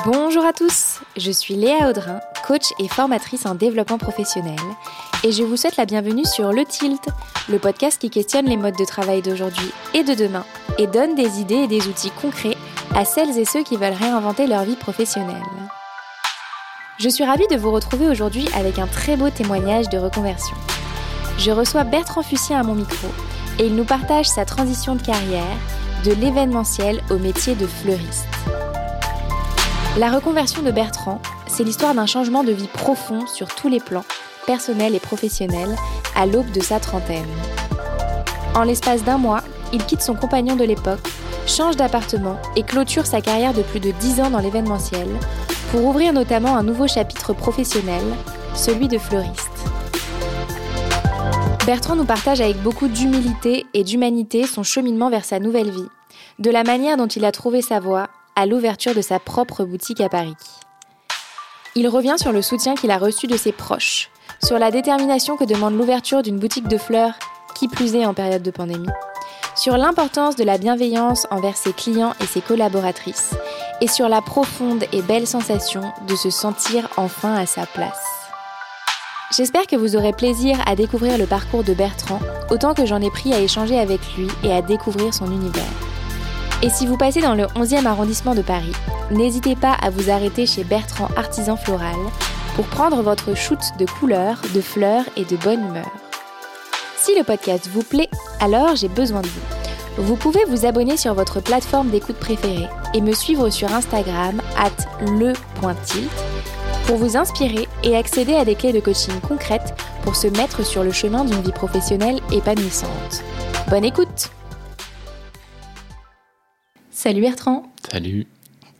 [0.00, 4.58] Bonjour à tous, je suis Léa Audrin, coach et formatrice en développement professionnel,
[5.22, 7.08] et je vous souhaite la bienvenue sur Le Tilt,
[7.50, 10.46] le podcast qui questionne les modes de travail d'aujourd'hui et de demain,
[10.78, 12.56] et donne des idées et des outils concrets
[12.94, 15.42] à celles et ceux qui veulent réinventer leur vie professionnelle.
[16.98, 20.56] Je suis ravie de vous retrouver aujourd'hui avec un très beau témoignage de reconversion.
[21.36, 23.08] Je reçois Bertrand Fussien à mon micro,
[23.58, 25.56] et il nous partage sa transition de carrière
[26.02, 28.31] de l'événementiel au métier de fleuriste.
[29.98, 34.06] La reconversion de Bertrand, c'est l'histoire d'un changement de vie profond sur tous les plans,
[34.46, 35.76] personnels et professionnels,
[36.16, 37.28] à l'aube de sa trentaine.
[38.54, 41.06] En l'espace d'un mois, il quitte son compagnon de l'époque,
[41.46, 45.08] change d'appartement et clôture sa carrière de plus de 10 ans dans l'événementiel,
[45.70, 48.02] pour ouvrir notamment un nouveau chapitre professionnel,
[48.54, 49.50] celui de fleuriste.
[51.66, 55.88] Bertrand nous partage avec beaucoup d'humilité et d'humanité son cheminement vers sa nouvelle vie,
[56.38, 60.00] de la manière dont il a trouvé sa voie à l'ouverture de sa propre boutique
[60.00, 60.36] à Paris.
[61.74, 64.10] Il revient sur le soutien qu'il a reçu de ses proches,
[64.44, 67.14] sur la détermination que demande l'ouverture d'une boutique de fleurs,
[67.54, 68.88] qui plus est en période de pandémie,
[69.54, 73.34] sur l'importance de la bienveillance envers ses clients et ses collaboratrices,
[73.80, 78.02] et sur la profonde et belle sensation de se sentir enfin à sa place.
[79.34, 83.10] J'espère que vous aurez plaisir à découvrir le parcours de Bertrand, autant que j'en ai
[83.10, 85.91] pris à échanger avec lui et à découvrir son univers.
[86.62, 88.72] Et si vous passez dans le 11e arrondissement de Paris,
[89.10, 91.96] n'hésitez pas à vous arrêter chez Bertrand Artisan Floral
[92.54, 95.90] pour prendre votre shoot de couleurs, de fleurs et de bonne humeur.
[96.96, 100.04] Si le podcast vous plaît, alors j'ai besoin de vous.
[100.04, 104.70] Vous pouvez vous abonner sur votre plateforme d'écoute préférée et me suivre sur Instagram at
[105.00, 106.10] le.tilt
[106.86, 110.84] pour vous inspirer et accéder à des clés de coaching concrètes pour se mettre sur
[110.84, 113.24] le chemin d'une vie professionnelle épanouissante.
[113.68, 114.30] Bonne écoute
[117.02, 118.28] Salut Bertrand Salut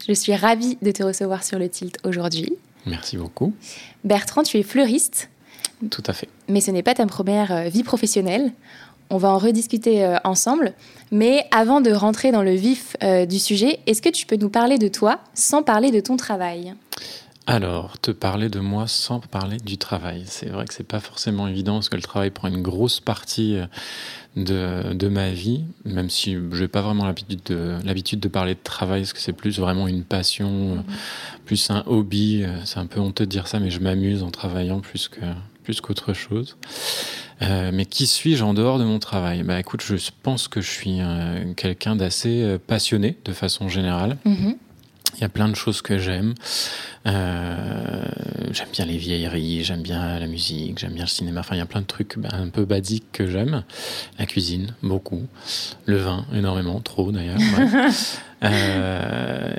[0.07, 2.57] Je suis ravie de te recevoir sur le Tilt aujourd'hui.
[2.87, 3.53] Merci beaucoup.
[4.05, 5.29] Bertrand, tu es fleuriste.
[5.91, 6.29] Tout à fait.
[6.47, 8.53] Mais ce n'est pas ta première euh, vie professionnelle.
[9.11, 10.73] On va en rediscuter euh, ensemble.
[11.11, 14.51] Mais avant de rentrer dans le vif euh, du sujet, est-ce que tu peux nous
[14.51, 16.75] parler de toi sans parler de ton travail?
[17.47, 20.23] Alors, te parler de moi sans parler du travail.
[20.27, 23.59] C'est vrai que c'est pas forcément évident parce que le travail prend une grosse partie
[24.37, 28.55] de, de ma vie, même si je n'ai pas vraiment l'habitude de, l'habitude de parler
[28.55, 31.45] de travail, parce que c'est plus vraiment une passion, mm-hmm.
[31.45, 32.45] plus un hobby.
[32.65, 35.21] C'est un peu honteux de dire ça, mais je m'amuse en travaillant plus que
[35.63, 36.57] plus qu'autre chose.
[37.41, 39.43] Euh, mais qui suis-je en dehors de mon travail?
[39.43, 44.17] Bah écoute, je pense que je suis euh, quelqu'un d'assez euh, passionné de façon générale.
[44.27, 44.57] Mm-hmm.
[45.15, 46.35] Il y a plein de choses que j'aime.
[47.07, 48.05] Euh,
[48.51, 51.41] j'aime bien les vieilleries, j'aime bien la musique, j'aime bien le cinéma.
[51.41, 53.65] Enfin, il y a plein de trucs ben, un peu basiques que j'aime.
[54.19, 55.27] La cuisine, beaucoup.
[55.87, 57.39] Le vin, énormément, trop d'ailleurs.
[58.45, 59.53] euh,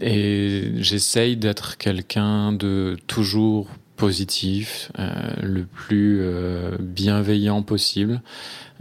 [0.00, 5.10] et j'essaye d'être quelqu'un de toujours positif, euh,
[5.42, 8.22] le plus euh, bienveillant possible.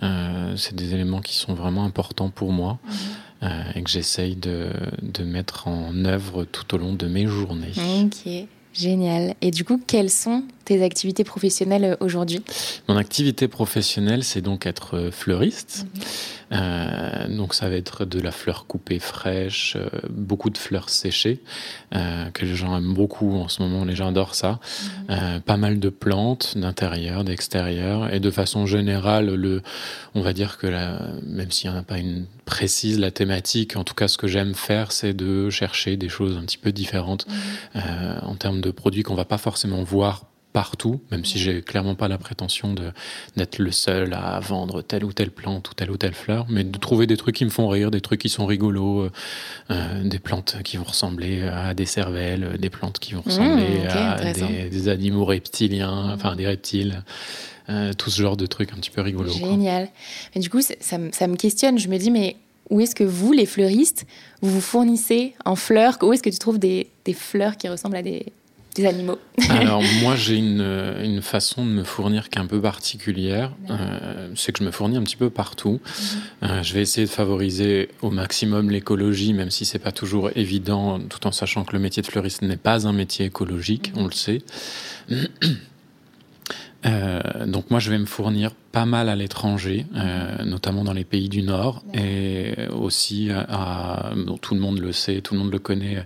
[0.01, 2.79] Euh, c'est des éléments qui sont vraiment importants pour moi.
[2.83, 2.93] Mhm.
[3.43, 4.69] Euh, et que j'essaye de,
[5.01, 7.73] de, mettre en œuvre tout au long de mes journées.
[8.01, 9.35] Ok, génial.
[9.41, 12.41] Et du coup, quelles sont tes activités professionnelles aujourd'hui
[12.87, 15.85] Mon activité professionnelle, c'est donc être fleuriste.
[15.95, 16.01] Mhm.
[16.53, 21.39] Euh, donc ça va être de la fleur coupée fraîche, euh, beaucoup de fleurs séchées,
[21.95, 24.59] euh, que les gens aiment beaucoup en ce moment, les gens adorent ça.
[25.09, 25.41] Mhm.
[25.41, 29.61] pas mal de plantes d'intérieur, d'extérieur, et de façon générale, le,
[30.15, 33.75] on va dire que la, même s'il n'y en a pas une précise, la thématique,
[33.75, 36.71] en tout cas ce que j'aime faire, c'est de chercher des choses un petit peu
[36.71, 37.25] différentes
[37.75, 37.81] mhm.
[38.21, 40.23] en termes de produits qu'on va pas forcément voir
[40.53, 42.91] partout, même si j'ai clairement pas la prétention de
[43.35, 46.63] d'être le seul à vendre telle ou telle plante ou telle ou telle fleur, mais
[46.63, 49.11] de trouver des trucs qui me font rire, des trucs qui sont rigolos, euh,
[49.71, 53.87] euh des plantes qui vont ressembler à des cervelles, des plantes qui vont mmh, ressembler
[53.87, 56.13] à des, des, animaux reptiliens, mmh.
[56.13, 57.03] enfin des reptiles.
[57.69, 59.31] Euh, tout ce genre de trucs un petit peu rigolos.
[59.31, 59.87] Génial.
[60.35, 61.79] Mais du coup, ça, ça, me questionne.
[61.79, 62.35] Je me dis, mais
[62.69, 64.05] où est-ce que vous, les fleuristes,
[64.41, 65.97] vous vous fournissez en fleurs?
[66.01, 68.33] Où est-ce que tu trouves des, des fleurs qui ressemblent à des,
[68.75, 70.61] des animaux Alors moi j'ai une,
[71.01, 73.51] une, façon de me fournir qui est un peu particulière.
[73.69, 75.79] Euh, c'est que je me fournis un petit peu partout.
[75.83, 76.49] Mhm.
[76.49, 80.99] Euh, je vais essayer de favoriser au maximum l'écologie, même si c'est pas toujours évident,
[80.99, 84.01] tout en sachant que le métier de fleuriste n'est pas un métier écologique, mhm.
[84.01, 84.41] on le sait.
[86.85, 91.03] Euh, donc moi, je vais me fournir pas mal à l'étranger, euh, notamment dans les
[91.03, 95.59] pays du Nord, et aussi à, tout le monde le sait, tout le monde le
[95.59, 96.05] connaît,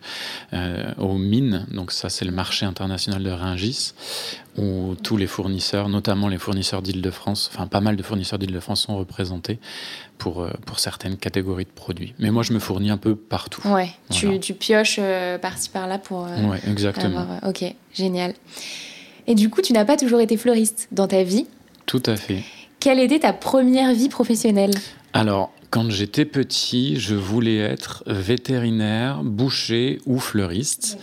[0.54, 1.66] euh, aux mines.
[1.72, 3.94] Donc ça, c'est le marché international de Ringis,
[4.58, 8.98] où tous les fournisseurs, notamment les fournisseurs d'Île-de-France, enfin pas mal de fournisseurs d'Île-de-France sont
[8.98, 9.60] représentés
[10.18, 12.14] pour, euh, pour certaines catégories de produits.
[12.20, 13.62] Mais moi, je me fournis un peu partout.
[13.68, 16.26] Ouais, tu, tu, pioches euh, par-ci par-là pour.
[16.26, 17.40] Euh, ouais, exactement.
[17.46, 17.64] ok,
[17.94, 18.34] génial.
[19.28, 21.46] Et du coup, tu n'as pas toujours été fleuriste dans ta vie
[21.86, 22.44] Tout à fait.
[22.80, 24.72] Quelle était ta première vie professionnelle?
[25.14, 30.98] Alors, quand j'étais petit, je voulais être vétérinaire, boucher ou fleuriste.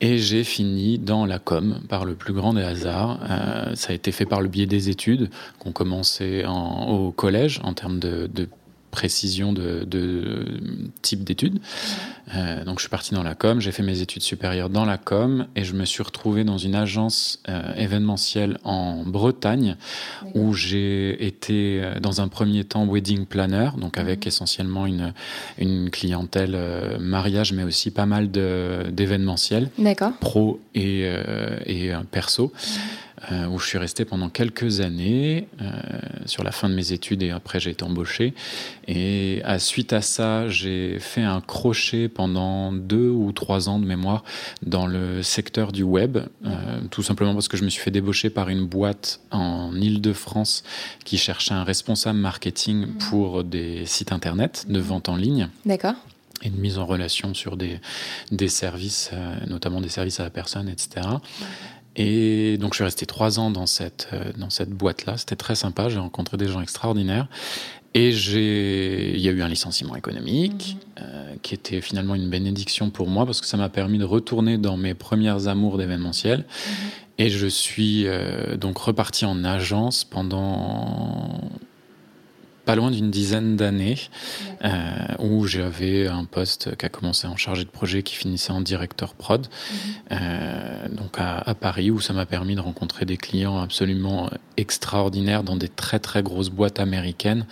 [0.00, 3.18] Et j'ai fini dans la com par le plus grand des hasards.
[3.28, 7.60] Euh, ça a été fait par le biais des études qu'on commençait en, au collège
[7.64, 8.46] en termes de, de
[8.96, 10.46] précision de, de
[11.02, 11.58] type d'études.
[12.34, 14.96] Euh, donc je suis parti dans la com, j'ai fait mes études supérieures dans la
[14.96, 19.76] com et je me suis retrouvé dans une agence euh, événementielle en Bretagne
[20.34, 24.28] où j'ai été euh, dans un premier temps wedding planner, donc avec mhm.
[24.28, 25.12] essentiellement une,
[25.58, 29.68] une clientèle euh, mariage mais aussi pas mal d'événementiels
[30.20, 31.02] pro et,
[31.66, 32.50] et perso.
[33.32, 35.70] Euh, où je suis resté pendant quelques années euh,
[36.26, 38.34] sur la fin de mes études et après j'ai été embauché.
[38.88, 43.86] Et à suite à ça, j'ai fait un crochet pendant deux ou trois ans de
[43.86, 44.22] mémoire
[44.60, 48.28] dans le secteur du web, euh, tout simplement parce que je me suis fait débaucher
[48.28, 50.62] par une boîte en Île-de-France
[51.06, 55.48] qui cherchait un responsable marketing pour des sites internet de vente en ligne.
[55.64, 55.94] D'accord
[56.42, 57.80] et de mise en relation sur des,
[58.30, 59.10] des services,
[59.46, 61.00] notamment des services à la personne, etc.
[61.96, 65.16] Et donc je suis resté trois ans dans cette, euh, dans cette boîte-là.
[65.16, 67.28] C'était très sympa, j'ai rencontré des gens extraordinaires.
[67.94, 71.00] Et il y a eu un licenciement économique mmh.
[71.00, 74.58] euh, qui était finalement une bénédiction pour moi parce que ça m'a permis de retourner
[74.58, 76.40] dans mes premières amours d'événementiel.
[76.40, 76.72] Mmh.
[77.18, 81.40] Et je suis euh, donc reparti en agence pendant
[82.66, 83.96] pas loin d'une dizaine d'années,
[84.64, 84.70] euh,
[85.20, 89.14] où j'avais un poste qui a commencé en chargé de projet, qui finissait en directeur
[89.14, 89.78] prod, mhm.
[90.12, 95.44] euh, donc à, à, Paris, où ça m'a permis de rencontrer des clients absolument extraordinaires
[95.44, 97.46] dans des très très grosses boîtes américaines,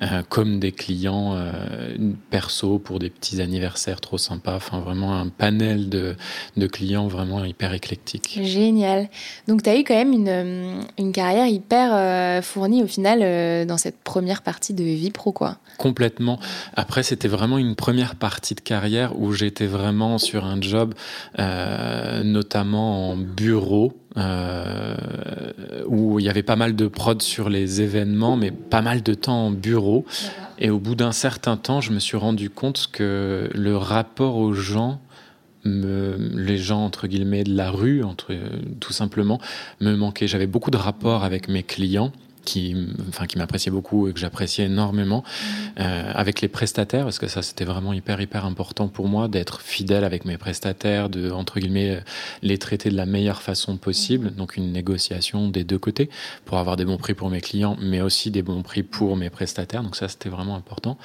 [0.00, 5.28] euh, comme des clients euh, perso pour des petits anniversaires trop sympas, enfin vraiment un
[5.28, 6.14] panel de,
[6.56, 8.38] de clients vraiment hyper éclectique.
[8.42, 9.08] Génial.
[9.48, 13.78] Donc tu as eu quand même une, une carrière hyper euh, fournie au final dans
[13.78, 15.58] cette première partie de vie pro, quoi.
[15.78, 16.38] Complètement.
[16.74, 20.94] Après, c'était vraiment une première partie de carrière où j'étais vraiment sur un job,
[21.38, 24.94] euh, notamment en bureau, euh,
[25.86, 29.14] où il y avait pas mal de prod sur les événements, mais pas mal de
[29.14, 30.04] temps en bureau.
[30.58, 34.52] Et au bout d'un certain temps, je me suis rendu compte que le rapport aux
[34.52, 35.00] gens,
[35.64, 38.34] me, les gens entre guillemets de la rue, entre,
[38.80, 39.40] tout simplement,
[39.80, 40.26] me manquait.
[40.26, 42.12] J'avais beaucoup de rapports avec mes clients
[42.44, 42.76] qui,
[43.08, 45.24] enfin, qui m'appréciait beaucoup et que j'appréciais énormément
[45.78, 49.60] euh, avec les prestataires, parce que ça c'était vraiment hyper hyper important pour moi d'être
[49.60, 52.02] fidèle avec mes prestataires, de entre guillemets
[52.42, 56.10] les traiter de la meilleure façon possible, donc une négociation des deux côtés
[56.44, 59.30] pour avoir des bons prix pour mes clients, mais aussi des bons prix pour mes
[59.30, 60.98] prestataires, donc ça c'était vraiment important.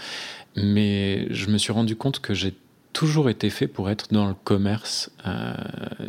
[0.56, 2.54] Mais je me suis rendu compte que j'ai
[2.94, 5.54] toujours été fait pour être dans le commerce, euh,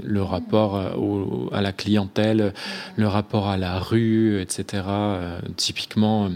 [0.03, 2.55] le rapport euh, au, à la clientèle,
[2.97, 4.85] le rapport à la rue, etc.
[4.89, 6.31] Euh, typiquement,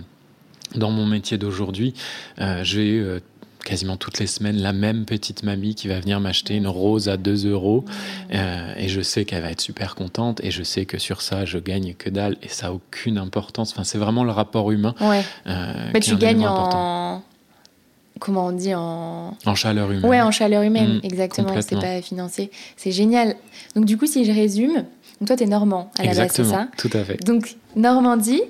[0.75, 1.95] dans mon métier d'aujourd'hui,
[2.41, 3.21] euh, j'ai euh,
[3.65, 7.17] quasiment toutes les semaines la même petite mamie qui va venir m'acheter une rose à
[7.17, 7.85] 2 euros
[8.33, 11.45] euh, et je sais qu'elle va être super contente et je sais que sur ça
[11.45, 14.97] je gagne que dalle et ça a aucune importance enfin c'est vraiment le rapport humain
[15.01, 15.23] ouais.
[15.47, 17.23] mais tu gagnes en
[18.19, 20.11] comment on dit en en chaleur humaine.
[20.11, 21.55] Ouais, en chaleur humaine, mmh, exactement.
[21.61, 22.51] C'est pas financier.
[22.77, 23.37] C'est génial.
[23.75, 24.85] Donc du coup, si je résume,
[25.21, 27.23] donc toi, tu es normand à la base, c'est ça Tout à fait.
[27.25, 28.43] Donc Normandie,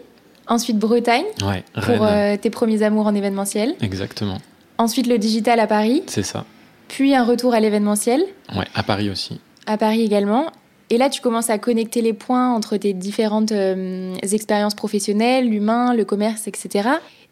[0.46, 3.74] ensuite Bretagne ouais, pour euh, tes premiers amours en événementiel.
[3.80, 4.38] Exactement.
[4.78, 6.02] Ensuite le digital à Paris.
[6.06, 6.44] C'est ça.
[6.88, 8.22] Puis un retour à l'événementiel.
[8.56, 9.40] Ouais, à Paris aussi.
[9.66, 10.46] À Paris également.
[10.90, 15.94] Et là, tu commences à connecter les points entre tes différentes euh, expériences professionnelles, l'humain,
[15.94, 16.88] le commerce, etc.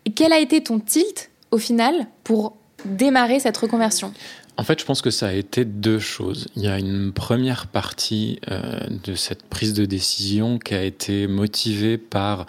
[0.06, 4.12] Et quel a été ton tilt au final pour démarrer cette reconversion
[4.60, 6.46] en fait, je pense que ça a été deux choses.
[6.54, 8.60] Il y a une première partie euh,
[9.04, 12.44] de cette prise de décision qui a été motivée par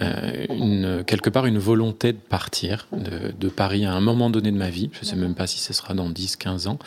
[0.00, 4.52] euh, une, quelque part une volonté de partir de, de, Paris à un moment donné
[4.52, 4.90] de ma vie.
[4.92, 6.78] Je ne sais même pas si ce sera dans 10, 15 ans.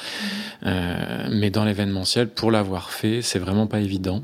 [0.66, 4.24] Euh, mais dans l'événementiel, pour l'avoir fait, c'est vraiment pas évident.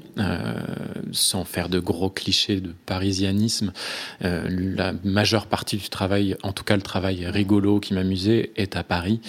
[1.12, 3.74] Sans faire de gros clichés de parisianisme,
[4.22, 8.84] la majeure partie du travail, en tout cas le travail rigolo qui m'amusait, est à
[8.84, 9.20] Paris.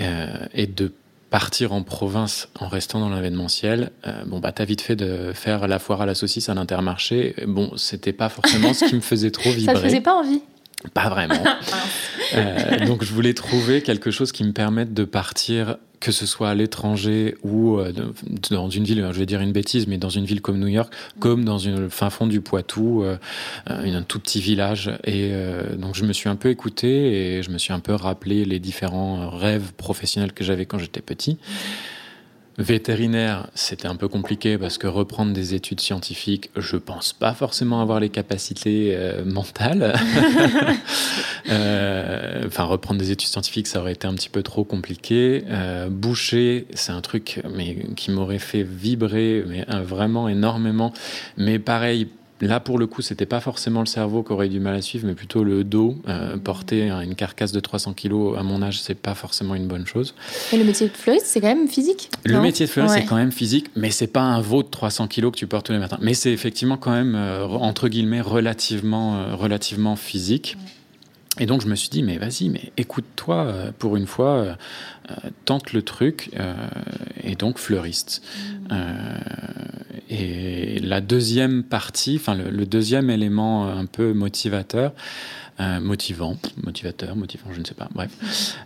[0.00, 0.92] Euh, et de
[1.30, 5.66] partir en province en restant dans l'événementiel, euh, bon bah t'as vite fait de faire
[5.66, 7.34] la foire à la saucisse à l'intermarché.
[7.46, 9.74] Bon, c'était pas forcément ce qui me faisait trop vibrer.
[9.74, 10.42] Ça te faisait pas envie
[10.92, 11.42] Pas vraiment.
[12.34, 16.50] euh, donc je voulais trouver quelque chose qui me permette de partir que ce soit
[16.50, 17.92] à l'étranger ou euh,
[18.50, 20.92] dans une ville, je vais dire une bêtise, mais dans une ville comme New York,
[21.20, 23.16] comme dans une fin fond du Poitou, euh,
[23.68, 24.88] un tout petit village.
[25.04, 27.94] Et euh, donc je me suis un peu écouté et je me suis un peu
[27.94, 31.38] rappelé les différents rêves professionnels que j'avais quand j'étais petit.
[32.58, 37.80] Vétérinaire, c'était un peu compliqué parce que reprendre des études scientifiques, je pense pas forcément
[37.80, 39.94] avoir les capacités euh, mentales.
[41.50, 45.44] euh, enfin, reprendre des études scientifiques, ça aurait été un petit peu trop compliqué.
[45.48, 50.92] Euh, boucher, c'est un truc mais, qui m'aurait fait vibrer mais, vraiment énormément.
[51.38, 52.08] Mais pareil,
[52.42, 55.06] Là, pour le coup, c'était pas forcément le cerveau qui aurait du mal à suivre,
[55.06, 55.94] mais plutôt le dos.
[56.08, 59.86] Euh, porter une carcasse de 300 kilos à mon âge, c'est pas forcément une bonne
[59.86, 60.16] chose.
[60.52, 63.02] Et le métier de fleuriste, c'est quand même physique Le métier de fleuriste, ouais.
[63.02, 65.66] c'est quand même physique, mais c'est pas un veau de 300 kilos que tu portes
[65.66, 65.98] tous les matins.
[66.02, 70.56] Mais c'est effectivement quand même, euh, entre guillemets, relativement, euh, relativement physique.
[71.40, 74.54] Et donc je me suis dit, mais vas-y, mais écoute-toi euh, pour une fois, euh,
[75.46, 76.54] tente le truc, euh,
[77.24, 78.22] et donc fleuriste.
[78.70, 78.74] Mmh.
[80.10, 84.92] et la deuxième partie, enfin le, le, deuxième élément un peu motivateur,
[85.80, 88.10] motivant, motivateur, motivant, je ne sais pas, bref,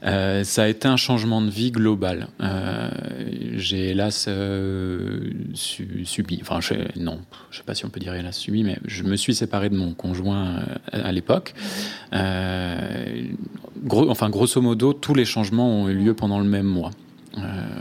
[0.05, 2.29] euh, ça a été un changement de vie global.
[2.41, 2.91] Euh,
[3.55, 7.19] j'ai hélas euh, su, subi, enfin je, non,
[7.51, 9.69] je ne sais pas si on peut dire hélas subi, mais je me suis séparé
[9.69, 10.61] de mon conjoint
[10.93, 11.55] à l'époque.
[13.83, 16.91] Gros, enfin grosso modo, tous les changements ont eu lieu pendant le même mois.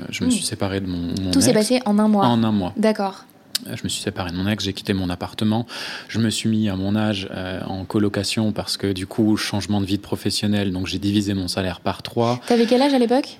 [0.09, 0.31] je me mmh.
[0.31, 2.27] suis séparé de mon, mon Tout s'est passé en un mois.
[2.27, 2.73] En un mois.
[2.77, 3.25] D'accord.
[3.65, 5.65] Je me suis séparé de mon ex, j'ai quitté mon appartement.
[6.07, 9.81] Je me suis mis à mon âge euh, en colocation parce que du coup, changement
[9.81, 12.39] de vie de professionnel, donc j'ai divisé mon salaire par trois.
[12.47, 13.39] T'avais quel âge à l'époque?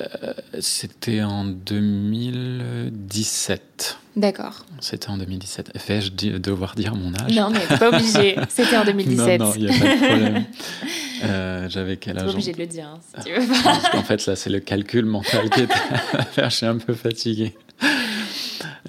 [0.00, 3.98] Euh, C'était en 2017.
[4.16, 4.64] D'accord.
[4.80, 5.72] C'était en 2017.
[5.78, 7.34] Fais-je devoir dire mon âge?
[7.34, 8.36] Non, mais pas obligé.
[8.48, 9.40] C'était en 2017.
[9.40, 10.44] non, non, il n'y a pas de problème.
[11.24, 13.98] euh, J'avais quel âge Pas obligé de le dire, hein, si tu veux pas.
[13.98, 15.72] en fait, là, c'est le calcul mental qui est
[16.12, 16.50] à faire.
[16.50, 17.54] Je suis un peu fatigué.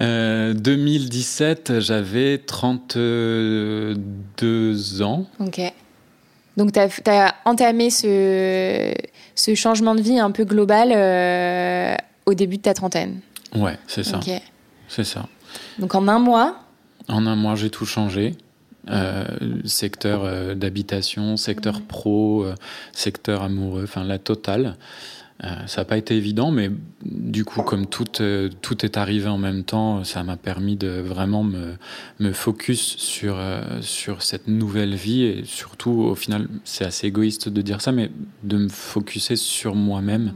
[0.00, 5.26] Euh, 2017, j'avais 32 ans.
[5.38, 5.60] Ok.
[6.56, 8.94] Donc, tu as, as, entamé ce,
[9.34, 11.94] ce, changement de vie un peu global euh,
[12.26, 13.20] au début de ta trentaine.
[13.54, 14.18] Ouais, c'est ça.
[14.18, 14.30] Ok.
[14.88, 15.26] C'est ça.
[15.78, 16.56] Donc, en un mois?
[17.08, 18.36] En un mois, j'ai tout changé.
[18.88, 19.24] Euh,
[19.66, 22.54] secteur euh, d'habitation, secteur pro, euh,
[22.92, 24.76] secteur amoureux, enfin la totale.
[25.44, 26.70] Euh, ça n'a pas été évident, mais
[27.02, 30.88] du coup, comme tout, euh, tout est arrivé en même temps, ça m'a permis de
[30.88, 31.76] vraiment me,
[32.18, 37.48] me focus sur, euh, sur cette nouvelle vie et surtout, au final, c'est assez égoïste
[37.48, 38.10] de dire ça, mais
[38.42, 40.34] de me focuser sur moi-même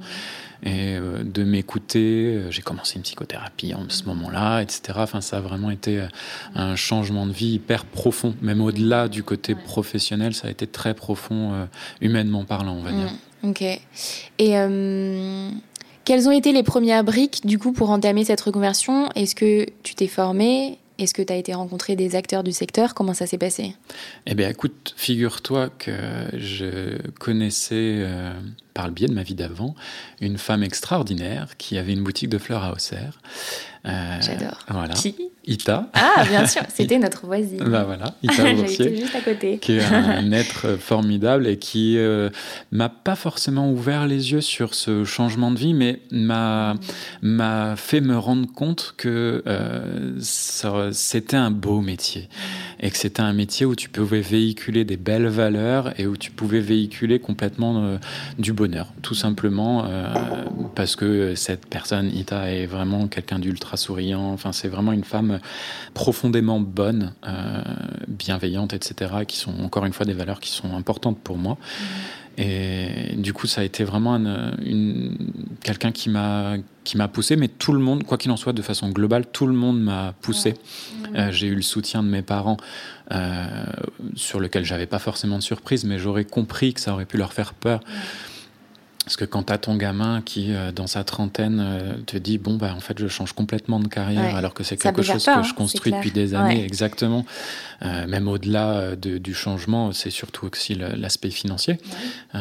[0.66, 2.44] et de m'écouter.
[2.48, 4.94] J'ai commencé une psychothérapie en ce moment-là, etc.
[4.96, 6.06] Enfin, ça a vraiment été
[6.54, 10.94] un changement de vie hyper profond, même au-delà du côté professionnel, ça a été très
[10.94, 11.68] profond,
[12.00, 13.10] humainement parlant, on va dire.
[13.44, 13.62] Ok.
[13.62, 13.80] Et
[14.40, 15.50] euh,
[16.04, 19.08] quelles ont été les premières briques du coup pour entamer cette reconversion?
[19.14, 20.78] Est-ce que tu t'es formé?
[20.98, 22.94] Est-ce que tu as été rencontré des acteurs du secteur?
[22.94, 23.74] Comment ça s'est passé?
[24.26, 25.90] Eh bien, écoute, figure-toi que
[26.34, 28.32] je connaissais, euh,
[28.74, 29.74] par le biais de ma vie d'avant,
[30.20, 33.20] une femme extraordinaire qui avait une boutique de fleurs à Auxerre.
[33.86, 34.58] Euh, J'adore.
[34.68, 34.94] Voilà.
[34.94, 35.14] Qui?
[35.46, 35.90] Ita.
[35.92, 37.62] Ah, bien sûr, c'était notre voisine.
[37.64, 39.58] Bah voilà, Ita Boursier, juste à côté.
[39.58, 42.30] qui est un être formidable et qui euh,
[42.72, 46.74] m'a pas forcément ouvert les yeux sur ce changement de vie, mais m'a
[47.20, 52.28] m'a fait me rendre compte que euh, c'était un beau métier
[52.80, 56.30] et que c'était un métier où tu pouvais véhiculer des belles valeurs et où tu
[56.30, 57.98] pouvais véhiculer complètement euh,
[58.38, 60.06] du bonheur, tout simplement euh,
[60.74, 64.32] parce que cette personne, Ita, est vraiment quelqu'un d'ultra souriant.
[64.32, 65.38] Enfin, c'est vraiment une femme
[65.92, 67.62] profondément bonnes, euh,
[68.08, 71.58] bienveillantes, etc., qui sont encore une fois des valeurs qui sont importantes pour moi.
[72.38, 75.16] Et du coup, ça a été vraiment une, une,
[75.62, 78.62] quelqu'un qui m'a qui m'a poussé, mais tout le monde, quoi qu'il en soit, de
[78.62, 80.50] façon globale, tout le monde m'a poussé.
[80.50, 81.18] Ouais.
[81.18, 82.58] Euh, J'ai eu le soutien de mes parents,
[83.10, 83.46] euh,
[84.14, 87.32] sur lequel j'avais pas forcément de surprise, mais j'aurais compris que ça aurait pu leur
[87.32, 87.80] faire peur.
[89.04, 92.38] Parce que quand tu as ton gamin qui, euh, dans sa trentaine, euh, te dit
[92.38, 94.38] Bon, bah, en fait, je change complètement de carrière, ouais.
[94.38, 96.64] alors que c'est quelque chose peur, que je construis depuis des années, ouais.
[96.64, 97.26] exactement.
[97.82, 101.78] Euh, même au-delà de, du changement, c'est surtout aussi l'aspect financier.
[102.32, 102.40] Ouais.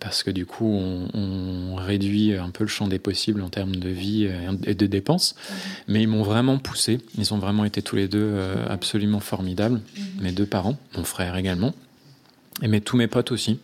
[0.00, 3.76] parce que du coup, on, on, réduit un peu le champ des possibles en termes
[3.76, 4.28] de vie
[4.64, 5.34] et de dépenses.
[5.88, 7.00] Mais ils m'ont vraiment poussé.
[7.18, 8.34] Ils ont vraiment été tous les deux
[8.68, 9.80] absolument formidables,
[10.20, 11.72] mes deux parents, mon frère également.
[12.60, 13.58] Et mais tous mes potes aussi.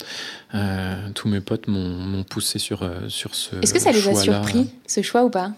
[0.55, 4.15] Euh, tous mes potes m'ont poussé sur, euh, sur ce Est-ce que ça les a
[4.15, 5.53] surpris, ce choix ou pas?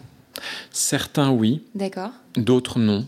[0.73, 1.63] Certains, oui.
[1.75, 2.11] D'accord.
[2.37, 3.07] D'autres, non.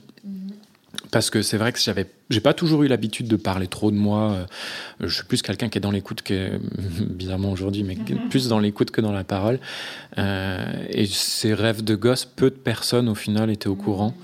[1.11, 3.97] Parce que c'est vrai que j'avais, j'ai pas toujours eu l'habitude de parler trop de
[3.97, 4.33] moi.
[4.33, 4.47] Euh,
[5.01, 6.59] je suis plus quelqu'un qui est dans l'écoute que,
[7.05, 8.29] bizarrement aujourd'hui, mais mhm.
[8.31, 9.59] plus dans l'écoute que dans la parole.
[10.17, 14.15] et ces rêves de gosse, peu de personnes au final étaient au courant.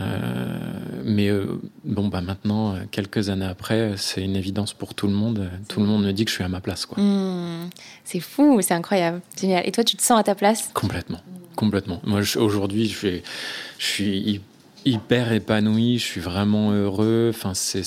[0.00, 0.58] Euh,
[1.04, 5.12] mais euh, bon, bah maintenant, euh, quelques années après, c'est une évidence pour tout le
[5.12, 5.50] monde.
[5.68, 6.86] Tout le monde me dit que je suis à ma place.
[6.86, 7.02] Quoi.
[7.02, 7.68] Hmm.
[8.04, 9.20] c'est fou, c'est incroyable.
[9.40, 9.66] Génial.
[9.66, 10.70] Et toi, tu te sens à ta place?
[10.74, 11.20] Complètement.
[11.56, 12.00] Complètement.
[12.04, 13.22] Moi, aujourd'hui, je suis,
[13.78, 14.40] je suis
[14.84, 17.32] hyper épanoui, je suis vraiment heureux.
[17.34, 17.82] Enfin, c'est.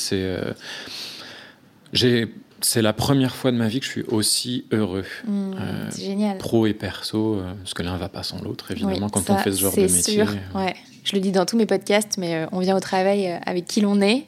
[1.94, 5.06] j'ai c'est la première fois de ma vie que je suis aussi heureux.
[5.26, 5.54] Hmm,
[5.90, 6.38] c'est génial.
[6.38, 9.62] Pro et perso, parce que l'un va pas sans l'autre, évidemment, quand on fait ce
[9.62, 10.26] genre de métier.
[10.26, 10.28] Sûr.
[10.54, 10.76] Ouais.
[11.04, 13.66] Je le dis dans tous mes podcasts, mais euh, on vient au travail euh, avec
[13.66, 14.26] qui l'on est.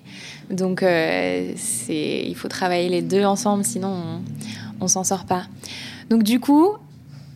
[0.49, 4.21] Donc, euh, c'est, il faut travailler les deux ensemble, sinon
[4.79, 5.43] on, ne s'en sort pas.
[6.09, 6.69] Donc, du coup,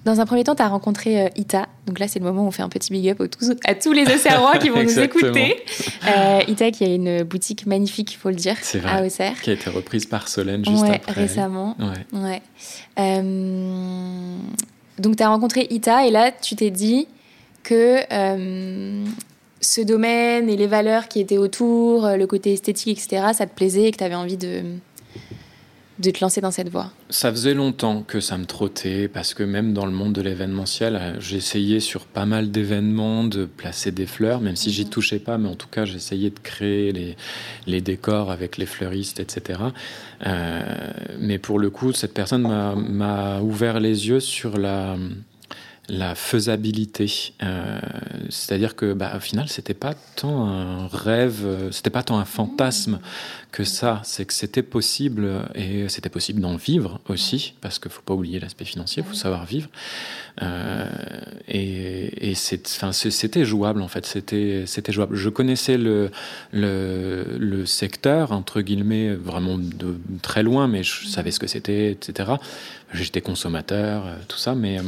[0.06, 1.68] dans un premier temps, tu as rencontré Ita.
[1.86, 3.22] Donc là, c'est le moment où on fait un petit big up
[3.66, 5.58] à tous les Auxerrois qui vont nous écouter.
[6.48, 9.40] Ita qui a une boutique magnifique, il faut le dire, à Auxerre.
[9.42, 11.22] Qui a été reprise par Solène juste ouais, après.
[11.22, 11.76] récemment.
[12.14, 12.42] Ouais.
[14.98, 17.08] donc tu as rencontré Ita et là, tu t'es dit
[17.64, 18.02] que
[19.62, 23.56] ce domaine et les valeurs qui étaient autour, euh, le côté esthétique, etc., ça te
[23.56, 24.62] plaisait et que tu avais envie de,
[26.00, 26.92] de te lancer dans cette voie?
[27.10, 30.96] Ça faisait longtemps que ça me trottait parce que même dans le monde de l'événementiel,
[30.96, 34.90] euh, j'essayais sur pas mal d'événements de placer des fleurs, même si j'y mhm.
[34.90, 37.16] touchais pas, mais en tout cas j'essayais de créer les,
[37.66, 39.60] les, décors avec les fleuristes, etc.
[40.26, 40.62] Euh,
[41.20, 44.98] mais pour le coup, cette personne m'a ouvert les yeux sur la
[45.90, 47.34] la faisabilité.
[47.42, 47.80] Euh,
[48.30, 52.26] c'est-à-dire que, bah, au final, c'était pas tant un rêve, euh, c'était pas tant un
[52.26, 53.00] fantasme
[53.52, 54.02] que ça.
[54.04, 58.40] C'est que c'était possible et c'était possible d'en vivre aussi, parce qu'il faut pas oublier
[58.40, 59.70] l'aspect financier, il faut savoir vivre.
[60.42, 60.90] Euh,
[61.48, 64.06] et, c'était jouable en fait.
[64.06, 65.16] C'était jouable.
[65.16, 66.12] Je connaissais le,
[66.52, 71.92] le, le secteur entre guillemets vraiment de très loin, mais je savais ce que c'était,
[71.92, 72.34] etc.
[72.94, 74.80] J'étais consommateur, tout ça, mais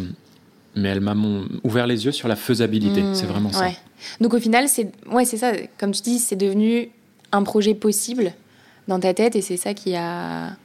[0.76, 1.16] mais elle m'a
[1.64, 3.02] ouvert les yeux sur la faisabilité.
[3.02, 3.70] Mmh, c'est vraiment ça.
[4.22, 5.52] Donc au final, c'est ouais, c'est ça.
[5.78, 6.90] Comme tu dis, c'est devenu
[7.32, 8.34] un projet possible
[8.88, 10.56] dans ta tête et c'est ça qui a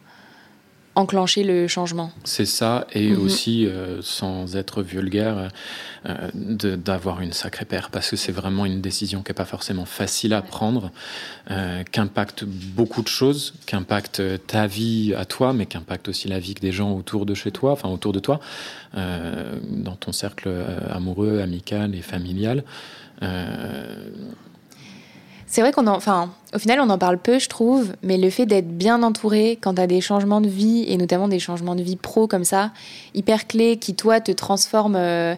[0.95, 2.13] enclencher le changement.
[2.25, 3.25] C'est ça, et mhm.
[3.25, 5.51] aussi, euh, sans être vulgaire,
[6.07, 6.31] euh,
[6.77, 10.33] d'avoir une sacrée paire, parce que c'est vraiment une décision qui n'est pas forcément facile
[10.35, 10.93] à prendre,
[11.51, 16.09] euh, qui impacte beaucoup de choses, qui impacte ta vie à toi, mais qui impacte
[16.09, 18.41] aussi la vie des gens autour de chez toi, enfin autour de toi,
[18.95, 20.49] dans ton cercle
[20.91, 22.63] amoureux, amical et familial.
[25.55, 28.77] C'est vrai qu'on au final, on en parle peu, je trouve, mais le fait d'être
[28.77, 31.95] bien entouré quand tu as des changements de vie, et notamment des changements de vie
[31.95, 32.73] pro comme ça,
[33.15, 35.37] hyper clés, qui toi te transforment euh,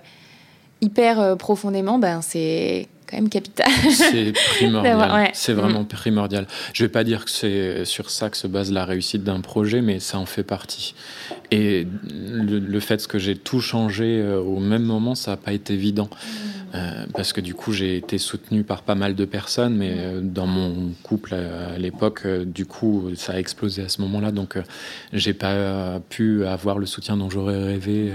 [0.80, 3.70] hyper euh, profondément, ben c'est quand même capital.
[3.90, 5.30] C'est primordial.
[5.32, 5.88] C'est vraiment mm.
[5.88, 6.46] primordial.
[6.72, 9.80] Je vais pas dire que c'est sur ça que se base la réussite d'un projet,
[9.80, 10.94] mais ça en fait partie.
[11.50, 15.74] Et le, fait que j'ai tout changé euh, au même moment, ça n'a pas été
[15.74, 16.08] évident.
[16.10, 16.56] Mm.
[16.76, 20.20] Euh, parce que du coup j'ai été soutenu par pas mal de personnes, mais euh,
[20.20, 24.58] dans mon couple à, l'époque, euh, du coup ça a explosé à ce moment-là, donc
[25.12, 28.12] j'ai pas pu avoir le soutien dont j'aurais rêvé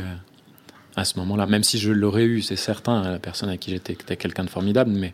[0.95, 3.93] à ce moment-là, même si je l'aurais eu, c'est certain, la personne à qui j'étais
[3.93, 5.13] était quelqu'un de formidable, mais,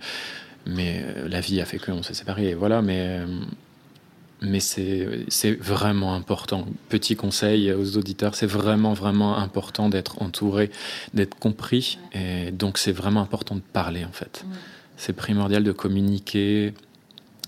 [0.65, 3.21] mais la vie a fait qu'on s'est séparés, et voilà, mais
[4.41, 6.65] mais c'est vraiment important.
[6.89, 10.69] Petit conseil aux auditeurs, c'est vraiment, vraiment important d'être entouré,
[11.13, 11.97] d'être compris.
[12.13, 14.45] Et donc, c'est vraiment important de parler, en fait.
[14.95, 16.73] C'est primordial de communiquer,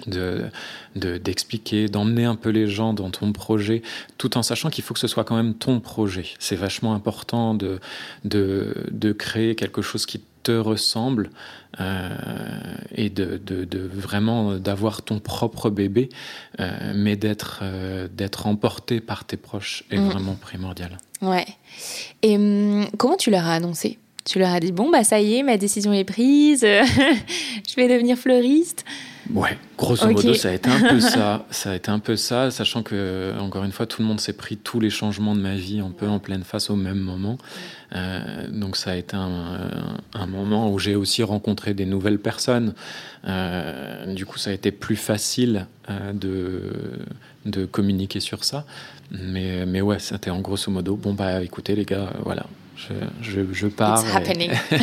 [0.07, 3.81] d'expliquer, de, d'emmener un peu les gens dans ton projet,
[4.17, 6.25] tout en sachant qu'il faut que ce soit quand même ton projet.
[6.39, 7.79] C'est vachement important de,
[8.25, 11.29] de, de, créer quelque chose qui te ressemble
[11.79, 12.09] euh,
[12.95, 16.09] et de, de, vraiment d'avoir ton propre bébé,
[16.59, 20.09] euh, mais d'être euh, d'être emporté par tes proches est mm.
[20.09, 20.97] vraiment primordial.
[21.21, 21.45] Ouais.
[22.21, 23.99] Et hum, comment tu leur as annoncé?
[24.25, 26.61] Tu leur as dit bon bah ça y est, ma décision est prise,
[27.69, 28.85] je vais devenir fleuriste.
[29.33, 31.45] Ouais, grosso modo, ça a été un peu ça.
[31.51, 34.33] Ça a été un peu ça, sachant que, encore une fois, tout le monde s'est
[34.33, 37.37] pris tous les changements de ma vie un peu en pleine face au même moment.
[37.95, 42.73] Euh, donc, ça a été un, moment où j'ai aussi rencontré des nouvelles personnes.
[43.27, 46.73] Euh, du coup, ça a été plus facile euh, de,
[47.45, 48.65] de communiquer sur ça.
[49.11, 53.41] Mais, mais ouais, c'était en grosso modo, bon, bah écoutez, les gars, voilà, je, je,
[53.51, 54.03] je pars.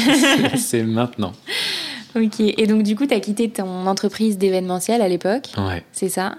[0.57, 1.33] c'est maintenant.
[2.17, 5.51] Ok, et donc du coup, tu as quitté ton entreprise d'événementiel à l'époque.
[5.59, 5.85] Ouais.
[5.93, 6.37] C'est ça?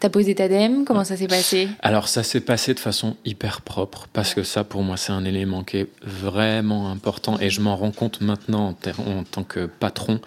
[0.00, 1.68] Tu as posé ta DEM, comment ça s'est passé?
[1.82, 5.26] Alors ça s'est passé de façon hyper propre, parce que ça pour moi c'est un
[5.26, 10.20] élément qui est vraiment important, et je m'en rends compte maintenant en, tant que patron,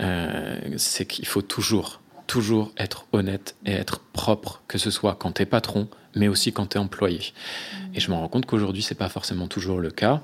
[0.00, 5.32] euh, c'est qu'il faut toujours, toujours être honnête et être propre, que ce soit quand
[5.32, 5.86] tu es patron,
[6.16, 7.20] mais aussi quand tu es employé.
[7.94, 10.22] Et je me rends compte qu'aujourd'hui, c'est pas forcément toujours le cas.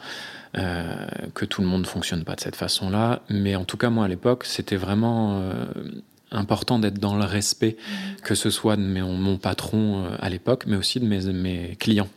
[0.59, 3.21] Euh, que tout le monde fonctionne pas de cette façon-là.
[3.29, 5.67] Mais en tout cas, moi, à l'époque, c'était vraiment euh,
[6.31, 7.77] important d'être dans le respect,
[8.23, 12.09] que ce soit de mon, patron euh, à l'époque, mais aussi de mes, mes clients.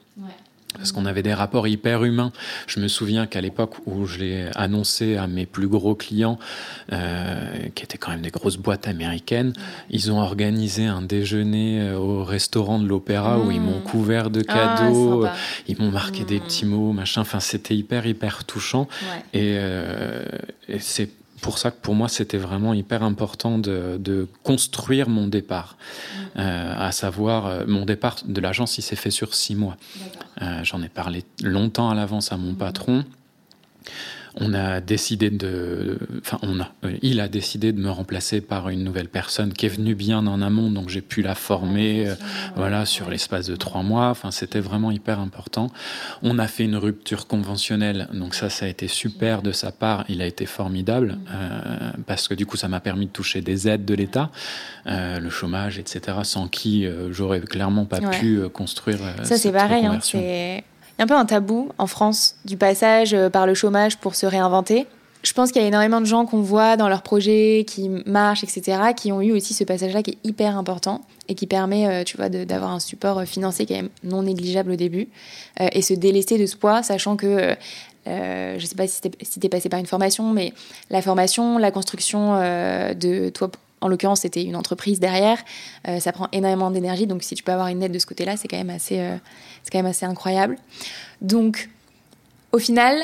[0.76, 2.32] Parce qu'on avait des rapports hyper humains.
[2.68, 6.38] Je me souviens qu'à l'époque où je l'ai annoncé à mes plus gros clients,
[6.94, 9.54] euh, qui étaient quand même des grosses boîtes américaines,
[9.90, 13.84] ils ont organisé un déjeuner euh, au restaurant de l'Opéra où ils m'ont mmh.
[13.84, 15.26] couvert de ah, cadeaux,
[15.68, 16.44] ils m'ont marqué des mmh.
[16.44, 17.22] petits mots, machin.
[17.22, 18.88] Enfin, c'était hyper, hyper touchant.
[19.34, 20.24] Et, euh,
[20.68, 25.78] et c'est pour ça que pour moi, c'était vraiment hyper important de, construire mon départ.
[25.78, 26.40] Mm.
[26.40, 29.78] Euh, à savoir, euh, mon départ de l'agence, il s'est fait sur six mois.
[30.42, 32.58] Euh, j'en ai parlé longtemps à l'avance à mon mm.
[32.58, 33.06] patron
[34.36, 38.70] on a décidé de, enfin on a, euh, il a décidé de me remplacer par
[38.70, 42.16] une nouvelle personne qui est venue bien en amont, donc j'ai pu la former, euh,
[42.56, 44.10] voilà, sur l'espace de trois mois.
[44.10, 45.72] Enfin, c'était vraiment hyper important.
[46.22, 50.06] On a fait une rupture conventionnelle, donc ça, ça a été super de sa part.
[50.10, 53.68] Il a été formidable euh, parce que du coup, ça m'a permis de toucher des
[53.68, 54.32] aides de l'État,
[54.86, 56.18] le chômage, etc.
[56.24, 59.00] Sans qui j'aurais clairement pas pu construire.
[59.24, 59.86] ça, c'est pareil.
[59.86, 60.64] Hein, c'est
[61.00, 64.86] un peu un tabou en France du passage euh, par le chômage pour se réinventer.
[65.24, 68.44] Je pense qu'il y a énormément de gens qu'on voit dans leurs projets, qui marchent,
[68.44, 72.04] etc., qui ont eu aussi ce passage-là qui est hyper important et qui permet, euh,
[72.04, 75.10] tu vois, d'avoir un support euh, financier quand même non négligeable au début
[75.60, 77.56] et se délester de ce poids, sachant que
[78.06, 80.54] je ne sais pas si tu es, passé par une formation, mais
[80.90, 85.38] la formation, la construction de toi, en l'occurrence, c'était une entreprise derrière.
[86.00, 88.48] ça prend énormément d'énergie, donc si tu peux avoir une aide de ce côté-là, c'est
[88.48, 88.98] quand même assez,
[89.64, 90.58] c'est quand même assez incroyable.
[91.22, 91.70] Donc,
[92.52, 92.98] au final,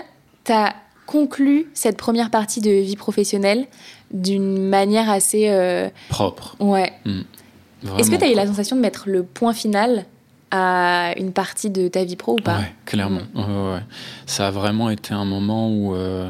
[0.43, 3.67] tu as conclu cette première partie de vie professionnelle
[4.11, 5.49] d'une manière assez...
[5.49, 6.55] Euh, propre.
[6.59, 6.93] Ouais.
[7.05, 7.21] Hmm.
[7.99, 10.05] Est-ce que tu as eu la sensation de mettre le point final
[10.55, 13.21] à une partie de ta vie pro ou pas Ouais, clairement.
[13.33, 13.79] Hmm.
[14.25, 15.95] Ça a vraiment été un moment où...
[15.95, 16.29] Euh,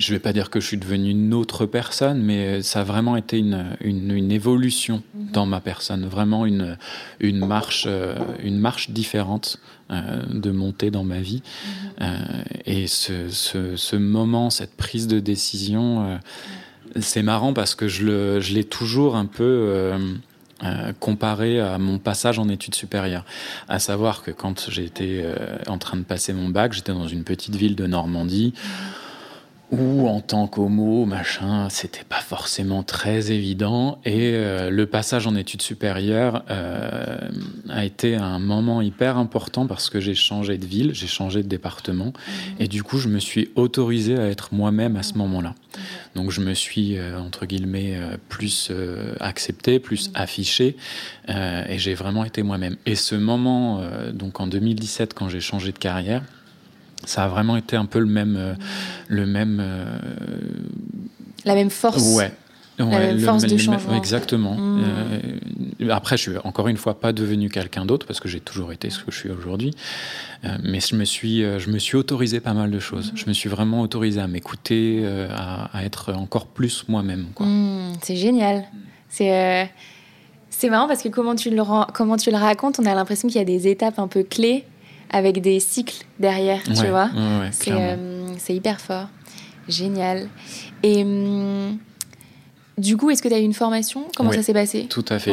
[0.00, 3.16] je vais pas dire que je suis devenu une autre personne, mais ça a vraiment
[3.16, 5.32] été une, une, évolution mhm.
[5.32, 6.78] dans ma personne, vraiment une,
[7.20, 9.58] une, marche, euh, une marche différente
[9.90, 11.42] euh, de monter dans ma vie.
[11.42, 11.90] Mhm.
[12.00, 16.18] Euh, et ce, ce, ce, moment, cette prise de décision,
[16.98, 19.92] c'est marrant parce que je l'ai toujours un peu...
[20.98, 23.24] comparé à mon passage en études supérieures.
[23.68, 25.24] À savoir que quand j'étais
[25.66, 28.54] en train de passer mon bac, j'étais dans une petite ville de Normandie.
[29.70, 34.00] Ou en tant qu'homo, machin, c'était pas forcément très évident.
[34.04, 37.18] Et euh, le passage en études supérieures euh,
[37.68, 41.48] a été un moment hyper important parce que j'ai changé de ville, j'ai changé de
[41.48, 42.06] département.
[42.06, 42.12] Mhm.
[42.58, 45.54] Et du coup, je me suis autorisé à être moi-même à ce moment-là.
[46.16, 47.96] Donc, je me suis, euh, entre guillemets,
[48.28, 48.72] plus
[49.20, 50.14] accepté, plus mhm.
[50.16, 50.76] affiché.
[51.28, 52.76] et j'ai vraiment été moi-même.
[52.86, 56.22] Et ce moment, donc en 2017, quand j'ai changé de carrière,
[57.04, 58.54] ça a vraiment été un peu le même, euh,
[59.08, 59.58] le même.
[59.60, 59.98] Euh,
[61.44, 62.16] la même force.
[62.16, 62.32] Ouais.
[62.78, 63.96] la même force de changement.
[63.96, 64.54] exactement.
[64.54, 64.82] Hmm.
[65.80, 68.72] Euh, après, je suis encore une fois pas devenu quelqu'un d'autre parce que j'ai toujours
[68.72, 69.74] été ce que je suis aujourd'hui.
[70.62, 73.12] mais je me suis, je me suis autorisé pas mal de choses.
[73.14, 77.26] Je me suis vraiment autorisé à m'écouter, à, être encore plus moi-même.
[77.38, 78.64] Hmm, c'est génial.
[79.08, 79.70] C'est
[80.50, 81.62] c'est marrant parce que comment tu le
[81.94, 84.66] comment tu le racontes, on a l'impression qu'il y a des étapes un peu clés
[85.10, 87.10] avec des cycles derrière, tu vois.
[87.14, 89.08] Euh, c'est hyper fort.
[89.68, 90.28] Génial.
[90.82, 91.78] Et hum,
[92.78, 94.06] du coup, est-ce que tu as eu une formation?
[94.16, 94.86] Comment ça s'est passé?
[94.88, 95.32] Tout à fait.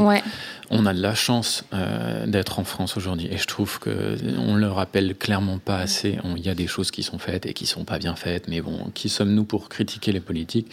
[0.70, 4.56] On a de la chance euh, d'être en France aujourd'hui et je trouve que on
[4.56, 6.20] le rappelle clairement pas assez.
[6.36, 8.60] Il y a des choses qui sont faites et qui sont pas bien faites, mais
[8.60, 10.68] bon, qui sommes-nous pour critiquer les politiques?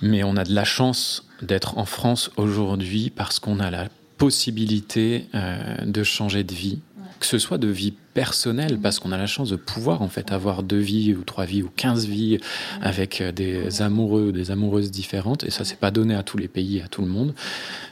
[0.00, 5.26] Mais on a de la chance d'être en France aujourd'hui parce qu'on a la possibilité
[5.34, 6.78] euh, de changer de vie
[7.24, 10.30] que ce soit de vie personnelle, parce qu'on a la chance de pouvoir en fait
[10.30, 12.38] avoir deux vies ou trois vies ou quinze vies
[12.82, 16.46] avec euh, des amoureux, des amoureuses différentes, et ça c'est pas donné à tous les
[16.48, 17.34] pays, à tout le monde,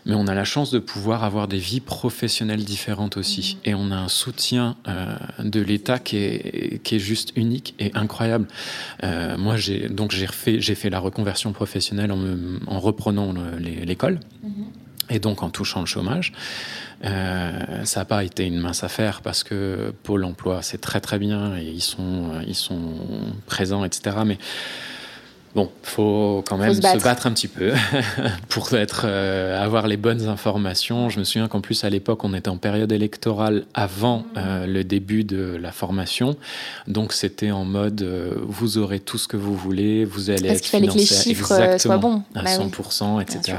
[0.05, 3.91] mais on a la chance de pouvoir avoir des vies professionnelles différentes aussi, et on
[3.91, 8.47] a un soutien euh, de l'État qui est, qui est juste unique et incroyable.
[9.03, 10.29] Euh, moi j'ai donc j'ai
[10.61, 12.21] j'ai fait la reconversion professionnelle en,
[12.67, 14.21] en reprenant l'école.
[15.13, 16.33] Et donc en touchant le chômage,
[17.05, 21.19] euh, ça n'a pas été une mince affaire parce que Pôle Emploi c'est très très
[21.19, 22.95] bien et ils sont ils sont
[23.47, 24.17] présents etc.
[24.25, 24.39] Mais
[25.55, 27.27] Bon, faut quand même se battre.
[27.27, 27.73] un petit peu
[28.49, 31.11] pour être, euh, avoir les bonnes informations.
[31.11, 34.25] Je me souviens qu'en plus à l'époque on était en période électorale avant mm.
[34.39, 36.37] euh, le début de la formation,
[36.87, 40.61] donc c'était en mode euh, vous aurez tout ce que vous voulez, vous allez Parce
[40.61, 43.59] être fallait que les chiffres soient bons à 100%, bah etc.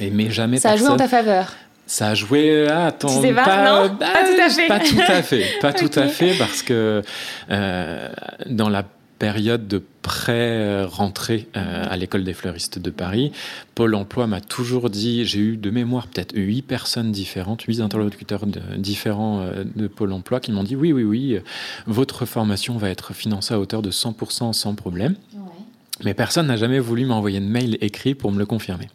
[0.00, 1.54] Mais jamais ça a joué en ta faveur.
[1.88, 4.66] Ça a joué, ah, attends, pas, pas, pas, tout à fait.
[4.66, 7.02] Pas tout à fait, pas tout à fait, parce que
[7.48, 8.84] dans la
[9.18, 13.32] période de pré-rentrée euh, à l'école des fleuristes de Paris,
[13.74, 18.46] Pôle emploi m'a toujours dit, j'ai eu de mémoire peut-être huit personnes différentes, huit interlocuteurs
[18.76, 21.38] différents euh, de Pôle emploi qui m'ont dit oui, oui, oui,
[21.86, 25.14] votre formation va être financée à hauteur de 100% sans problème.
[26.04, 28.88] Mais personne n'a jamais voulu m'envoyer de mail écrit pour me le confirmer.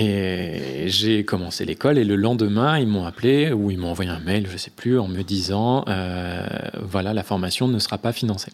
[0.00, 4.20] Et j'ai commencé l'école et le lendemain, ils m'ont appelé ou ils m'ont envoyé un
[4.20, 6.46] mail, je ne sais plus, en me disant euh,
[6.80, 8.52] voilà, la formation ne sera pas financée.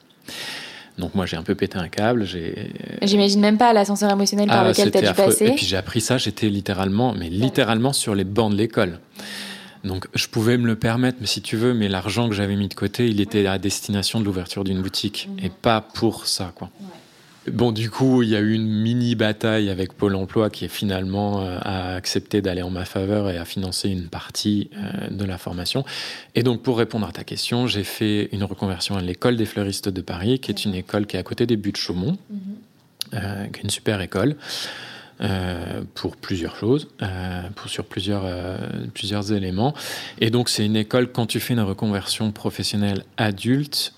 [0.96, 2.26] Donc moi j'ai un peu pété un câble.
[3.02, 5.46] J'imagine même pas l'ascenseur émotionnel par ah, lequel tu as dû passer.
[5.48, 8.98] Et puis j'ai appris ça, j'étais littéralement, mais littéralement sur les bancs de l'école.
[9.84, 12.68] Donc je pouvais me le permettre, mais si tu veux, mais l'argent que j'avais mis
[12.68, 16.70] de côté, il était à destination de l'ouverture d'une boutique et pas pour ça, quoi.
[17.52, 20.68] Bon, du coup, il y a eu une mini bataille avec Pôle Emploi qui est
[20.68, 25.24] finalement euh, a accepté d'aller en ma faveur et a financé une partie euh, de
[25.24, 25.84] la formation.
[26.34, 29.90] Et donc, pour répondre à ta question, j'ai fait une reconversion à l'école des fleuristes
[29.90, 32.38] de Paris, qui est une école qui est à côté des buts de Chaumont, mhm.
[33.14, 34.36] euh, qui est une super école.
[35.20, 38.56] Euh, pour plusieurs choses, euh, sur plusieurs, euh,
[38.94, 39.72] plusieurs éléments.
[40.20, 43.94] Et donc, c'est une école, quand tu fais une reconversion professionnelle adulte,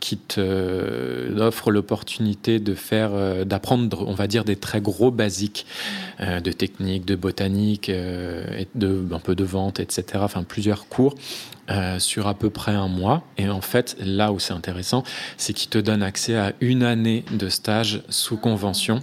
[0.00, 5.64] qui te offre l'opportunité de faire, d'apprendre, on va dire, des très gros basiques
[6.20, 10.04] de technique, de botanique, un peu de vente, etc.
[10.22, 11.14] Enfin, plusieurs cours
[11.98, 13.22] sur à peu près un mois.
[13.36, 15.04] Et en fait, là où c'est intéressant,
[15.36, 19.02] c'est qu'il te donne accès à une année de stage sous convention.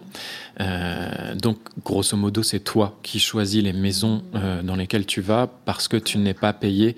[0.62, 5.47] Euh, donc, grosso modo, c'est toi qui choisis les maisons euh, dans lesquelles tu vas
[5.65, 6.95] parce que tu n'es pas payé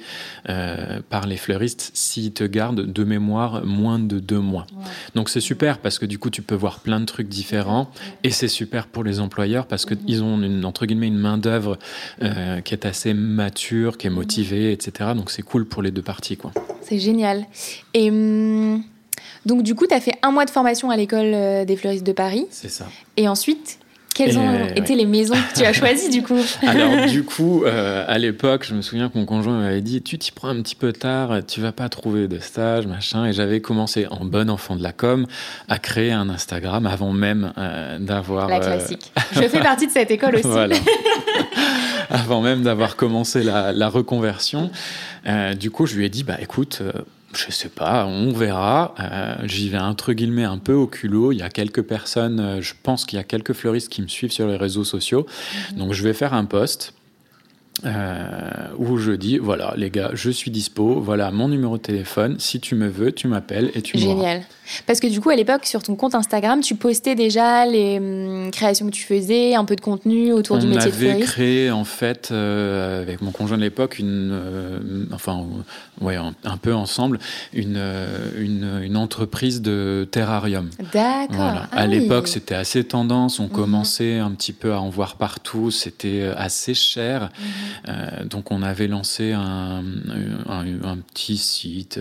[0.49, 4.67] euh, par les fleuristes s'ils te gardent de mémoire moins de deux mois.
[5.15, 7.89] Donc, c'est super parce que du coup, tu peux voir plein de trucs différents
[8.23, 11.77] et c'est super pour les employeurs parce qu'ils ont une, entre guillemets une main-d'œuvre
[12.63, 15.11] qui est assez mature, qui est motivée, etc.
[15.15, 16.37] Donc, c'est cool pour les deux parties.
[16.37, 16.51] quoi.
[16.81, 17.45] C'est génial.
[17.93, 18.09] Et.
[18.09, 18.83] Hum,
[19.45, 22.05] donc, du coup, tu as fait un mois de formation à l'école euh, des fleuristes
[22.05, 22.47] de Paris.
[22.49, 22.85] C'est ça.
[23.15, 23.79] Et ensuite,
[24.17, 28.03] quelles ont été les maisons que tu as choisies du coup Alors du coup, euh,
[28.07, 30.73] à l'époque, je me souviens que mon conjoint m'avait dit "Tu t'y prends un petit
[30.73, 34.75] peu tard, tu vas pas trouver de stage, machin." Et j'avais commencé en bon enfant
[34.75, 35.27] de la com
[35.69, 39.11] à créer un Instagram avant même euh, d'avoir la classique.
[39.33, 40.47] je fais partie de cette école aussi.
[40.47, 40.75] Voilà.
[42.09, 44.71] avant même d'avoir commencé la, la reconversion,
[45.59, 46.81] du coup, je lui ai dit "Bah écoute."
[47.37, 48.95] Je sais pas, on verra.
[48.99, 51.31] Euh, j'y vais entre guillemets un peu au culot.
[51.31, 54.07] Il y a quelques personnes, euh, je pense qu'il y a quelques fleuristes qui me
[54.07, 55.25] suivent sur les réseaux sociaux.
[55.71, 55.77] Mhm.
[55.77, 56.93] Donc je vais faire un post
[57.85, 58.39] euh,
[58.77, 62.59] où je dis voilà les gars je suis dispo voilà mon numéro de téléphone si
[62.59, 64.41] tu me veux tu m'appelles et tu génial.
[64.85, 68.49] Parce que du coup à l'époque sur ton compte Instagram tu postais déjà les hum,
[68.51, 71.17] créations que tu faisais un peu de contenu autour du métier de fleuriste.
[71.19, 75.45] on avait créé en fait euh, avec mon conjoint de l'époque une euh, enfin
[76.01, 77.19] ouais un, peu ensemble
[77.53, 77.81] une,
[78.37, 80.69] une, une entreprise de terrarium.
[80.93, 81.35] D'accord.
[81.35, 81.61] Voilà.
[81.61, 83.39] à ah l'époque c'était assez tendance.
[83.39, 83.49] On mhm.
[83.49, 85.69] commençait un petit peu à en voir partout.
[85.69, 87.29] C'était assez cher.
[87.39, 87.66] Mhm.
[87.87, 89.83] Euh, donc on avait lancé un,
[90.47, 91.99] un, petit site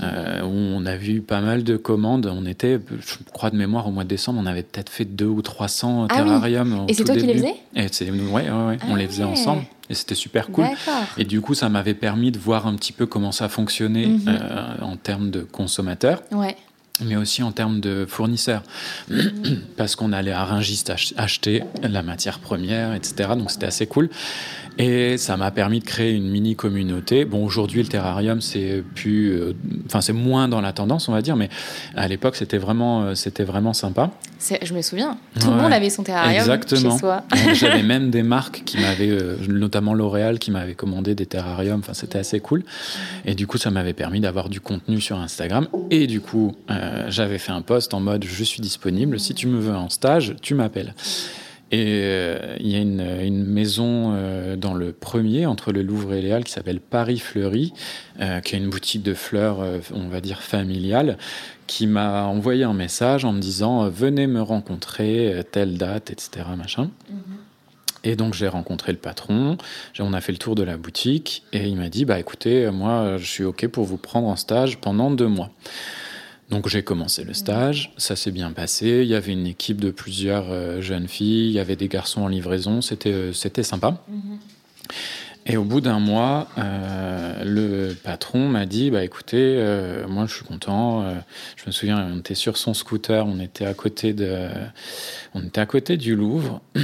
[0.00, 2.26] euh, où on a vu pas mal de commandes.
[2.26, 5.26] On était, je crois de mémoire, au mois de décembre, on avait peut-être fait deux
[5.26, 6.84] ou 300 ah terrariums.
[6.88, 7.54] Et c'est toi qui les faisais?
[7.74, 9.62] Et ouais, ouais, on les faisait ah ensemble.
[9.90, 10.66] Et c'était super cool.
[11.16, 14.22] Et du coup, ça m'avait permis de voir un petit peu comment ça fonctionnait mhm.
[14.28, 16.22] euh, en termes de consommateurs.
[16.30, 16.56] Ouais
[17.04, 18.62] mais aussi en termes de fournisseurs.
[19.76, 20.84] Parce qu'on allait à Rungis
[21.16, 23.30] acheter la matière première, etc.
[23.36, 24.08] Donc c'était assez cool.
[24.78, 27.24] Et ça m'a permis de créer une mini communauté.
[27.24, 29.56] Bon, aujourd'hui, le terrarium, c'est plus, euh,
[29.86, 31.48] enfin, c'est moins dans la tendance, on va dire, mais
[31.96, 34.12] à l'époque, c'était vraiment, euh, c'était vraiment sympa.
[34.40, 36.92] Je me souviens, tout le monde avait son terrarium Exactement.
[36.92, 37.24] chez soi.
[37.54, 41.80] J'avais même des marques qui m'avaient, euh, notamment L'Oréal, qui m'avait commandé des terrariums.
[41.80, 42.64] Enfin, c'était assez cool.
[43.24, 45.66] Et du coup, ça m'avait permis d'avoir du contenu sur Instagram.
[45.90, 46.54] Et du coup,
[47.08, 49.18] j'avais fait un post en mode je suis disponible.
[49.18, 50.94] Si tu me veux en stage, tu m'appelles.
[51.70, 56.14] Et euh, il y a une, une maison euh, dans le premier, entre le Louvre
[56.14, 57.74] et Léal, qui s'appelle Paris Fleury,
[58.20, 59.58] euh, qui est une boutique de fleurs,
[59.92, 61.18] on va dire, familiale,
[61.68, 66.46] qui m'a envoyé un message en me disant Venez me rencontrer, telle date, etc.
[66.56, 66.90] Machin.
[67.08, 67.18] Mm-hmm.
[68.04, 69.58] Et donc j'ai rencontré le patron,
[69.98, 73.16] on a fait le tour de la boutique, et il m'a dit Bah écoutez, moi
[73.18, 75.50] je suis OK pour vous prendre en stage pendant deux mois.
[76.50, 79.00] Donc j'ai commencé le stage, ça s'est bien passé.
[79.02, 82.22] Il y avait une équipe de plusieurs euh, jeunes filles, il y avait des garçons
[82.22, 84.02] en livraison, c'était euh, c'était sympa.
[85.50, 89.56] Et au bout d'un mois, euh, le patron m'a dit bah écoutez,
[90.06, 91.04] moi je suis content.
[91.56, 94.46] je me souviens, on était sur son scooter, on était à côté de,
[95.34, 96.60] on était à côté du Louvre.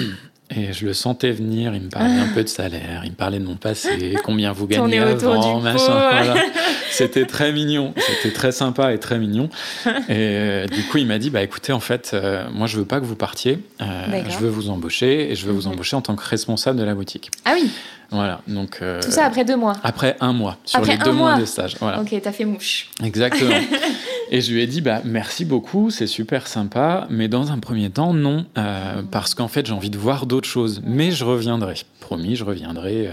[0.54, 3.38] Et je le sentais venir, il me parlait un peu de salaire, il me parlait
[3.38, 6.34] de mon passé, combien vous gagnez avant, machin.
[6.94, 9.48] C'était très mignon, c'était très sympa et très mignon.
[9.86, 12.84] Et euh, du coup, il m'a dit, bah écoutez, en fait, euh, moi je veux
[12.84, 15.72] pas que vous partiez, euh, je veux vous embaucher et je veux vous mhm.
[15.72, 17.30] embaucher en tant que responsable de la boutique.
[17.44, 17.68] Ah oui.
[18.10, 18.78] Voilà, donc.
[18.78, 19.72] Tout ça après deux mois.
[19.82, 21.36] Après un mois, sur les deux mois.
[21.36, 21.76] de stage.
[21.80, 22.00] Voilà.
[22.00, 22.90] Ok, t'as fait mouche.
[23.02, 23.56] Exactement.
[24.30, 27.90] Et je lui ai dit, bah, merci beaucoup, c'est super sympa, mais dans un premier
[27.90, 30.82] temps, non, euh, parce qu'en fait, j'ai envie de voir d'autres choses.
[30.84, 31.74] Mais je reviendrai.
[32.00, 33.10] Promis, je reviendrai.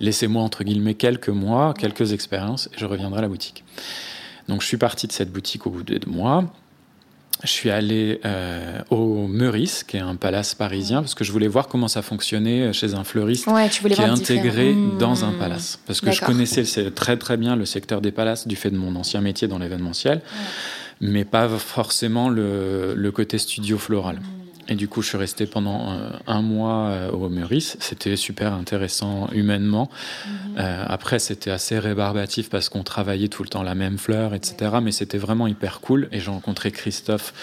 [0.00, 3.64] Laissez-moi, entre guillemets, quelques mois, quelques expériences, et je reviendrai la boutique.
[4.48, 6.44] Donc, je suis parti de cette boutique au bout de deux mois
[7.42, 11.48] je suis allé euh, au Meurice, qui est un palace parisien, parce que je voulais
[11.48, 15.78] voir comment ça fonctionnait chez un fleuriste qui est intégré dans un palace.
[15.86, 18.94] Parce que je connaissais très très bien le secteur des palaces du fait de mon
[18.96, 20.22] ancien métier dans l'événementiel,
[21.00, 24.16] mais pas forcément le, le côté studio floral.
[24.16, 24.43] Mmh.
[24.68, 27.76] Et du coup, je suis resté pendant euh, un mois euh, au Meurice.
[27.80, 29.90] C'était super intéressant humainement.
[30.26, 30.32] Mhm.
[30.58, 34.76] Euh, après, c'était assez rébarbatif parce qu'on travaillait tout le temps la même fleur, etc.
[34.82, 36.08] Mais c'était vraiment hyper cool.
[36.12, 37.34] Et j'ai rencontré Christophe,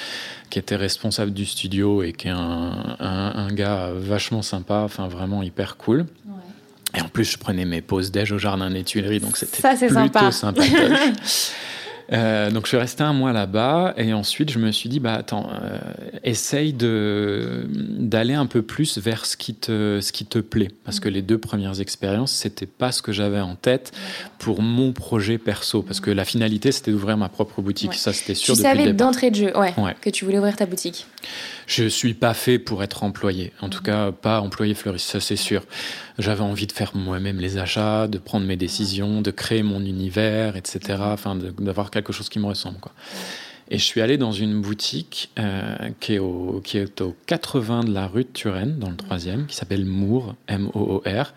[0.49, 5.43] qui était responsable du studio et qui est un, un, gars vachement sympa, enfin vraiment
[5.43, 6.05] hyper cool.
[6.97, 10.31] Et en plus, je prenais mes pauses déj au jardin des Tuileries, donc c'était plutôt
[10.31, 10.61] sympa.
[12.11, 15.13] Euh, donc je suis resté un mois là-bas et ensuite je me suis dit bah
[15.13, 15.79] attends euh,
[16.23, 20.71] essaye de d'aller un peu plus vers ce qui te ce qui te plaît.
[20.83, 23.93] Parce que les deux premières expériences c'était pas ce que j'avais en tête
[24.39, 25.83] pour mon projet perso.
[25.83, 27.93] Parce que la finalité c'était d'ouvrir ma propre boutique.
[27.93, 31.05] Ça c'était sûr tu savais d'entrée de jeu ouais, que tu voulais ouvrir ta boutique
[31.67, 35.35] je suis pas fait pour être employé en tout cas pas employé fleuriste ça c'est
[35.35, 35.63] sûr
[36.17, 40.55] j'avais envie de faire moi-même les achats de prendre mes décisions de créer mon univers
[40.57, 42.79] etc enfin d'avoir quelque chose qui me ressemble.
[42.79, 42.91] Quoi.
[43.73, 47.85] Et je suis allé dans une boutique euh, qui, est au, qui est au 80
[47.85, 51.33] de la rue de Turenne, dans le troisième, qui s'appelle Moore, M-O-O-R,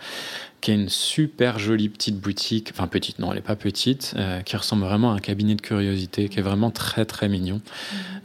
[0.60, 4.40] qui est une super jolie petite boutique, enfin petite, non, elle n'est pas petite, euh,
[4.40, 7.60] qui ressemble vraiment à un cabinet de curiosité, qui est vraiment très très mignon,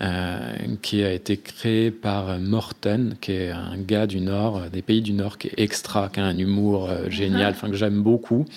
[0.01, 0.39] euh,
[0.81, 5.13] qui a été créé par Morton, qui est un gars du Nord, des pays du
[5.13, 8.47] Nord, qui est extra, qui a un humour génial, enfin que j'aime beaucoup.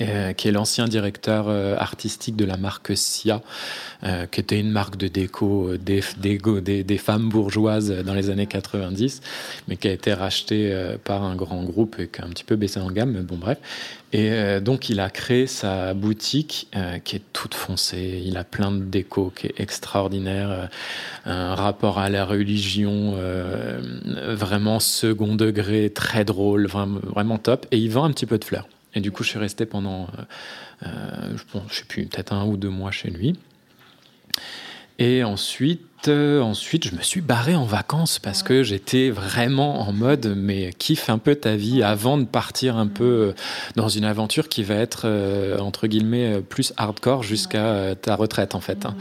[0.00, 3.40] Euh, qui est l'ancien directeur euh, artistique de la marque Sia,
[4.02, 6.02] euh, qui était une marque de déco des,
[6.98, 9.22] femmes bourgeoises dans les années 90,
[9.68, 12.56] mais qui a été racheté par un grand groupe et qui a un petit peu
[12.56, 13.58] baissé en gamme, mais bon bref.
[14.12, 16.68] Et donc il a créé sa boutique
[17.04, 20.68] qui est toute foncée, il a plein de déco qui est extraordinaire,
[21.26, 23.14] un rapport à la religion
[24.28, 28.66] vraiment second degré, très drôle, vraiment top, et il vend un petit peu de fleurs.
[28.96, 32.46] Et du coup, je suis resté pendant, euh, euh, je ne sais plus, peut-être un
[32.46, 33.38] ou deux mois chez lui.
[34.98, 39.92] Et ensuite, euh, ensuite, je me suis barré en vacances parce que j'étais vraiment en
[39.92, 43.32] mode, mais kiffe un peu ta vie avant de partir un peu euh,
[43.76, 48.60] dans une aventure qui va être, euh, entre guillemets, plus hardcore jusqu'à ta retraite, en
[48.60, 48.86] fait.
[48.86, 48.94] Hein.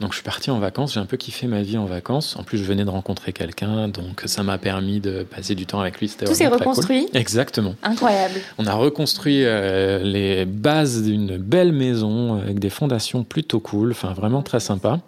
[0.00, 2.36] Donc, je suis parti en vacances, j'ai un peu kiffé ma vie en vacances.
[2.36, 5.80] En plus, je venais de rencontrer quelqu'un, donc ça m'a permis de passer du temps
[5.80, 6.08] avec lui.
[6.08, 7.74] Tout s'est reconstruit Exactement.
[7.82, 8.40] Incroyable.
[8.58, 14.42] On a reconstruit les bases d'une belle maison avec des fondations plutôt cool, enfin, vraiment
[14.42, 15.00] très sympa.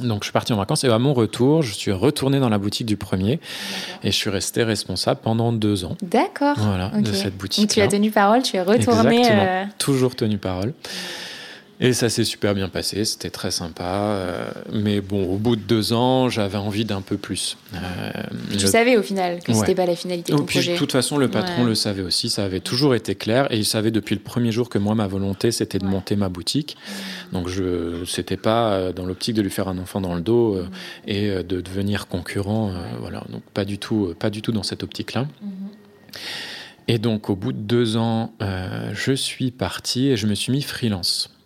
[0.00, 2.58] Donc je suis parti en vacances et à mon retour, je suis retourné dans la
[2.58, 3.40] boutique du premier
[4.02, 5.96] et je suis resté responsable pendant deux ans.
[6.02, 6.56] D'accord.
[6.58, 7.64] Voilà, de cette boutique.
[7.64, 9.18] Donc tu as tenu parole, tu es retourné.
[9.18, 9.46] Exactement.
[9.46, 10.72] Euh, Toujours tenu parole.
[11.80, 13.84] Et ça s'est super bien passé, c'était très sympa.
[13.84, 17.56] Euh, mais bon, au bout de deux ans, j'avais envie d'un peu plus.
[17.72, 17.78] Euh,
[18.58, 21.18] tu savais au final que c'était pas la finalité de ton puis, De toute façon,
[21.18, 23.46] le patron le savait aussi, ça avait toujours été clair.
[23.52, 26.28] Et il savait depuis le premier jour que moi, ma volonté, c'était de monter ma
[26.28, 26.76] boutique.
[27.32, 30.56] Donc, je c'était pas euh, dans l'optique de lui faire un enfant dans le dos
[30.56, 30.66] euh,
[31.06, 32.72] et de devenir concurrent.
[33.00, 35.28] voilà, donc pas du tout, pas du tout dans cette optique-là.
[35.42, 35.50] Mhm.
[36.88, 40.62] Et donc, au bout de deux ans, je suis parti et je me suis mis
[40.62, 41.37] freelance.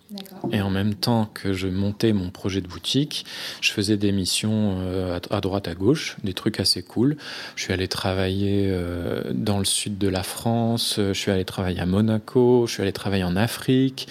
[0.52, 3.24] Et en même temps que je montais mon projet de boutique,
[3.60, 7.16] je faisais des missions euh, à droite, à gauche, des trucs assez cool.
[7.56, 11.80] Je suis allé travailler euh, dans le sud de la France, je suis allé travailler
[11.80, 14.08] à Monaco, je suis allé travailler en Afrique.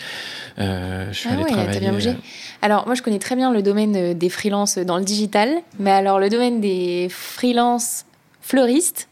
[0.60, 1.80] Euh, je suis ah allé travailler...
[1.80, 2.16] bien bougé.
[2.62, 6.20] Alors moi je connais très bien le domaine des freelances dans le digital, mais alors
[6.20, 8.06] le domaine des freelances
[8.41, 9.08] fleuristes,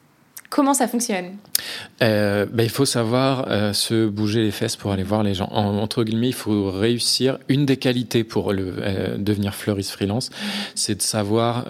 [0.50, 1.38] Comment ça fonctionne
[2.02, 5.48] euh, ben, Il faut savoir euh, se bouger les fesses pour aller voir les gens.
[5.52, 7.38] entre guillemets, il faut réussir.
[7.50, 10.32] Une des qualités pour le, euh, devenir fleuriste freelance,
[10.74, 11.66] c'est de savoir,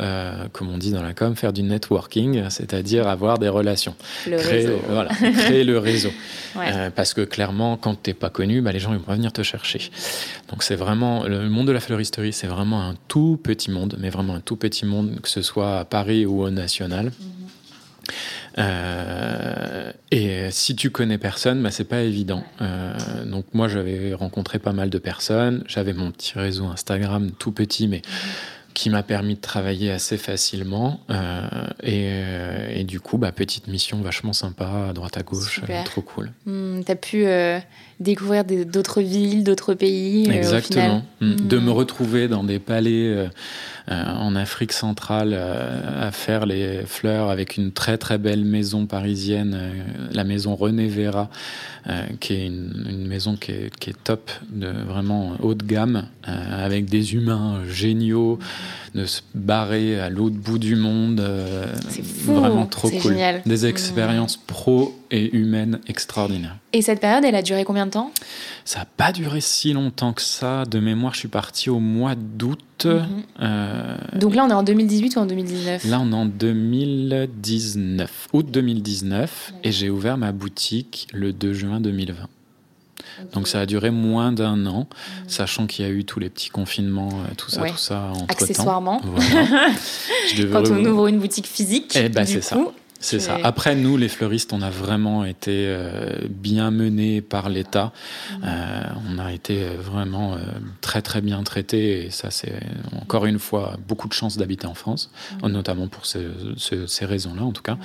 [0.53, 3.95] comme on dit dans la com, faire du networking, c'est-à-dire avoir des relations.
[4.25, 4.81] Le créer, réseau.
[4.87, 6.11] Voilà, créer le réseau.
[6.95, 9.43] parce que clairement, quand tu n'es pas connu, ben, les gens ils vont venir te
[9.43, 9.91] chercher.
[10.47, 14.09] Donc c'est vraiment, le monde de la fleuristerie, c'est vraiment un tout petit monde, mais
[14.09, 17.05] vraiment un tout petit monde, que ce soit à Paris ou au national.
[17.07, 17.38] Mhm.
[18.57, 22.43] Euh, et si tu connais personne, bah, c'est pas évident.
[22.61, 22.93] Euh,
[23.25, 25.63] donc moi, j'avais rencontré pas mal de personnes.
[25.67, 28.01] J'avais mon petit réseau Instagram tout petit, mais
[28.73, 31.01] qui m'a permis de travailler assez facilement.
[31.09, 36.01] Euh, et, et, du coup, bah, petite mission vachement sympa, à droite à gauche, trop
[36.01, 36.31] cool.
[36.45, 37.25] Tu as pu
[37.99, 40.29] découvrir d'autres villes, d'autres pays.
[40.29, 41.03] Exactement.
[41.21, 41.35] Hmm.
[41.35, 43.29] De me retrouver dans des palais
[43.91, 48.85] euh, en Afrique centrale euh, à faire les fleurs avec une très très belle maison
[48.85, 49.71] parisienne, euh,
[50.11, 51.29] la maison René Vera,
[52.19, 56.85] qui est une, maison qui est, qui est, top, de vraiment haut de gamme, avec
[56.85, 58.37] des humains géniaux,
[58.93, 61.23] de se barrer à l'autre bout du monde.
[61.89, 63.13] c'est vraiment trop cool.
[63.13, 63.41] Génial.
[63.43, 66.57] Des expériences pro et humaines extraordinaires.
[66.73, 68.11] Et cette période, elle a duré combien de temps?
[68.65, 70.65] Ça n'a pas duré si longtemps que ça.
[70.65, 72.85] De mémoire, je suis parti au mois d'août.
[72.85, 73.05] Mhm.
[73.41, 78.27] Euh, Donc là, on est en 2018 ou en 2019 Là, on est en 2019,
[78.33, 82.27] août 2019, et j'ai ouvert ma boutique le 2 juin 2020.
[83.33, 85.29] Donc ça a duré moins d'un an, mhm.
[85.29, 88.31] sachant qu'il y a eu tous les petits confinements, euh, tout ça, tout ça entre
[88.31, 89.01] Accessoirement.
[89.03, 89.71] Voilà.
[90.51, 92.57] Quand on ouvre une boutique physique, eh ben, c'est ça.
[92.99, 93.37] C'est ça.
[93.43, 97.93] Après, nous, les fleuristes, on a vraiment été euh, bien menés par l'État.
[98.31, 98.43] Mmh.
[98.43, 100.37] Euh, on a été vraiment euh,
[100.81, 102.05] très, très bien traités.
[102.05, 102.59] Et ça, c'est
[103.01, 105.47] encore une fois beaucoup de chance d'habiter en France, mmh.
[105.47, 106.27] notamment pour ces,
[106.57, 107.77] ces raisons-là, en tout cas.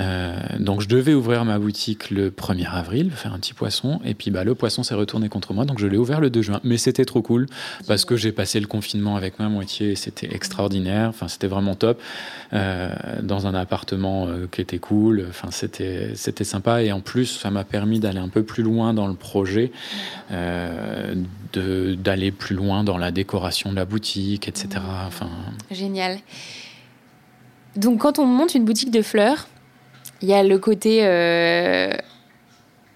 [0.00, 4.14] Euh, donc je devais ouvrir ma boutique le 1er avril, faire un petit poisson, et
[4.14, 6.60] puis bah, le poisson s'est retourné contre moi, donc je l'ai ouvert le 2 juin.
[6.64, 7.46] Mais c'était trop cool,
[7.86, 12.00] parce que j'ai passé le confinement avec ma moitié, c'était extraordinaire, enfin c'était vraiment top,
[12.52, 17.26] euh, dans un appartement euh, qui était cool, enfin c'était, c'était sympa, et en plus
[17.26, 19.72] ça m'a permis d'aller un peu plus loin dans le projet,
[21.52, 24.82] de, d'aller plus loin dans la décoration de la boutique, etc.
[25.06, 25.28] Enfin...
[25.70, 26.18] Génial.
[27.76, 29.48] Donc quand on monte une boutique de fleurs,
[30.22, 31.92] il y a le côté euh,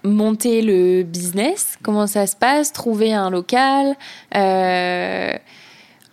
[0.03, 3.95] monter le business, comment ça se passe, trouver un local.
[4.35, 5.33] Euh,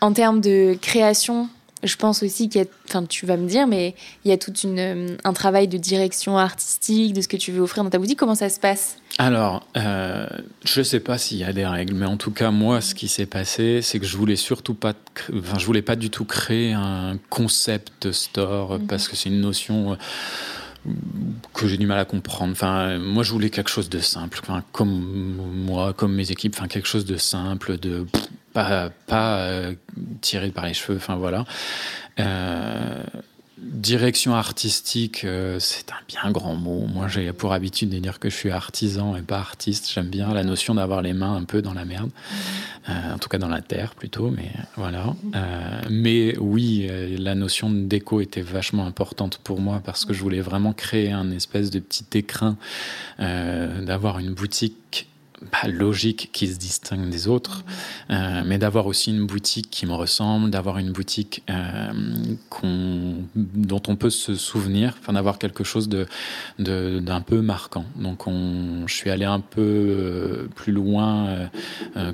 [0.00, 1.48] en termes de création,
[1.82, 3.94] je pense aussi qu'il y a, enfin tu vas me dire, mais
[4.24, 7.60] il y a tout une, un travail de direction artistique, de ce que tu veux
[7.60, 8.18] offrir dans ta boutique.
[8.18, 8.96] Comment ça se passe?
[9.18, 10.26] Alors, euh,
[10.64, 12.94] je ne sais pas s'il y a des règles, mais en tout cas moi, ce
[12.94, 14.94] qui s'est passé, c'est que je voulais surtout pas,
[15.34, 18.86] enfin je voulais pas du tout créer un concept store mhm.
[18.86, 19.96] parce que c'est une notion
[21.54, 22.52] que j'ai du mal à comprendre.
[22.52, 26.68] Enfin, moi, je voulais quelque chose de simple, enfin, comme moi, comme mes équipes, enfin,
[26.68, 28.06] quelque chose de simple, de
[28.52, 29.74] pas, pas euh,
[30.20, 30.96] tiré par les cheveux.
[30.96, 31.44] Enfin, voilà.
[32.20, 33.02] Euh,
[33.62, 36.84] Direction artistique, euh, c'est un bien grand mot.
[36.92, 39.88] Moi, j'ai pour habitude de dire que je suis artisan et pas artiste.
[39.94, 42.10] J'aime bien la notion d'avoir les mains un peu dans la merde,
[42.88, 44.30] euh, en tout cas dans la terre plutôt.
[44.32, 45.14] Mais voilà.
[45.36, 50.20] Euh, mais oui, la notion de déco était vachement importante pour moi parce que je
[50.22, 52.56] voulais vraiment créer un espèce de petit écrin,
[53.18, 55.06] d'avoir une boutique
[55.50, 57.64] pas logique qui se distingue des autres,
[58.10, 61.92] euh, mais d'avoir aussi une boutique qui me ressemble, d'avoir une boutique euh,
[63.34, 66.06] dont on peut se souvenir, enfin d'avoir quelque chose de,
[66.58, 67.84] d'un peu marquant.
[67.96, 71.48] Donc on, je suis allé un peu euh, plus loin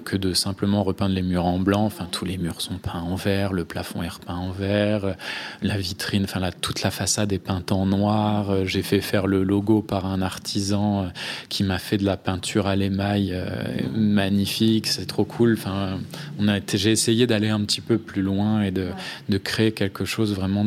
[0.04, 1.84] que de simplement repeindre les murs en blanc.
[1.84, 5.14] Enfin tous les murs sont peints en vert, le plafond est repeint en vert,
[5.62, 8.64] la vitrine, enfin la, toute la façade est peinte en noir.
[8.64, 11.10] J'ai fait faire le logo par un artisan
[11.48, 13.46] qui m'a fait de la peinture à l'émail euh,
[13.94, 15.54] magnifique, c'est trop cool.
[15.58, 15.98] Enfin,
[16.38, 18.88] on a j'ai essayé d'aller un petit peu plus loin et de,
[19.28, 20.64] de créer quelque chose vraiment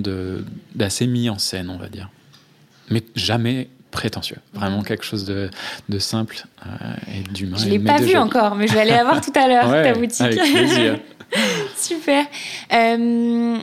[0.75, 2.09] d'assez mis en scène, on va dire.
[2.89, 4.37] Mais jamais prétentieux.
[4.53, 5.49] Vraiment quelque chose de,
[5.89, 6.69] de simple euh,
[7.13, 7.57] et d'humain.
[7.57, 9.69] Je ne l'ai pas vu encore, mais je vais aller la voir tout à l'heure,
[9.83, 10.21] ta boutique.
[10.21, 10.99] Avec plaisir.
[11.77, 12.25] Super.
[12.73, 13.57] Euh,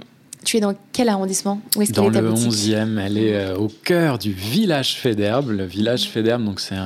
[0.44, 4.18] tu es dans quel arrondissement Où est Dans le 11e, elle est euh, au cœur
[4.18, 5.50] du village Féderbe.
[5.50, 6.76] Le village Féderbe, donc c'est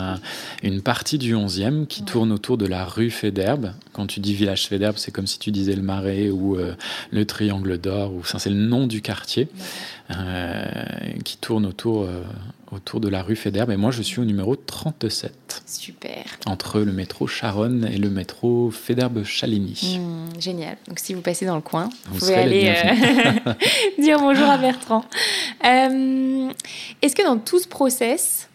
[0.63, 3.73] une partie du 11e qui tourne autour de la rue Féderbe.
[3.93, 6.75] Quand tu dis village Féderbe, c'est comme si tu disais le Marais ou euh,
[7.11, 9.49] le Triangle d'Or, ou c'est le nom du quartier.
[11.25, 12.07] qui tourne autour,
[12.73, 13.69] autour de la rue Fédère.
[13.69, 15.63] Mais moi, je suis au numéro 37.
[15.67, 16.25] Super.
[16.47, 19.99] Entre le métro Charonne et le métro Fédère-Chaligny.
[19.99, 20.77] Hmm, génial.
[20.89, 22.75] Donc, si vous passez dans le coin, vous, pouvez aller
[23.99, 25.05] dire bonjour à Bertrand.
[25.63, 28.49] Est-ce que dans tout ce process,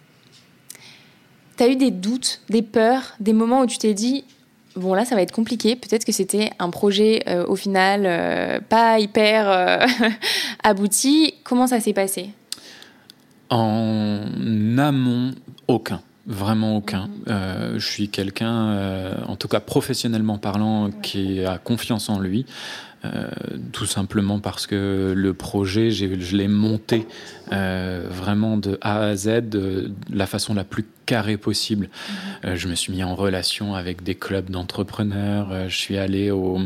[1.58, 4.26] tu as eu des doutes, des peurs, des moments où tu t'es dit
[4.78, 8.60] bon là ça va être compliqué, peut-être que c'était un projet euh, au final euh,
[8.60, 9.86] pas hyper euh,
[10.64, 11.34] abouti.
[11.44, 12.30] Comment ça s'est passé?
[13.50, 14.22] En
[14.78, 15.34] amont,
[15.68, 16.02] aucun.
[16.26, 17.08] Vraiment aucun.
[17.26, 17.78] Mhm.
[17.78, 22.46] je suis quelqu'un, en tout cas professionnellement parlant, qui a confiance en lui.
[23.06, 23.28] Euh,
[23.74, 27.08] tout simplement parce que le projet, je l'ai monté
[27.52, 31.90] euh, vraiment de A à Z de la façon la plus carrée possible.
[32.44, 35.70] Euh, je me suis mis en relation avec des clubs d'entrepreneurs.
[35.70, 36.60] je suis allé au...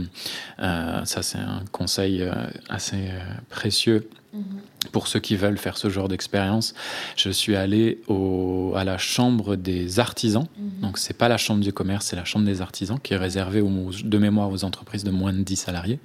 [0.57, 2.25] ça, c'est un conseil
[2.69, 3.09] assez
[3.49, 4.09] précieux.
[4.33, 4.43] Mhm.
[4.91, 6.73] Pour ceux qui veulent faire ce genre d'expérience,
[7.15, 10.47] je suis allé au, à la chambre des artisans.
[10.57, 10.81] Mhm.
[10.81, 13.61] Donc, c'est pas la chambre du commerce, c'est la chambre des artisans qui est réservée
[13.61, 15.99] de mémoire aux entreprises de moins de 10 salariés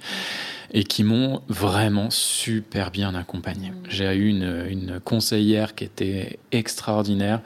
[0.73, 3.69] et qui m'ont vraiment super bien accompagné.
[3.69, 3.73] Mmh.
[3.89, 7.41] J'ai eu une, conseillère qui était extraordinaire.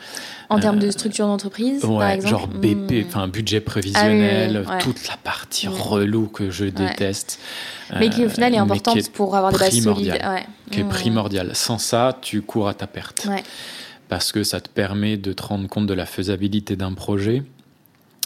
[0.49, 3.03] En termes de euh, structure d'entreprise, par exemple genre BP, mmh.
[3.07, 5.73] enfin budget prévisionnel, ah toute la partie mmh.
[5.73, 7.39] relou que je déteste.
[7.99, 10.19] Mais qui au final est euh, importante pour avoir des bases solides.
[10.71, 11.51] Qui est primordiale.
[11.53, 13.27] Sans ça, tu cours à ta perte.
[14.07, 17.43] Parce que ça te permet de te rendre compte de la faisabilité d'un projet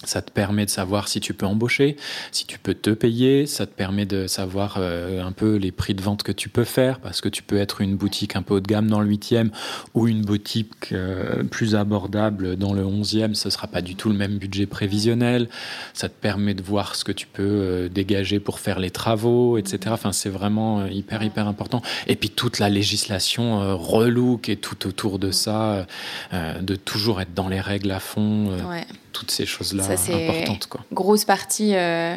[0.08, 1.98] ça te permet de savoir si tu peux embaucher,
[2.32, 5.94] si tu peux te payer, ça te permet de savoir euh, un peu les prix
[5.94, 8.56] de vente que tu peux faire, parce que tu peux être une boutique un peu
[8.56, 9.50] haut de gamme dans le 8e
[9.94, 14.16] ou une boutique euh, plus abordable dans le 11e, ce sera pas du tout le
[14.16, 15.50] même budget prévisionnel.
[15.94, 19.58] Ça te permet de voir ce que tu peux euh, dégager pour faire les travaux,
[19.58, 19.80] etc.
[19.90, 21.82] Enfin, c'est vraiment hyper, hyper important.
[22.08, 25.86] Et puis toute la législation relou qui est tout autour de ça,
[26.34, 28.52] de toujours être dans les règles à fond.
[29.16, 30.68] Toutes ces choses-là importantes.
[30.68, 30.82] Quoi.
[30.92, 32.16] Grosse partie euh,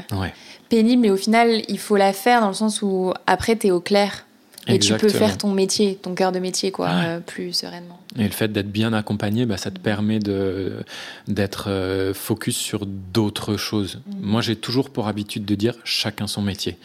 [0.69, 3.71] pénible, mais au final, il faut la faire dans le sens où après, tu es
[3.71, 4.27] au clair.
[4.69, 7.99] Et tu peux faire ton métier, ton cœur de métier, quoi, euh, plus sereinement.
[8.19, 10.85] Et le fait d'être bien accompagné, bah, ça te permet de,
[11.27, 13.97] d'être euh, focus sur d'autres choses.
[14.07, 14.13] Mm.
[14.21, 16.79] Moi, j'ai toujours pour habitude de dire chacun son métier.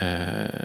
[0.00, 0.06] Mm.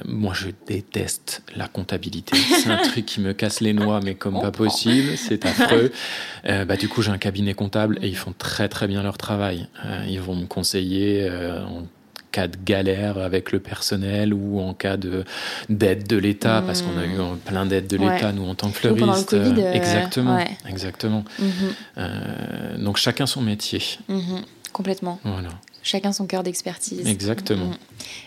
[0.05, 2.38] moi, je déteste la comptabilité.
[2.38, 5.18] C'est un truc qui me casse les noix, mais comme pas possible.
[5.18, 5.91] C'est affreux.
[6.45, 9.68] bah, du coup, j'ai un cabinet comptable et ils font très très bien leur travail.
[10.07, 11.84] ils vont me conseiller en
[12.32, 15.23] cas de galère avec le personnel ou en cas de
[15.69, 17.38] d'aide de l'État, parce qu'on a eu hmm.
[17.45, 19.34] plein d'aides de l'État, nous, en tant que fleuristes.
[19.34, 21.23] Euh, exactement, exactement.
[21.39, 21.49] Mhm.
[21.97, 23.82] Euh, donc, chacun son métier.
[24.07, 24.43] Mhm.
[24.73, 25.19] Complètement.
[25.23, 25.49] Voilà.
[25.84, 27.07] Chacun son cœur d'expertise.
[27.07, 27.65] Exactement.
[27.65, 27.77] Mhm.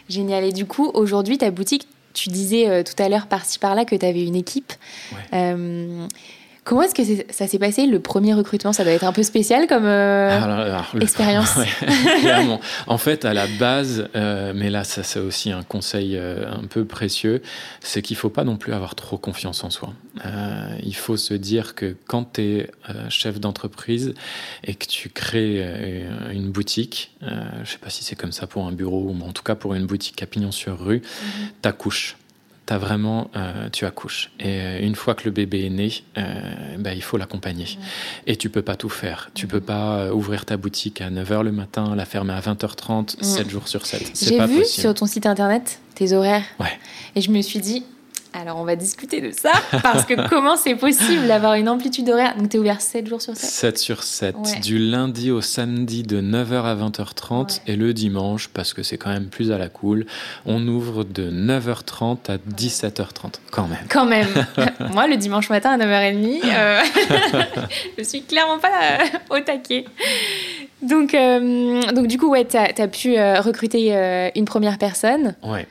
[0.08, 0.44] Génial.
[0.44, 3.96] Et du coup, aujourd'hui, ta boutique, tu disais euh, tout à l'heure par-ci par-là que
[3.96, 4.72] tu avais une équipe.
[6.64, 8.72] Comment est-ce que ça s'est passé le premier recrutement?
[8.72, 11.58] Ça doit être un peu spécial comme euh, expérience.
[12.20, 12.58] clairement.
[12.86, 16.64] En fait, à la base, euh, mais là, ça c'est aussi un conseil euh, un
[16.64, 17.42] peu précieux,
[17.80, 19.92] c'est qu'il faut pas non plus avoir trop confiance en soi.
[20.82, 22.70] il faut se dire que quand tu es
[23.10, 24.14] chef d'entreprise
[24.64, 28.72] et que tu crées une boutique, je sais pas si c'est comme ça pour un
[28.72, 32.16] bureau, ou en tout cas pour une boutique à pignon sur rue, mm t'accouches
[32.72, 34.30] as vraiment, euh, tu accouches.
[34.40, 37.66] Et euh, une fois que le bébé est né, euh, bah, il faut l'accompagner.
[38.26, 39.30] Et tu peux pas tout faire.
[39.34, 43.50] Tu peux pas ouvrir ta boutique à 9h le matin, la fermer à 20h30, 7
[43.50, 44.12] jours sur 7.
[44.20, 46.44] J'ai vu sur ton site internet tes horaires.
[46.58, 46.78] Ouais.
[47.14, 47.84] Et je me suis dit,
[48.40, 52.36] alors, on va discuter de ça, parce que comment c'est possible d'avoir une amplitude horaire?
[52.36, 56.02] Donc, tu es ouvert 7 jours sur 7 7 sur 7, du lundi au samedi
[56.02, 59.68] de 9h à 20h30 et le dimanche, parce que c'est quand même plus à la
[59.68, 60.06] cool,
[60.46, 63.78] on ouvre de 9h30 à 17h30, quand même.
[63.88, 64.28] Quand même
[64.92, 66.80] Moi, le dimanche matin à 9h30, euh,
[67.98, 68.98] je suis clairement pas
[69.30, 69.84] au taquet.
[70.82, 75.36] Donc, euh, donc du coup, ouais, tu as, pu euh, recruter une première personne.
[75.44, 75.66] Ouais.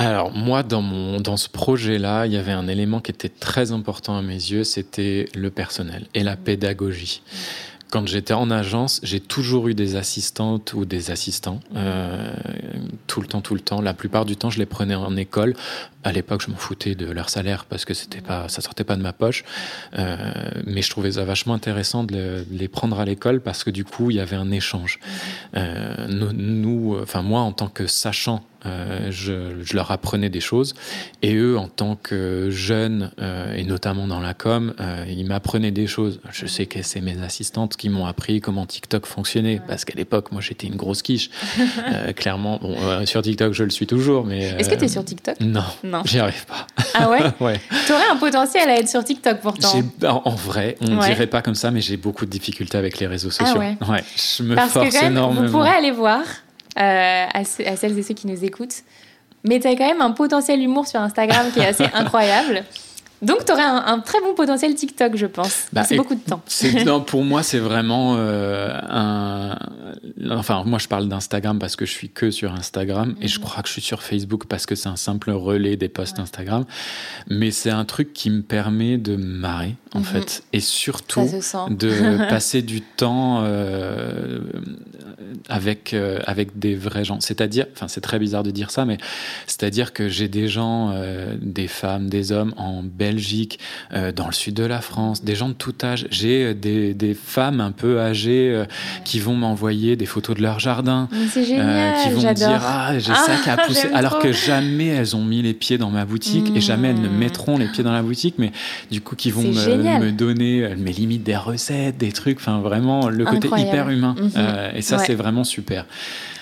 [0.00, 3.72] Alors moi, dans, mon, dans ce projet-là, il y avait un élément qui était très
[3.72, 7.20] important à mes yeux, c'était le personnel et la pédagogie.
[7.90, 12.32] Quand j'étais en agence, j'ai toujours eu des assistantes ou des assistants, euh,
[13.06, 13.80] tout le temps, tout le temps.
[13.80, 15.54] La plupart du temps, je les prenais en école.
[16.04, 18.94] À l'époque, je m'en foutais de leur salaire parce que c'était pas, ça sortait pas
[18.94, 19.42] de ma poche.
[19.98, 20.32] Euh,
[20.64, 24.10] mais je trouvais ça vachement intéressant de les prendre à l'école parce que du coup,
[24.10, 25.00] il y avait un échange.
[25.56, 30.74] Euh, nous, enfin moi, en tant que sachant Euh, je, je, leur apprenais des choses.
[31.22, 35.70] Et eux, en tant que jeunes, euh, et notamment dans la com, euh, ils m'apprenaient
[35.70, 36.20] des choses.
[36.32, 39.60] Je sais que c'est mes assistantes qui m'ont appris comment TikTok fonctionnait.
[39.68, 41.30] Parce qu'à l'époque, moi, j'étais une grosse quiche.
[42.16, 44.24] clairement, bon, sur TikTok, je le suis toujours.
[44.24, 45.38] mais Est-ce que tu es sur TikTok?
[45.40, 46.02] Non, non.
[46.04, 46.66] j'y arrive pas.
[46.94, 47.60] Ah ouais, ouais.
[47.86, 49.70] Tu aurais un potentiel à être sur TikTok pourtant.
[50.02, 53.06] En, vrai, on ne dirait pas comme ça, mais j'ai beaucoup de difficultés avec les
[53.06, 53.54] réseaux sociaux.
[53.56, 53.76] Ah ouais.
[53.88, 54.04] ouais.
[54.16, 55.46] je me Parce force que quand même, énormément.
[55.46, 56.22] Vous pourrez aller voir.
[56.78, 58.82] Euh, à, celles et ceux qui nous écoutent.
[59.44, 62.64] Mais tu as quand même un potentiel humour sur Instagram qui est assez incroyable.
[63.20, 65.66] Donc, tu aurais un, très bon potentiel TikTok, je pense.
[65.72, 66.40] Bah, c'est beaucoup de temps.
[66.86, 69.58] Non, pour moi, c'est vraiment euh, un.
[70.30, 73.44] Enfin, moi, je parle d'Instagram parce que je suis que sur Instagram et je mhm.
[73.44, 76.64] crois que je suis sur Facebook parce que c'est un simple relais des posts Instagram.
[77.28, 80.04] Mais c'est un truc qui me permet de marrer, en mhm.
[80.04, 81.28] fait, et surtout
[81.70, 84.40] de passer du temps euh,
[85.48, 87.20] avec, euh, avec des vrais gens.
[87.20, 88.98] C'est-à-dire, enfin, c'est très bizarre de dire ça, mais
[89.46, 90.94] c'est-à-dire que j'ai des gens,
[91.40, 93.58] des femmes, des hommes en Belgique
[93.92, 96.06] euh, dans le sud de la France, des gens de tout âge.
[96.10, 98.64] J'ai euh, des, des, femmes un peu âgées euh,
[99.04, 101.08] qui vont m'envoyer des photos de leur jardin.
[101.30, 103.88] C'est génial, qui vont dire Ah, j'ai ça qui a poussé.
[103.94, 107.08] Alors que jamais elles ont mis les pieds dans ma boutique et jamais elles ne
[107.08, 107.18] mmh.
[107.18, 108.52] mettront les pieds dans la boutique, mais
[108.90, 113.08] du coup, qui vont me, me, donner mes limites des recettes, des trucs, enfin vraiment
[113.08, 114.14] le côté hyper humain.
[114.18, 114.76] Mmh.
[114.76, 115.86] et ça, c'est vraiment super.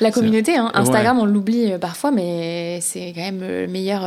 [0.00, 0.70] La communauté, hein.
[0.74, 4.04] Instagram, on l'oublie parfois, mais c'est quand même le meilleur,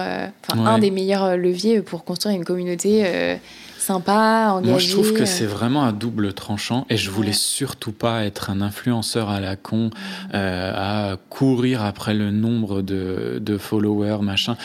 [0.49, 3.35] un des meilleurs leviers pour construire une communauté euh,
[3.77, 4.71] sympa, engagée.
[4.71, 5.25] Moi, je trouve que euh.
[5.25, 9.55] c'est vraiment un double tranchant et je voulais surtout pas être un influenceur à la
[9.55, 9.89] con,
[10.33, 14.57] euh, à courir après le nombre de, de followers, machin.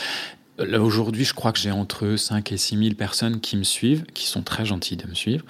[0.57, 4.05] Là, aujourd'hui, je crois que j'ai entre 5 et 6 000 personnes qui me suivent,
[4.13, 5.43] qui sont très gentilles de me suivre.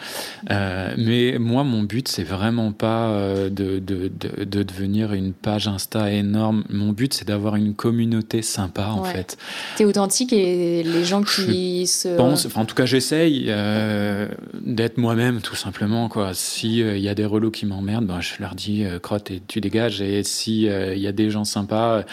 [0.50, 5.34] Euh, mais moi, mon but, c'est vraiment pas euh, de, de, de, de, devenir une
[5.34, 6.64] page Insta énorme.
[6.70, 9.38] Mon but, c'est d'avoir une communauté sympa, en fait.
[9.76, 12.18] T'es authentique et les gens qui se.
[12.18, 14.28] Pense, en tout cas, j'essaye euh,
[14.60, 16.10] d'être moi-même, tout simplement.
[16.10, 16.34] Quoi.
[16.34, 19.62] S'il il y a des relous qui m'emmerdent, ben, je leur dis, crotte, et tu
[19.62, 20.02] dégages.
[20.02, 22.06] Et s'il il y a des gens sympas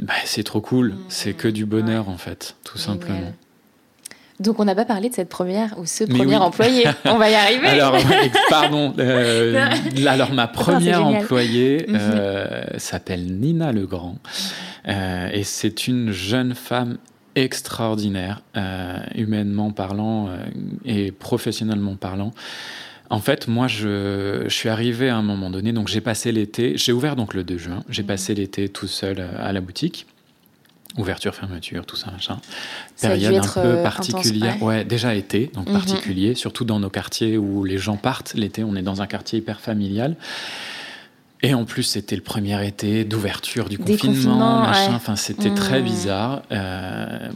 [0.00, 0.94] bah, c'est trop cool.
[1.08, 3.32] C'est que du bonheur, en fait, tout simplement.
[4.40, 6.84] Donc, on n'a pas parlé de cette première ou ce premier employé.
[7.04, 7.66] on va y arriver.
[7.68, 7.94] Alors,
[8.48, 8.94] pardon.
[8.98, 9.68] Euh,
[10.06, 14.16] alors, ma première employée euh, s'appelle Nina Legrand.
[14.88, 16.96] Euh, et c'est une jeune femme
[17.36, 18.42] extraordinaire,
[19.14, 20.30] humainement parlant
[20.84, 22.32] et professionnellement parlant.
[23.10, 26.92] En fait, moi, je, suis arrivé à un moment donné, donc j'ai passé l'été, j'ai
[26.92, 28.08] ouvert donc le 2 juin, j'ai mhm.
[28.08, 30.06] passé l'été tout seul euh, à la boutique.
[30.96, 32.40] Ouverture, fermeture, tout ça, machin.
[33.00, 34.60] Période un peu euh, particulière.
[34.62, 34.84] ouais.
[34.84, 35.74] déjà été, donc mhm.
[35.74, 38.34] particulier, surtout dans nos quartiers où les gens partent.
[38.34, 40.16] L'été, on est dans un quartier hyper familial.
[41.42, 44.94] Et en plus, c'était le premier été d'ouverture du confinement, machin.
[44.94, 45.84] Enfin, c'était très mmh.
[45.84, 46.42] bizarre.
[46.52, 47.30] Euh,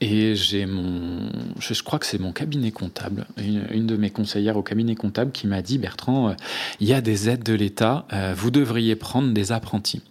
[0.00, 1.28] et j'ai mon,
[1.58, 5.48] je, crois que c'est mon cabinet comptable, une, de mes conseillères au cabinet comptable qui
[5.48, 6.34] m'a dit Bertrand, euh,
[6.78, 10.02] il y a des aides de l'État, euh, vous devriez prendre des apprentis.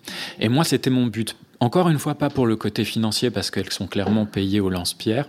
[0.42, 3.72] Et moi, c'était mon but encore une fois, pas pour le côté financier, parce qu'elles
[3.72, 5.28] sont clairement payées au lance-pierre.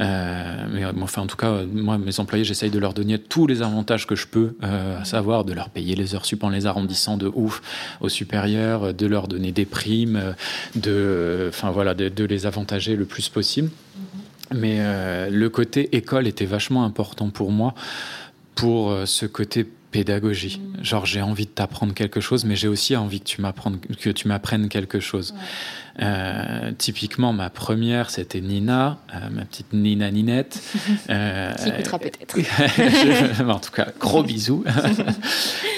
[0.00, 3.62] Euh, mais enfin, en tout cas, moi, mes employés, j'essaye de leur donner tous les
[3.62, 6.66] avantages que je peux, euh, à savoir de leur payer les heures sup en les
[6.66, 7.62] arrondissant de ouf
[8.02, 10.34] aux supérieurs, de leur donner des primes,
[10.74, 13.70] de, enfin voilà, de, les avantager le plus possible.
[14.54, 17.74] Mais euh, le côté école était vachement important pour moi,
[18.54, 20.60] pour ce côté pédagogie.
[20.60, 20.84] Mm.
[20.84, 24.10] Genre, j'ai envie de t'apprendre quelque chose, mais j'ai aussi envie que tu m'apprennes, que
[24.10, 25.34] tu m'apprennes quelque chose.
[26.02, 30.62] Euh, typiquement, ma première, c'était Nina, euh, ma petite Nina Ninette.
[31.08, 32.36] Euh, qui écoutera peut-être.
[33.48, 34.64] en tout cas, gros bisous.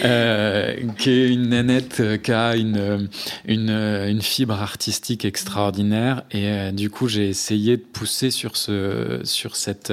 [0.01, 3.09] qui est une nanette qui a une,
[3.47, 6.23] une, une fibre artistique extraordinaire.
[6.31, 9.93] Et du coup, j'ai essayé de pousser sur, ce, sur cette,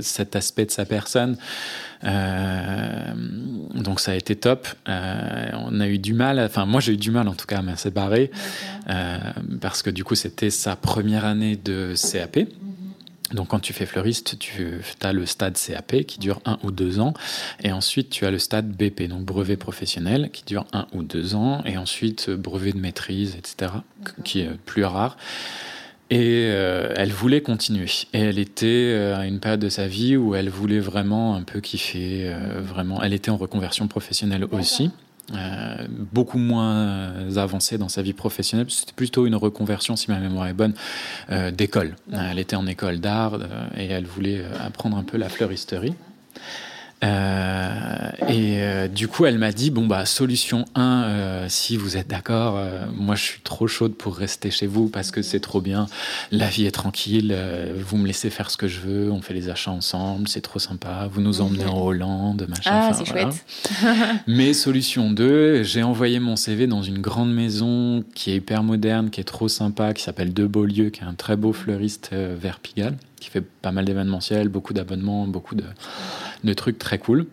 [0.00, 1.36] cet aspect de sa personne.
[2.04, 3.12] Euh,
[3.74, 4.68] donc ça a été top.
[4.88, 7.58] Euh, on a eu du mal, enfin moi j'ai eu du mal en tout cas
[7.58, 8.30] à me séparer
[8.88, 9.18] euh,
[9.60, 12.38] parce que du coup c'était sa première année de CAP.
[13.32, 17.00] Donc quand tu fais fleuriste, tu as le stade CAP qui dure un ou deux
[17.00, 17.12] ans,
[17.62, 21.34] et ensuite tu as le stade BP, donc brevet professionnel, qui dure un ou deux
[21.34, 23.72] ans, et ensuite brevet de maîtrise, etc.,
[24.24, 25.16] qui est plus rare.
[26.10, 27.90] Et euh, elle voulait continuer.
[28.14, 31.42] Et elle était euh, à une période de sa vie où elle voulait vraiment un
[31.42, 32.30] peu kiffer.
[32.32, 34.90] Euh, vraiment, elle était en reconversion professionnelle aussi.
[36.12, 38.66] Beaucoup moins avancée dans sa vie professionnelle.
[38.70, 40.74] C'était plutôt une reconversion, si ma mémoire est bonne,
[41.52, 41.96] d'école.
[42.12, 43.38] Elle était en école d'art
[43.76, 45.94] et elle voulait apprendre un peu la fleuristerie.
[47.04, 51.96] Euh, et euh, du coup, elle m'a dit bon bah solution 1, euh, si vous
[51.96, 55.40] êtes d'accord, euh, moi je suis trop chaude pour rester chez vous parce que c'est
[55.40, 55.86] trop bien,
[56.32, 59.34] la vie est tranquille, euh, vous me laissez faire ce que je veux, on fait
[59.34, 62.70] les achats ensemble, c'est trop sympa, vous nous emmenez en Hollande, machin.
[62.72, 63.30] Ah, c'est voilà.
[63.30, 63.44] chouette.
[64.26, 69.10] Mais solution 2, j'ai envoyé mon CV dans une grande maison qui est hyper moderne,
[69.10, 72.36] qui est trop sympa, qui s'appelle De Beaulieu, qui est un très beau fleuriste euh,
[72.38, 75.64] vers Pigalle, qui fait pas mal d'événementiels, beaucoup d'abonnements, beaucoup de,
[76.44, 77.26] de trucs très cool.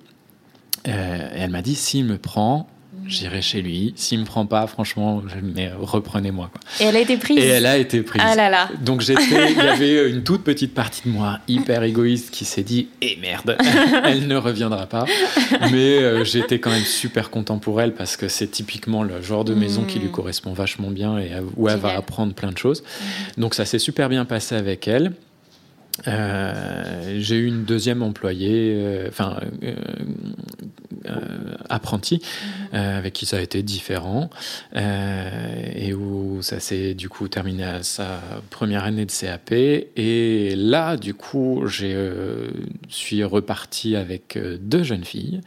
[0.87, 2.67] Euh, et elle m'a dit, s'il me prend,
[3.07, 3.93] j'irai chez lui.
[3.95, 6.49] S'il me prend pas, franchement, mais reprenez-moi.
[6.79, 7.37] Et elle a été prise.
[7.37, 8.21] Et elle a été prise.
[8.25, 8.69] Ah là là.
[8.81, 12.63] Donc j'étais, il y avait une toute petite partie de moi hyper égoïste qui s'est
[12.63, 13.57] dit eh merde,
[14.03, 15.05] elle ne reviendra pas.
[15.71, 19.45] Mais euh, j'étais quand même super content pour elle parce que c'est typiquement le genre
[19.45, 22.83] de maison qui lui correspond vachement bien et où elle va apprendre plein de choses.
[23.37, 25.13] Donc ça s'est super bien passé avec elle.
[26.07, 29.75] Euh, j'ai eu une deuxième employée, euh, enfin euh,
[31.69, 32.21] apprenti,
[32.73, 34.29] euh, avec qui ça a été différent
[34.75, 39.51] euh, et où ça s'est du coup terminé à sa première année de CAP.
[39.51, 42.49] Et là, du coup, j'ai euh,
[42.89, 45.41] suis reparti avec euh, deux jeunes filles.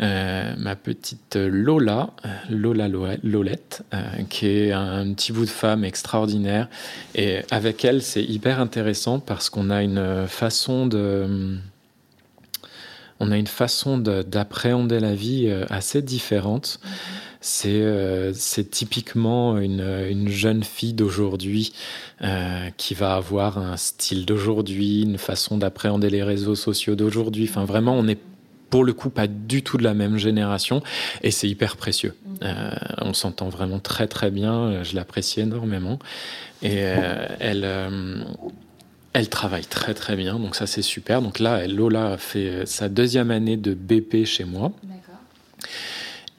[0.00, 2.88] Euh, ma petite Lola, euh, Lola
[3.22, 6.68] Lolette, euh, qui est un petit bout de femme extraordinaire.
[7.14, 11.58] Et avec elle, c'est hyper intéressant parce qu'on a une façon de
[13.22, 16.80] on a une façon de- d'appréhender la vie euh, assez différente.
[17.40, 18.32] C'est euh,
[18.70, 21.72] typiquement une, une jeune fille d'aujourd'hui
[22.22, 27.46] euh, qui va avoir un style d'aujourd'hui, une façon d'appréhender les réseaux sociaux d'aujourd'hui.
[27.48, 28.18] Enfin, vraiment, on est
[28.70, 30.82] pour le coup pas du tout de la même génération
[31.22, 32.14] et c'est hyper précieux.
[32.42, 32.70] Euh,
[33.02, 35.98] on s'entend vraiment très très bien, je l'apprécie énormément
[36.62, 38.24] et euh, elle, euh,
[39.12, 41.22] elle travaille très très bien, donc ça c'est super.
[41.22, 44.72] Donc là, Lola a fait euh, sa deuxième année de BP chez moi.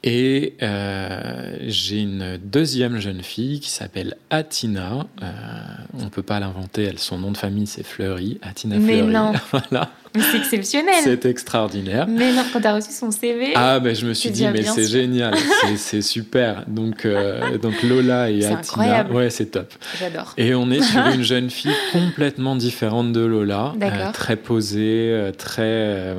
[0.06, 5.06] Et euh, j'ai une deuxième jeune fille qui s'appelle Atina.
[5.22, 5.32] Euh,
[5.98, 8.38] on peut pas l'inventer, elle, son nom de famille c'est Fleury.
[8.42, 9.14] Atina Mais Fleury.
[9.14, 9.32] non.
[9.52, 10.96] voilà, Mais c'est exceptionnel.
[11.06, 12.06] c'est extraordinaire.
[12.10, 13.54] Mais non, quand t'as reçu son CV.
[13.56, 15.36] Ah, ben je me suis dit, mais c'est génial,
[15.78, 16.66] c'est- super.
[16.68, 19.16] Donc, euh, donc Lola et Atina, incroyable.
[19.16, 19.72] ouais, c'est top.
[19.98, 20.34] J'adore.
[20.38, 23.74] Et on est sur une jeune fille complètement différente de Lola,
[24.14, 26.14] très posée, très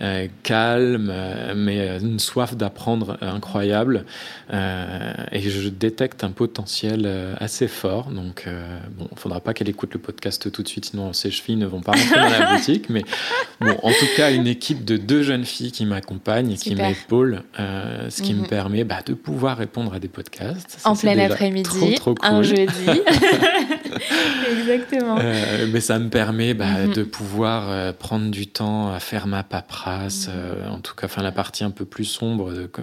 [0.00, 4.04] euh, calme, euh, mais euh, une soif d'apprendre incroyable.
[4.52, 8.10] Euh, et je détecte un potentiel assez fort.
[8.10, 11.30] Donc, euh, bon, il faudra pas qu'elle écoute le podcast tout de suite, sinon ses
[11.30, 12.88] chevilles ne vont pas rentrer dans la boutique.
[12.90, 13.04] Mais
[13.60, 17.42] bon, en tout cas, une équipe de deux jeunes filles qui m'accompagnent et qui m'épaulent,
[17.58, 18.42] ce qui Mhm.
[18.42, 20.76] me permet bah, de pouvoir répondre à des podcasts.
[20.78, 22.44] Ça, En plein après-midi, trop un cool.
[22.44, 22.72] jeudi.
[24.50, 25.18] Exactement.
[25.20, 26.92] Euh, mais ça me permet bah, Mhm.
[26.94, 30.34] de pouvoir euh, prendre du temps à faire ma paperasse, Mhm.
[30.36, 32.82] euh, en tout cas, enfin la partie un peu plus sombre de- que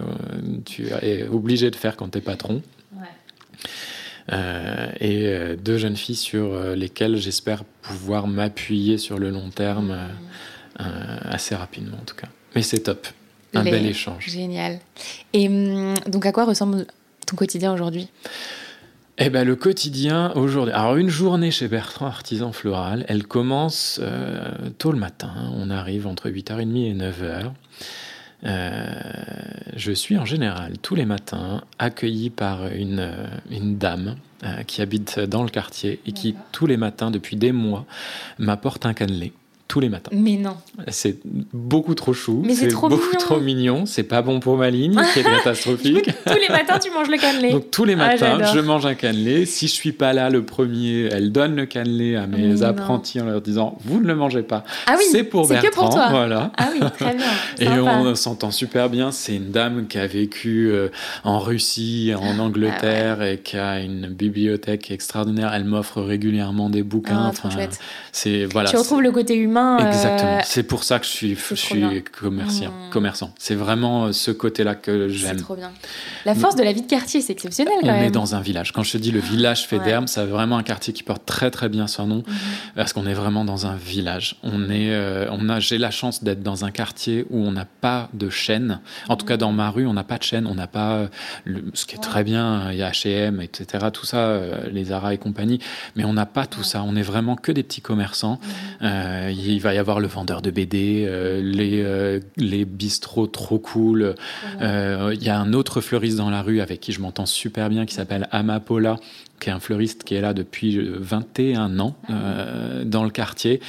[0.64, 2.62] tu es obligé de faire quand tu es patron.
[2.96, 3.06] Ouais.
[5.00, 9.96] Et deux jeunes filles sur lesquelles j'espère pouvoir m'appuyer sur le long terme
[10.80, 10.84] euh,
[11.24, 12.28] assez rapidement en tout cas.
[12.54, 13.06] Mais c'est top,
[13.54, 14.26] un Les- bel échange.
[14.28, 14.78] Génial.
[15.32, 16.86] Et hum, donc, à quoi ressemble
[17.26, 18.08] ton quotidien aujourd'hui?
[19.20, 20.72] Eh ben, le quotidien aujourd'hui.
[20.72, 25.32] Alors, une journée chez Bertrand Artisan Floral, elle commence euh, tôt le matin.
[25.56, 27.50] On arrive entre 8h30 et 9h.
[28.44, 28.92] Euh,
[29.74, 34.14] je suis en général tous les matins accueilli par une, euh, une dame
[34.44, 37.86] euh, qui habite dans le quartier et qui, tous les matins, depuis des mois,
[38.38, 39.32] m'apporte un cannelé.
[39.68, 40.10] Tous les matins.
[40.14, 40.56] Mais non.
[40.88, 41.18] C'est
[41.52, 42.42] beaucoup trop chou.
[42.42, 43.18] Mais c'est trop beaucoup mignon.
[43.20, 43.84] trop mignon.
[43.86, 46.10] C'est pas bon pour ma ligne, qui est catastrophique.
[46.26, 47.50] Tous les matins, tu manges le cannelé.
[47.52, 49.44] Donc tous les Ah, matins, je mange un cannelé.
[49.44, 53.26] Si je suis pas là le premier, elle donne le cannelé à mes apprentis en
[53.26, 54.64] leur disant vous ne le mangez pas.
[54.86, 56.08] ah oui, c'est pour c'est que Bertrand, pour toi.
[56.12, 56.50] voilà.
[56.56, 57.26] Ah oui, très bien.
[57.58, 57.98] Et Sympa.
[57.98, 59.12] on s'entend super bien.
[59.12, 60.88] C'est une dame qui a vécu euh,
[61.24, 65.52] en Russie, en Angleterre et qui a une bibliothèque extraordinaire.
[65.52, 67.32] Elle m'offre régulièrement des bouquins.
[67.44, 67.78] Ah, chouette.
[68.12, 68.70] c'est voilà.
[68.70, 69.57] tu retrouves le côté humain.
[69.58, 70.40] Euh, Exactement.
[70.44, 71.74] C'est pour ça que je suis, je.
[71.76, 72.02] Mmh.
[72.90, 73.32] commerçant.
[73.38, 75.36] C'est vraiment euh, ce côté-là que C'est j'aime.
[75.36, 75.70] trop bien.
[76.24, 78.04] La force de la vie de quartier, c'est exceptionnel quand On même.
[78.04, 78.72] est dans un village.
[78.72, 80.08] Quand je te dis le village Féderne, Ouais.
[80.08, 82.34] c'est vraiment un quartier qui porte très très bien son nom Mhm.
[82.76, 84.36] parce qu'on est vraiment dans un village.
[84.42, 87.64] On est, euh, on a, j'ai la chance d'être dans un quartier où on n'a
[87.66, 88.80] pas de chaîne.
[89.08, 90.46] En tout cas, dans ma rue, on n'a pas de chaîne.
[90.46, 91.08] On n'a pas,
[91.44, 92.70] le- ce qui est très bien.
[92.72, 93.86] Il y a H&M, etc.
[93.92, 95.58] Tout ça, euh, les Zara et compagnie.
[95.96, 96.82] Mais on n'a pas tout ça.
[96.82, 98.38] On est vraiment que des petits commerçants.
[98.82, 103.58] Il il va y avoir le vendeur de BD, euh, les, euh, les bistrots trop
[103.58, 104.14] cool.
[104.60, 107.68] Euh, il y a un autre fleuriste dans la rue avec qui je m'entends super
[107.68, 108.96] bien qui s'appelle Amapola,
[109.40, 111.94] qui est un fleuriste qui est là depuis 21 ans
[112.84, 113.60] dans le quartier,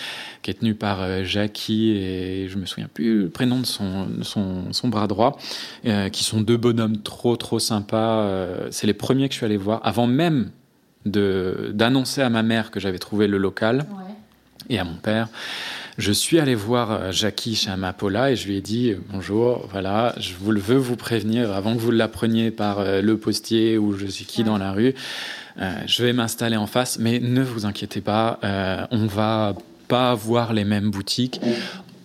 [0.42, 4.74] qui est tenu par Jackie et je me souviens plus le prénom de son, son,
[4.74, 5.38] son bras droit,
[6.12, 8.28] qui sont deux bonhommes trop trop sympas.
[8.72, 10.50] C'est les premiers que je suis allé voir avant même
[11.06, 13.86] d'annoncer à ma mère que j'avais trouvé le local
[14.70, 15.28] et à mon père.
[15.98, 20.16] Je suis allé voir euh, Jackie chez Amapola et je lui ai dit bonjour, voilà,
[20.18, 24.06] je vous veux vous prévenir avant que vous l'appreniez par euh, le postier ou je
[24.06, 24.96] suis qui dans la rue.
[25.60, 28.40] Euh, je vais m'installer en face, mais ne vous inquiétez pas,
[28.92, 29.56] on va
[29.90, 31.42] pas avoir les mêmes boutiques.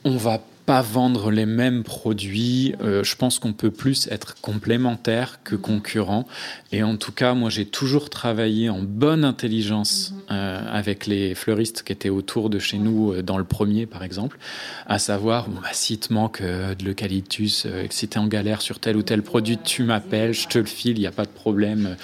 [0.05, 2.75] On va pas vendre les mêmes produits.
[2.81, 6.27] Euh, je pense qu'on peut plus être complémentaire que concurrent.
[6.73, 10.23] Et en tout cas, moi, j'ai toujours travaillé en bonne intelligence mhm.
[10.31, 14.03] euh, avec les fleuristes qui étaient autour de chez nous euh, dans le premier, par
[14.03, 14.39] exemple,
[14.87, 18.97] à savoir, bah, si te manque de l'eucalyptus, si tu es en galère sur tel
[18.97, 21.97] ou tel produit, tu m'appelles, je te le file, il n'y a pas de problème.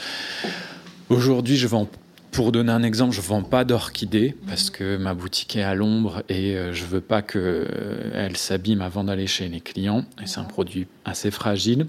[1.09, 1.89] Aujourd'hui, je vends
[2.33, 6.23] pour donner un exemple, je vends pas d'orchidées parce que ma boutique est à l'ombre
[6.29, 10.05] et euh, je veux pas qu'elle euh, s'abîme avant d'aller chez les clients.
[10.23, 11.87] Et c'est un produit assez fragile.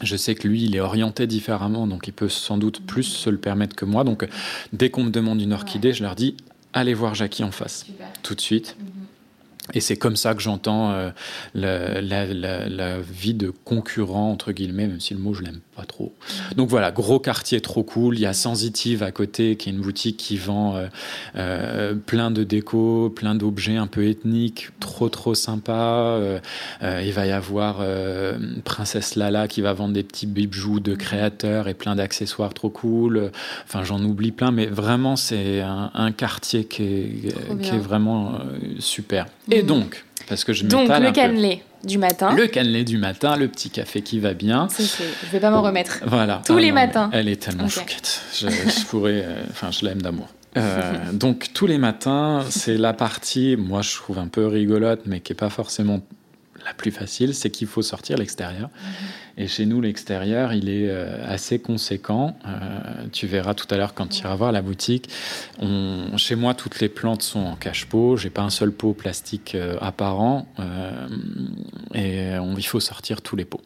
[0.00, 3.30] Je sais que lui, il est orienté différemment, donc il peut sans doute plus se
[3.30, 4.04] le permettre que moi.
[4.04, 4.26] Donc,
[4.72, 6.36] dès qu'on me demande une orchidée, je leur dis
[6.72, 7.86] allez voir Jackie en face,
[8.22, 8.76] tout de suite.
[8.78, 8.97] Mhm.
[9.74, 11.10] Et c'est comme ça que j'entends euh,
[11.54, 16.14] la, la, vie de concurrent, entre guillemets, même si le mot je l'aime pas trop.
[16.56, 18.16] Donc voilà, gros quartier trop cool.
[18.16, 20.86] Il y a Sensitive à côté, qui est une boutique qui vend euh,
[21.36, 26.18] euh, plein de déco, plein d'objets un peu ethniques, trop trop sympa.
[26.82, 27.82] il va y avoir
[28.64, 33.30] Princesse Lala qui va vendre des petits bijoux de créateurs et plein d'accessoires trop cool.
[33.64, 38.38] Enfin, j'en oublie plein, mais vraiment, c'est un, quartier qui est, qui est vraiment
[38.78, 39.26] super.
[39.50, 42.34] Et donc, parce que je Donc, le cannelé du matin.
[42.34, 44.68] Le cannelé du matin, le petit café qui va bien.
[44.78, 46.00] Je je vais pas m'en remettre.
[46.06, 46.42] Voilà.
[46.44, 47.10] Tous les matins.
[47.12, 48.22] Elle est tellement chouquette.
[48.34, 50.28] Je, pourrais, euh, enfin, je l'aime d'amour.
[50.56, 55.20] Euh, donc tous les matins, c'est la partie, moi je trouve un peu rigolote, mais
[55.20, 56.00] qui est pas forcément
[56.64, 58.68] la plus facile, c'est qu'il faut sortir l'extérieur.
[58.68, 59.06] Mhm.
[59.40, 62.36] Et chez nous, l'extérieur, il est euh, assez conséquent.
[62.44, 65.08] Euh, tu verras tout à l'heure quand tu iras voir la boutique.
[65.60, 68.16] On, chez moi, toutes les plantes sont en cache-pot.
[68.16, 70.46] J'ai pas un seul pot plastique euh, apparent.
[71.94, 73.60] et il faut sortir tous les pots.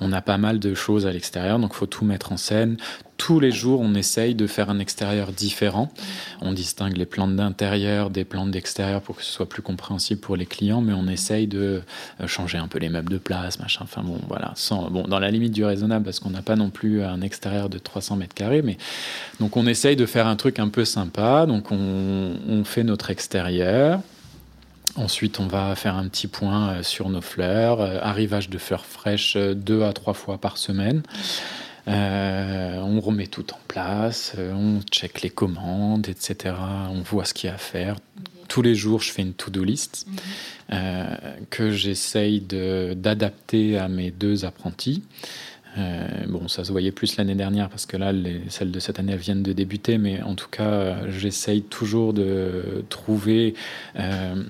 [0.00, 2.78] On a pas mal de choses à l'extérieur, donc faut tout mettre en scène,
[3.20, 5.90] tous les jours, on essaye de faire un extérieur différent.
[6.40, 10.36] On distingue les plantes d'intérieur des plantes d'extérieur pour que ce soit plus compréhensible pour
[10.36, 11.82] les clients, mais on essaye de
[12.26, 13.82] changer un peu les meubles de place, machin.
[13.84, 16.70] Enfin bon, voilà, sans, bon, dans la limite du raisonnable, parce qu'on n'a pas non
[16.70, 18.78] plus un extérieur de 300 mètres carrés, mais
[19.38, 21.44] donc on essaye de faire un truc un peu sympa.
[21.46, 24.00] Donc on, fait notre extérieur.
[24.96, 28.84] Ensuite, on va faire un petit point euh, sur nos fleurs, euh, arrivage de fleurs
[28.84, 31.02] fraîches deux à trois fois par semaine.
[31.88, 36.54] Euh, on remet tout en place, euh, on check les commandes, etc.
[36.90, 37.96] On voit ce qu'il y a à faire.
[38.50, 40.16] Tous les jours, je fais une to-do list mhm.
[40.72, 41.16] euh,
[41.50, 45.04] que j'essaye d'adapter à mes deux apprentis.
[45.78, 48.98] Euh, bon, ça se voyait plus l'année dernière parce que là, les, celles de cette
[48.98, 53.54] année viennent de débuter, mais en tout cas, j'essaye toujours de trouver,
[53.96, 54.42] euh,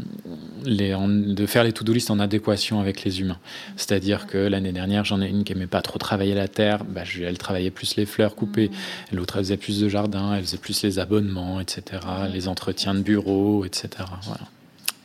[0.65, 3.39] les, de faire les to-do list en adéquation avec les humains.
[3.77, 7.03] C'est-à-dire que l'année dernière, j'en ai une qui aimait pas trop travailler la terre, bah,
[7.21, 9.17] elle travaillait plus les fleurs coupées, mmh.
[9.17, 12.03] l'autre elle faisait plus de jardin, elle faisait plus les abonnements, etc.,
[12.33, 14.05] les entretiens de bureau, etc.
[14.23, 14.49] Voilà.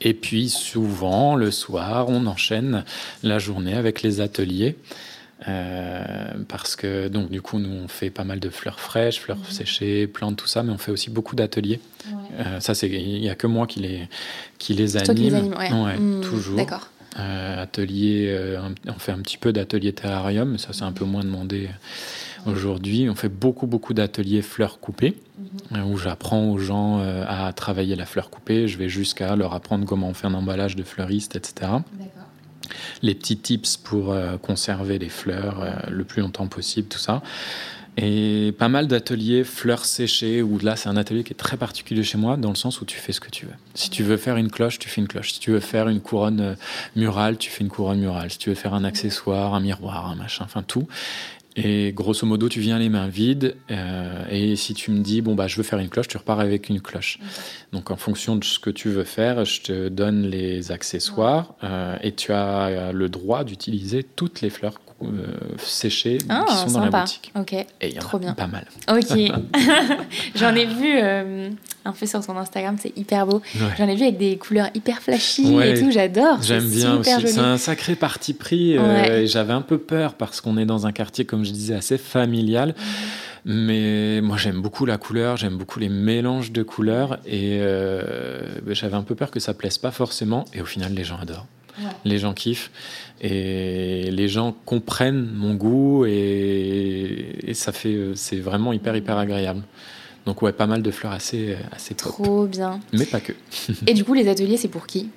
[0.01, 2.83] Et puis souvent, le soir, on enchaîne
[3.23, 4.77] la journée avec les ateliers.
[5.47, 9.37] Euh, parce que donc du coup nous on fait pas mal de fleurs fraîches, fleurs
[9.37, 9.45] mhm.
[9.45, 11.81] séchées, plantes tout ça, mais on fait aussi beaucoup d'ateliers.
[12.39, 14.07] Euh, ça c'est il y a que moi qui les
[14.59, 15.53] qui les anime.
[15.57, 15.97] ouais.
[15.97, 16.55] Mmh, toujours.
[16.55, 16.89] D'accord.
[17.17, 18.57] Euh, atelier,
[18.87, 21.69] on fait un petit peu d'atelier terrarium, mais ça c'est un peu moins demandé
[22.45, 23.09] aujourd'hui.
[23.09, 25.15] On fait beaucoup beaucoup d'ateliers fleurs coupées
[25.71, 25.83] mhm.
[25.91, 28.69] où j'apprends aux gens à travailler la fleur coupée.
[28.69, 31.71] Je vais jusqu'à leur apprendre comment on fait un emballage de fleuriste, etc.
[31.93, 32.24] D'accord
[33.01, 37.21] les petits tips pour euh, conserver les fleurs euh, le plus longtemps possible, tout ça.
[37.97, 42.03] Et pas mal d'ateliers fleurs séchées, où là c'est un atelier qui est très particulier
[42.03, 43.53] chez moi, dans le sens où tu fais ce que tu veux.
[43.73, 45.31] Si tu veux faire une cloche, tu fais une cloche.
[45.31, 46.55] Si tu veux faire une couronne euh,
[46.97, 48.29] murale, tu fais une couronne murale.
[48.31, 50.87] Si tu veux faire un accessoire, un miroir, un machin, enfin tout.
[51.55, 53.55] Et grosso modo, tu viens les mains vides.
[53.71, 56.39] Euh, et si tu me dis, bon, bah, je veux faire une cloche, tu repars
[56.39, 57.19] avec une cloche.
[57.71, 61.95] Donc, en fonction de ce que tu veux faire, je te donne les accessoires euh,
[62.01, 65.27] et tu as le droit d'utiliser toutes les fleurs euh,
[65.57, 67.31] séchées qui ah, sont dans la boutique.
[67.35, 67.53] Ok.
[67.53, 68.33] Et il y en a bien.
[68.33, 68.65] pas mal.
[68.89, 69.17] Ok.
[70.35, 70.99] J'en ai vu
[71.85, 73.41] un peu sur ton Instagram, c'est hyper beau.
[73.77, 76.41] J'en ai vu avec des couleurs hyper flashy et tout, j'adore.
[76.41, 77.27] J'aime bien aussi.
[77.27, 78.77] C'est un sacré parti pris.
[78.77, 81.97] Euh, j'avais un peu peur parce qu'on est dans un quartier, comme je disais, assez
[81.97, 82.75] familial.
[83.45, 88.41] Mais moi, j'aime beaucoup la couleur, j'aime beaucoup les mélanges de couleurs et euh,
[88.73, 90.45] j'avais un peu peur que ça plaise pas forcément.
[90.53, 91.45] Et au final, les gens adorent.
[92.03, 92.71] Les gens kiffent
[93.21, 99.63] et les gens comprennent mon goût et, et ça fait, c'est vraiment hyper, hyper agréable.
[100.25, 102.79] Donc ouais, pas mal de fleurs assez, assez Trop bien.
[102.93, 103.33] Mais pas que.
[103.85, 105.09] Et du coup, les ateliers, c'est pour qui?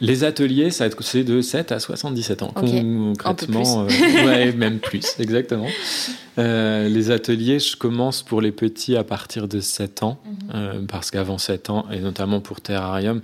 [0.00, 2.52] Les ateliers, c'est de 7 à 77 ans.
[2.54, 5.66] Concrètement, euh, ouais, même plus, exactement.
[6.38, 10.36] Euh, les ateliers, je commence pour les petits à partir de 7 ans, mhm.
[10.54, 13.20] euh, parce qu'avant 7 ans, et notamment pour Terrarium,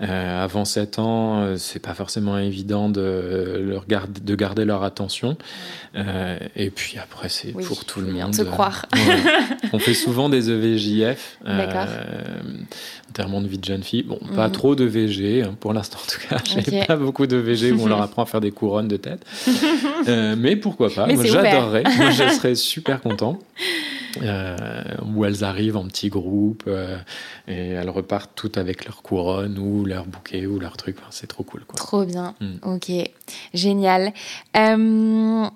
[0.00, 5.36] avant 7 ans, c'est pas forcément évident de, leur garder, de garder leur attention.
[5.94, 8.30] et puis après, c'est pour tout le monde.
[8.30, 8.86] de se croire.
[9.72, 12.42] On fait souvent des EVG JF, euh,
[13.08, 14.02] enterrement de vie de jeune fille.
[14.02, 14.52] Bon, pas mhm.
[14.52, 16.36] trop de VG, hein, pour l'instant en tout cas.
[16.44, 19.24] J'ai pas beaucoup de VG où on leur apprend à faire des couronnes de tête.
[20.08, 21.84] Euh, mais pourquoi pas Moi, j'adorerais.
[21.96, 23.38] Moi, je serais super content.
[24.20, 24.64] Euh,
[25.06, 26.98] où elles arrivent en petits groupes euh,
[27.48, 30.96] et elles repartent toutes avec leur couronne ou leur bouquet ou leur truc.
[31.10, 31.64] c'est trop cool.
[31.64, 31.76] Quoi.
[31.76, 32.34] Trop bien.
[32.40, 32.74] Mm.
[32.74, 32.90] Ok,
[33.54, 34.12] génial.
[34.56, 35.46] Euh,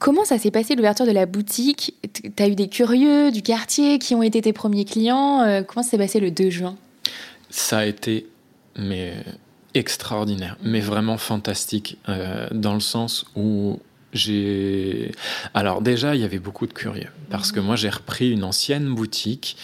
[0.00, 1.94] Comment ça s'est passé l'ouverture de la boutique?
[2.12, 5.64] Tu as eu des curieux du quartier qui ont été tes premiers clients?
[5.66, 6.76] Comment ça s'est passé le 2 juin?
[7.50, 8.28] Ça a été
[8.76, 9.14] mais
[9.74, 11.98] extraordinaire, mais vraiment fantastique
[12.52, 13.80] dans le sens où
[14.12, 15.12] j'ai
[15.54, 18.94] alors déjà il y avait beaucoup de curieux parce que moi j'ai repris une ancienne
[18.94, 19.56] boutique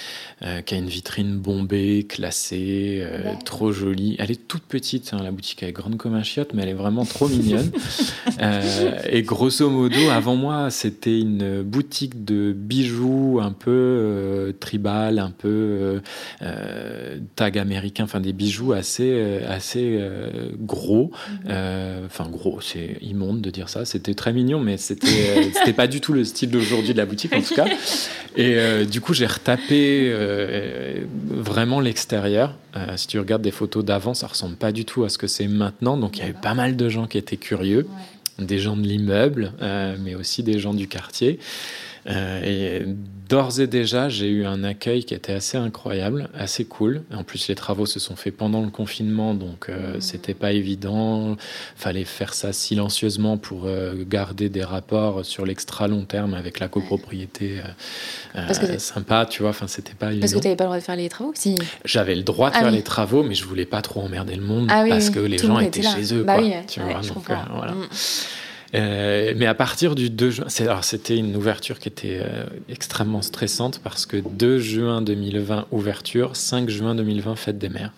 [0.43, 4.17] euh, qui a une vitrine bombée, classée, euh, trop jolie.
[4.19, 6.71] Elle est toute petite, hein, la boutique elle est grande comme un chiotte, mais elle
[6.71, 7.71] est vraiment trop mignonne.
[8.41, 15.31] Euh, et grosso modo, avant moi, c'était une boutique de bijoux un peu tribal, un
[15.31, 16.01] peu
[17.37, 20.01] tag américain, enfin des bijoux assez, assez
[20.59, 21.13] gros.
[21.45, 22.07] Mhm.
[22.07, 23.85] Enfin gros, c'est immonde de dire ça.
[23.85, 27.33] C'était très mignon, mais c'était c'était pas du tout le style d'aujourd'hui de la boutique
[27.33, 27.67] en tout cas.
[28.37, 32.57] Et du coup, j'ai retapé euh, vraiment l'extérieur.
[32.77, 35.27] Euh, si tu regardes des photos d'avant, ça ressemble pas du tout à ce que
[35.27, 35.97] c'est maintenant.
[35.97, 37.87] Donc il y a eu pas mal de gens qui étaient curieux,
[38.39, 41.39] des gens de l'immeuble, euh, mais aussi des gens du quartier.
[42.07, 42.83] Et
[43.29, 47.03] d'ores et déjà, j'ai eu un accueil qui était assez incroyable, assez cool.
[47.13, 50.01] En plus, les travaux se sont faits pendant le confinement, donc euh, mmh.
[50.01, 51.37] c'était pas évident.
[51.77, 56.69] Fallait faire ça silencieusement pour euh, garder des rapports sur l'extra long terme avec la
[56.69, 57.61] copropriété
[58.37, 59.51] euh, sympa, tu vois.
[59.51, 60.11] Enfin, c'était pas.
[60.21, 61.55] Parce que tu n'avais pas le droit de faire les travaux, si.
[61.85, 64.43] J'avais le droit de ah faire les travaux, mais je voulais pas trop emmerder le
[64.43, 67.01] monde ah parce que les gens étaient chez eux, bah quoi, tu vois.
[67.01, 67.73] Donc, voilà.
[67.73, 67.89] Mmh.
[68.75, 70.47] Euh, mais à partir du 2 juin,
[70.83, 76.69] c'était une ouverture qui était euh, extrêmement stressante parce que 2 juin 2020, ouverture, 5
[76.69, 77.93] juin 2020, fête des mères.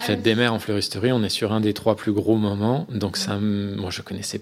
[0.00, 2.86] Fête des mères en fleuristerie, on est sur un des trois plus gros moments.
[2.90, 4.40] Donc ça, moi je connaissais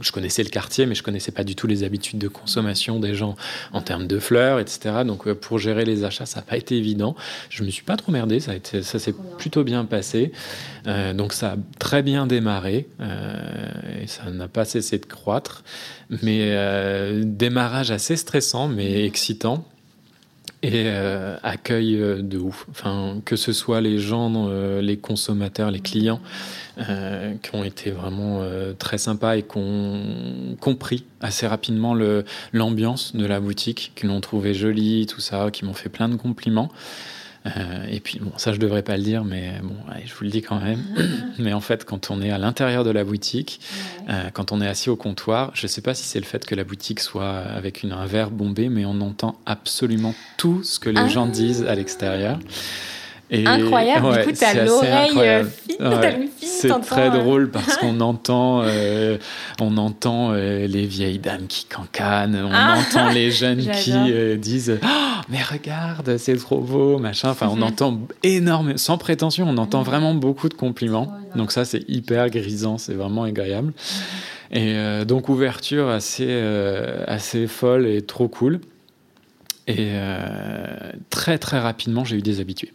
[0.00, 3.14] je connaissais le quartier, mais je connaissais pas du tout les habitudes de consommation des
[3.14, 3.36] gens
[3.72, 5.02] en termes de fleurs, etc.
[5.06, 7.16] Donc euh, pour gérer les achats, ça n'a pas été évident.
[7.48, 10.32] Je me suis pas trop merdé, ça, a été, ça s'est plutôt bien passé.
[10.86, 15.62] Euh, donc ça a très bien démarré euh, et ça n'a pas cessé de croître.
[16.22, 16.50] Mais
[17.22, 19.64] démarrage assez stressant, mais excitant
[20.62, 22.66] et euh, accueil euh, de ouf.
[22.70, 26.20] Enfin, que ce soit les gens, euh, les consommateurs, les clients,
[27.42, 28.42] qui ont été vraiment
[28.78, 31.94] très sympas et qui ont compris assez rapidement
[32.54, 36.16] l'ambiance de la boutique, qui l'ont trouvé jolie, tout ça, qui m'ont fait plein de
[36.16, 36.70] compliments.
[37.46, 40.30] Euh, et puis, bon, ça, je devrais pas le dire, mais bon, je vous le
[40.30, 40.82] dis quand même.
[41.38, 43.60] mais en fait, quand on est à l'intérieur de la boutique,
[44.08, 46.54] euh, quand on est assis au comptoir, je sais pas si c'est le fait que
[46.54, 50.90] la boutique soit avec une, un verre bombé, mais on entend absolument tout ce que
[50.90, 51.32] les gens ah.
[51.32, 52.38] disent à l'extérieur
[53.32, 57.18] incroyable, du coup, tu as l'oreille euh, fine, C'est très euh.
[57.18, 59.18] drôle parce qu'on entend, euh,
[59.60, 62.78] on entend les vieilles dames qui cancanent, on ah.
[62.78, 63.92] entend les jeunes qui
[64.38, 67.30] disent oh, Mais regarde, c'est trop beau, machin.
[67.30, 67.62] Enfin, on mhm.
[67.62, 71.12] entend énormément, sans prétention, on entend vraiment beaucoup de compliments.
[71.36, 73.68] Donc, ça, c'est hyper grisant, c'est vraiment agréable.
[73.68, 74.58] Mhm.
[74.58, 76.42] Et donc, ouverture assez,
[77.06, 78.60] assez folle et trop cool.
[79.68, 79.92] Et
[81.10, 82.72] très, très rapidement, j'ai eu des habitués.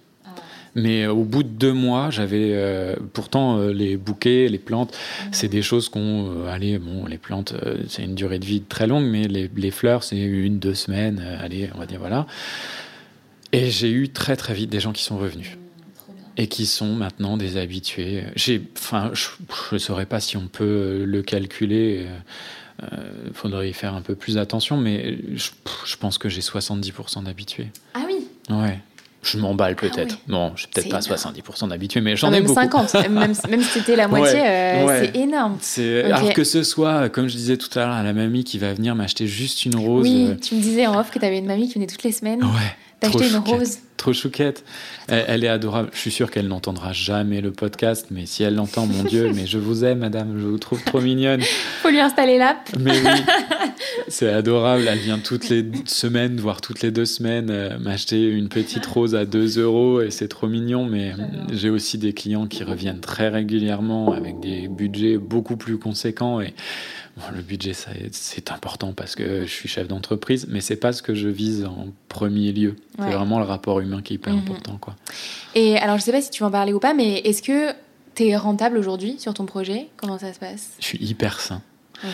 [0.75, 4.95] Mais euh, au bout de deux mois, j'avais euh, pourtant euh, les bouquets, les plantes,
[5.31, 7.53] c'est des choses qu'on, allez, bon, les plantes,
[7.87, 11.25] c'est une durée de vie très longue, mais les, les fleurs, c'est une, deux semaines,
[11.39, 12.27] allez, on va dire voilà.
[13.53, 15.57] Et j'ai eu très très vite des gens qui sont revenus
[16.35, 18.23] et qui sont maintenant des habitués.
[18.35, 19.29] J'ai, enfin, je
[19.71, 22.05] ne saurais pas si on peut le calculer.
[22.81, 25.51] Il faudrait y faire un peu plus attention, mais je,
[25.85, 27.69] je pense que j'ai 70% d'habitués.
[27.93, 28.27] Ah oui?
[28.49, 28.79] Ouais.
[29.27, 30.17] Je m'emballe peut-être.
[30.27, 32.59] Non, je suis peut-être pas 70% d'habitué, mais j'en Ah, ai même beaucoup.
[32.61, 35.11] 50, même, même si c'était la moitié, Ouais, euh, ouais.
[35.13, 35.57] c'est énorme.
[36.05, 38.73] Alors que ce soit, comme je disais tout à l'heure, à la mamie qui va
[38.73, 40.03] venir m'acheter juste une rose.
[40.07, 42.03] Oui, euh, tu me disais en off que tu avais une mamie qui venait toutes
[42.03, 42.75] les semaines ouais.
[42.99, 43.53] T'acheter une chouquette.
[43.53, 43.77] rose.
[43.97, 44.63] Trop chouquette.
[45.07, 45.89] Elle, elle est adorable.
[45.93, 49.45] Je suis sûr qu'elle n'entendra jamais le podcast, mais si elle l'entend, mon Dieu, mais
[49.47, 51.41] je vous aime, madame, je vous trouve trop mignonne.
[51.81, 52.69] Faut lui installer l'app.
[52.79, 53.23] Mais oui,
[54.07, 54.85] c'est adorable.
[54.87, 59.15] Elle vient toutes les semaines, voire toutes les deux semaines, euh, m'acheter une petite rose
[59.15, 60.85] à 2 euros et c'est trop mignon.
[60.85, 61.13] Mais
[61.53, 66.41] j'ai aussi des clients qui reviennent très régulièrement avec des budgets beaucoup plus conséquents.
[66.41, 66.53] Et
[67.17, 67.73] bon, le budget,
[68.11, 71.65] c'est important parce que je suis chef d'entreprise, mais c'est pas ce que je vise
[71.65, 72.75] en premier lieu.
[72.97, 73.05] Ouais.
[73.09, 74.39] C'est vraiment le rapport humain qui est hyper Mhm.
[74.39, 74.77] important.
[74.77, 74.95] Quoi.
[75.55, 77.73] Et alors, je sais pas si tu vas en parler ou pas, mais est-ce que
[78.15, 79.87] tu es rentable aujourd'hui sur ton projet?
[79.97, 80.71] Comment ça se passe?
[80.79, 81.61] Je suis hyper sain.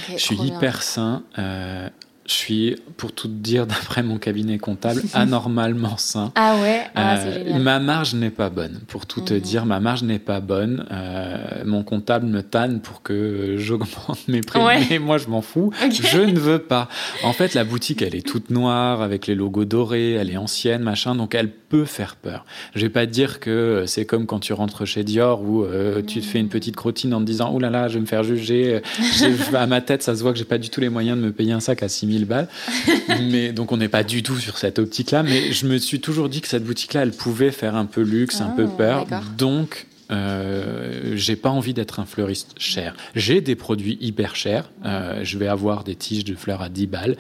[0.10, 0.46] Je suis bien.
[0.46, 1.24] hyper sain.
[1.40, 1.90] euh,
[2.28, 6.32] je suis, pour tout te dire, d'après mon cabinet comptable, anormalement sain.
[6.36, 8.80] Ah ouais, ah, Euh, ma marge n'est pas bonne.
[8.88, 9.40] Pour tout te Mhm.
[9.40, 10.86] dire, ma marge n'est pas bonne.
[10.92, 14.60] Euh, mon comptable me tanne pour que j'augmente mes prix.
[14.62, 14.80] Ouais.
[14.90, 15.72] Mais moi, je m'en fous.
[15.92, 16.90] Je ne veux pas.
[17.24, 20.84] En fait, la boutique, elle est toute noire, avec les logos dorés, elle est ancienne,
[20.84, 22.46] machin, donc elle peut faire peur.
[22.76, 26.02] Je vais pas te dire que c'est comme quand tu rentres chez Dior où euh,
[26.02, 28.06] tu te fais une petite crottine en te disant, oh là là, je vais me
[28.06, 28.82] faire juger.
[29.54, 31.32] À ma tête, ça se voit que j'ai pas du tout les moyens de me
[31.32, 32.48] payer un sac à 6000 balles.
[33.32, 35.24] mais donc on n'est pas du tout sur cette optique-là.
[35.24, 38.42] Mais je me suis toujours dit que cette boutique-là, elle pouvait faire un peu luxe,
[38.42, 39.06] un Ah, peu peur.
[39.06, 39.28] d'accord.
[39.38, 42.96] Donc euh, j'ai pas envie d'être un fleuriste cher.
[43.16, 44.70] J'ai des produits hyper chers.
[44.86, 47.16] Euh, je vais avoir des tiges de fleurs à 10 balles,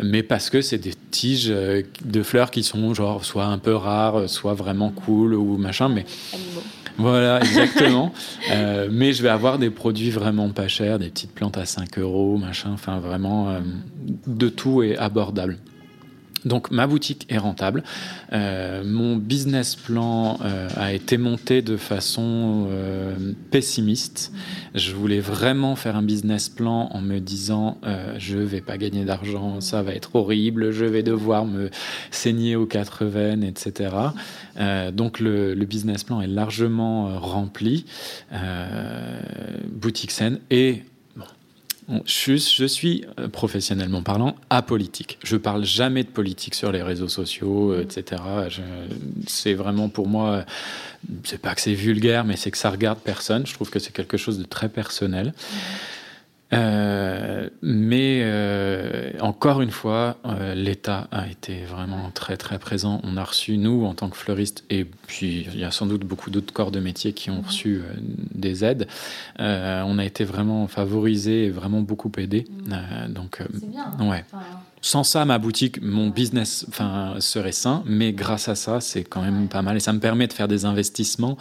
[0.00, 3.74] mais parce que c'est des tiges euh, de fleurs qui sont genre soit un peu
[3.74, 5.88] rares, soit vraiment cool ou machin.
[5.88, 6.62] Mais Animaux.
[6.98, 8.12] Voilà, exactement.
[8.50, 11.98] Euh, mais je vais avoir des produits vraiment pas chers, des petites plantes à 5
[11.98, 12.70] euros, machin.
[12.72, 13.60] Enfin, vraiment, euh,
[14.26, 15.58] de tout est abordable.
[16.44, 17.82] Donc ma boutique est rentable.
[18.32, 23.14] Euh, mon business plan euh, a été monté de façon euh,
[23.50, 24.32] pessimiste.
[24.74, 27.78] Je voulais vraiment faire un business plan en me disant
[28.18, 31.70] je vais pas gagner d'argent, ça va être horrible, je vais devoir me
[32.10, 33.90] saigner aux quatre veines, etc.
[34.92, 37.86] Donc le, le business plan est largement rempli.
[39.72, 40.82] Boutique saine et
[42.04, 45.18] Je, suis, euh, professionnellement parlant, apolitique.
[45.24, 48.22] Je parle jamais de politique sur les réseaux sociaux, euh, etc.
[49.26, 50.42] C'est vraiment pour moi, euh,
[51.24, 53.46] c'est pas que c'est vulgaire, mais c'est que ça regarde personne.
[53.46, 55.32] Je trouve que c'est quelque chose de très personnel.
[56.52, 63.00] Euh, mais euh, encore une fois, euh, l'État a été vraiment très très présent.
[63.04, 66.04] On a reçu, nous, en tant que fleuristes, et puis il y a sans doute
[66.04, 67.92] beaucoup d'autres corps de métier qui ont reçu euh,
[68.34, 68.88] des aides.
[69.40, 72.46] Euh, on a été vraiment favorisés et vraiment beaucoup aidés.
[72.72, 73.92] Euh, donc, euh, bien.
[74.08, 74.24] ouais.
[74.80, 79.22] Sans ça, ma boutique, mon business enfin, serait sain, mais grâce à ça, c'est quand
[79.22, 79.76] même pas mal.
[79.76, 81.36] Et ça me permet de faire des investissements.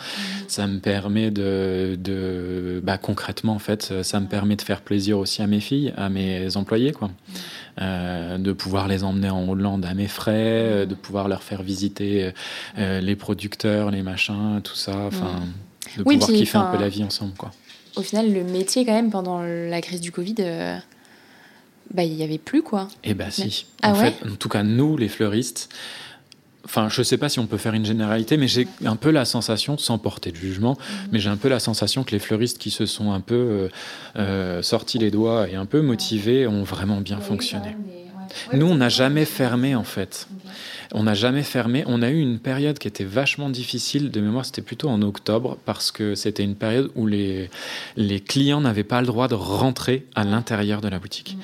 [0.48, 5.20] Ça me permet de, de bah, concrètement, en fait, ça me permet de faire plaisir
[5.20, 7.10] aussi à mes filles, à mes employés, quoi.
[7.80, 11.62] Euh, de pouvoir les emmener en Hollande à mes frais, euh, de pouvoir leur faire
[11.62, 12.32] visiter
[12.80, 14.98] euh, les producteurs, les machins, tout ça.
[15.06, 15.42] Enfin,
[15.98, 17.52] de Oui, pouvoir puis, kiffer un peu la vie ensemble, quoi.
[17.96, 20.78] Au final, le métier, quand même, pendant la crise du Covid, euh,
[21.94, 22.88] bah, il n'y avait plus, quoi.
[23.04, 23.66] Eh ben si.
[23.82, 25.70] Ah en ouais fait, en tout cas, nous, les fleuristes,
[26.66, 29.24] enfin, je sais pas si on peut faire une généralité, mais j'ai un peu la
[29.26, 31.08] sensation, sans porter de jugement, Mhm.
[31.12, 33.70] mais j'ai un peu la sensation que les fleuristes qui se sont un peu euh,
[34.18, 37.76] euh, sortis les doigts et un peu motivés ont vraiment bien fonctionné.
[38.54, 40.28] Nous, on n'a jamais fermé, en fait.
[40.94, 41.84] On n'a jamais fermé.
[41.88, 44.12] On a eu une période qui était vachement difficile.
[44.12, 47.50] De mémoire, c'était plutôt en octobre, parce que c'était une période où les,
[47.96, 51.38] les clients n'avaient pas le droit de rentrer à l'intérieur de la boutique.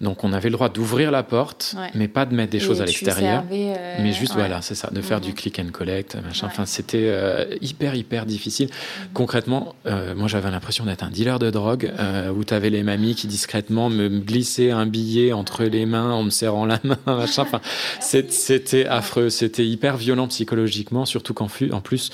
[0.00, 1.90] Donc, on avait le droit d'ouvrir la porte, Ouais.
[1.94, 3.44] mais pas de mettre des Et choses à l'extérieur.
[3.50, 4.40] euh, Mais juste, ouais.
[4.40, 6.46] voilà, c'est ça, de faire du click and collect, machin.
[6.46, 6.52] Ouais.
[6.52, 8.68] Enfin, c'était euh, hyper, hyper difficile.
[9.14, 11.92] Concrètement, euh, moi, j'avais l'impression d'être un dealer de drogue,
[12.36, 16.22] où tu avais les mamies qui discrètement me glissaient un billet entre les mains en
[16.24, 17.42] me serrant la main, machin.
[17.42, 17.60] Enfin,
[18.00, 22.10] c'est- c'était affreux, c'était hyper violent psychologiquement, surtout qu'en plus,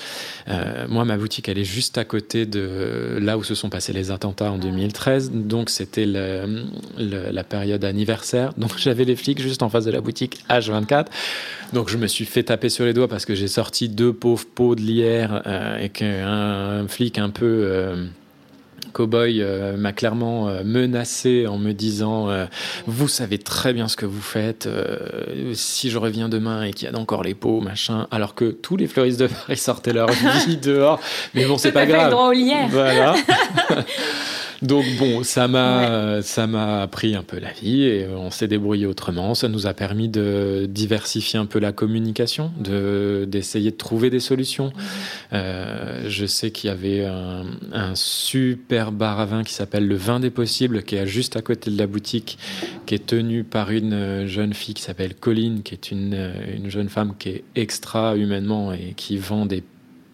[0.47, 3.93] euh, moi, ma boutique, elle est juste à côté de là où se sont passés
[3.93, 5.31] les attentats en 2013.
[5.33, 6.63] Donc, c'était le-
[6.97, 8.53] le- la période anniversaire.
[8.57, 11.07] Donc, j'avais les flics juste en face de la boutique H24.
[11.73, 14.45] Donc, je me suis fait taper sur les doigts parce que j'ai sorti deux pauvres
[14.55, 17.45] pots de lierre euh, et qu'un flic un peu.
[17.45, 18.05] euh,
[18.97, 22.47] Cowboy euh, m'a clairement euh, menacé en me disant euh,
[22.87, 24.65] Vous savez très bien ce que vous faites.
[24.65, 28.07] euh, si je reviens demain et qu'il y a encore les pots, machin.
[28.09, 30.09] Alors que tous les fleuristes de Paris sortaient leur
[30.47, 30.99] vie dehors.
[31.35, 32.09] Mais bon, c'est pas grave.
[32.09, 32.69] droit aux lierres.
[32.69, 33.13] Voilà.
[34.61, 38.85] Donc bon, ça m'a ça m'a appris un peu la vie et on s'est débrouillé
[38.85, 39.35] autrement.
[39.35, 44.19] Ça nous a permis de diversifier un peu la communication, de d'essayer de trouver des
[44.19, 44.71] solutions.
[45.33, 49.95] Euh, je sais qu'il y avait un, un, super bar à vin qui s'appelle le
[49.95, 52.37] Vin des Possibles, qui est juste à côté de la boutique,
[52.85, 56.89] qui est tenu par une jeune fille qui s'appelle Colline, qui est une, une jeune
[56.89, 59.63] femme qui est extra humainement et qui vend des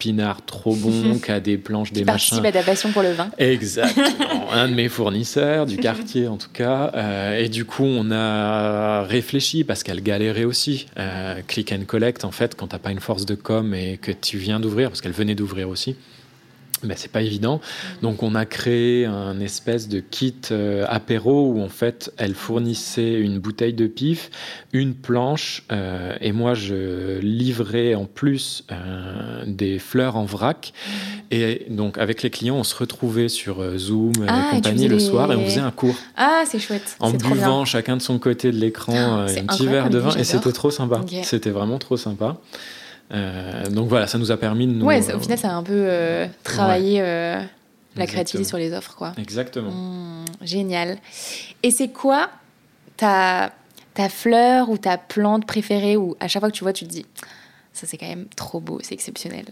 [0.04, 2.36] pinard trop bon, qui a des planches, des machins.
[2.36, 3.30] Participe à ta passion pour le vin.
[3.38, 4.04] Exactement.
[4.52, 6.90] un de mes fournisseurs, du quartier en tout cas.
[6.94, 10.86] Euh, et du coup, on a réfléchi parce qu'elle galérait aussi.
[10.98, 14.12] Euh, click and collect, en fait, quand t'as pas une force de com et que
[14.12, 15.96] tu viens d'ouvrir, parce qu'elle venait d'ouvrir aussi
[16.84, 17.60] mais c'est pas évident.
[18.02, 23.14] Donc on a créé un espèce de kit euh, apéro où en fait elle fournissait
[23.14, 24.30] une bouteille de pif,
[24.72, 30.72] une planche euh, et moi je livrais en plus euh, des fleurs en vrac.
[31.30, 35.32] Et donc avec les clients on se retrouvait sur Zoom et ah, compagnie le soir
[35.32, 35.96] et on faisait un cours.
[36.16, 36.96] Ah c'est chouette.
[37.00, 40.24] En buvant chacun de son côté de l'écran ah, un petit verre de vin et
[40.24, 41.00] c'était trop sympa.
[41.22, 42.36] C'était vraiment trop sympa.
[43.12, 44.86] Euh, donc voilà, ça nous a permis de nous.
[44.86, 47.40] Ouais, au final, ça a un peu euh, travaillé euh,
[47.96, 49.12] la créativité sur les offres, quoi.
[49.18, 49.70] Exactement.
[49.70, 50.98] Mmh, génial.
[51.62, 52.30] Et c'est quoi
[52.96, 53.52] ta,
[53.94, 56.90] ta fleur ou ta plante préférée ou à chaque fois que tu vois, tu te
[56.90, 57.06] dis,
[57.72, 59.46] ça c'est quand même trop beau, c'est exceptionnel.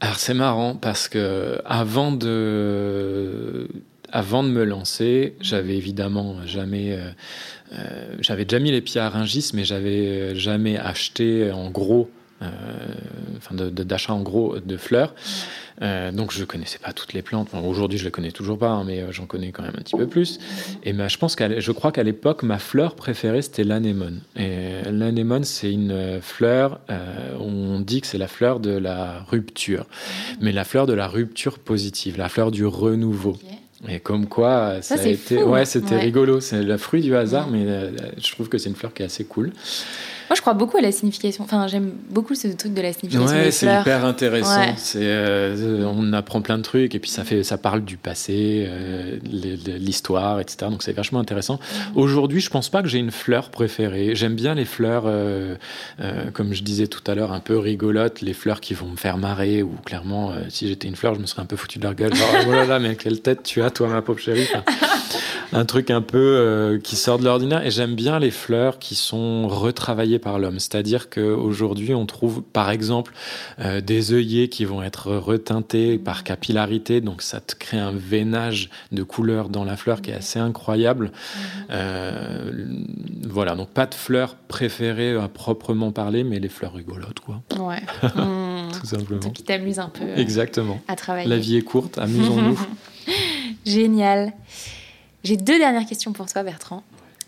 [0.00, 3.68] Alors c'est marrant parce que avant de
[4.12, 6.98] avant de me lancer, j'avais évidemment jamais,
[8.18, 12.10] j'avais déjà mis les pieds à Ringis, mais j'avais jamais acheté en gros
[12.40, 15.14] enfin d'achat en gros de fleurs.
[15.82, 17.48] Euh, donc je connaissais pas toutes les plantes.
[17.54, 19.96] Aujourd'hui je les connais toujours pas, hein, mais euh, j'en connais quand même un petit
[19.96, 20.38] peu plus.
[20.82, 24.20] Et ben, je pense qu'à, je crois qu'à l'époque ma fleur préférée c'était l'anémone.
[24.36, 26.80] Et l'anémone c'est une fleur.
[27.38, 29.86] on dit que c'est la fleur de la rupture,
[30.40, 33.36] mais la fleur de la rupture positive, la fleur du renouveau.
[33.88, 36.40] Et comme quoi, ça, a été, ouais, c'était rigolo.
[36.40, 37.64] C'est le fruit du hasard, mais
[38.18, 39.52] je trouve que c'est une fleur qui est assez cool.
[40.30, 41.42] Moi, je crois beaucoup à la signification.
[41.42, 43.36] Enfin, j'aime beaucoup ce truc de la signification.
[43.36, 44.62] Ouais, c'est hyper intéressant.
[44.76, 48.64] C'est, euh, on apprend plein de trucs et puis ça fait, ça parle du passé,
[48.68, 50.70] euh, l'histoire, etc.
[50.70, 51.58] Donc c'est vachement intéressant.
[51.96, 54.14] Aujourd'hui, je pense pas que j'ai une fleur préférée.
[54.14, 55.56] J'aime bien les fleurs, euh,
[56.32, 59.18] comme je disais tout à l'heure, un peu rigolotes, les fleurs qui vont me faire
[59.18, 61.94] marrer ou clairement, si j'étais une fleur, je me serais un peu foutu de leur
[61.94, 62.14] gueule.
[62.14, 64.46] Genre, oh là là, mais quelle tête tu as, toi, ma pauvre chérie.
[65.52, 67.66] un truc un peu qui sort de l'ordinaire.
[67.66, 70.60] Et j'aime bien les fleurs qui sont retravaillées par l'homme.
[70.60, 73.12] C'est-à-dire qu'aujourd'hui, on trouve par exemple
[73.58, 78.70] euh, des œillets qui vont être reteintés par capillarité, donc ça te crée un veinage
[78.92, 81.06] de couleurs dans la fleur qui est assez incroyable.
[81.06, 81.64] Mhm.
[81.70, 82.52] Euh,
[83.28, 87.42] voilà, donc pas de fleurs préférées à proprement parler, mais les fleurs rigolotes, quoi.
[87.58, 87.82] Ouais.
[88.80, 89.30] Tout simplement.
[89.30, 90.04] Qui t'amuse un peu.
[90.04, 90.80] Euh, Exactement.
[90.88, 91.28] À travailler.
[91.28, 92.60] La vie est courte, amusons-nous.
[93.66, 94.32] Génial.
[95.22, 96.82] J'ai deux dernières questions pour toi, Bertrand.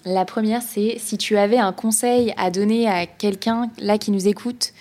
[0.04, 4.26] La première, c'est si tu avais un conseil à donner à quelqu'un là qui nous
[4.26, 4.72] écoute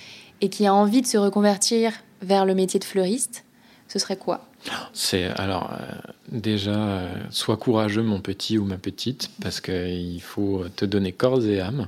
[0.41, 3.43] et qui a envie de se reconvertir vers le métier de fleuriste,
[3.87, 4.45] ce serait quoi?
[4.93, 10.65] C'est alors euh, déjà euh, sois courageux mon petit ou ma petite parce qu'il faut
[10.75, 11.87] te donner corps et âme.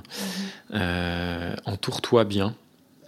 [0.74, 2.54] Euh, entoure-toi bien,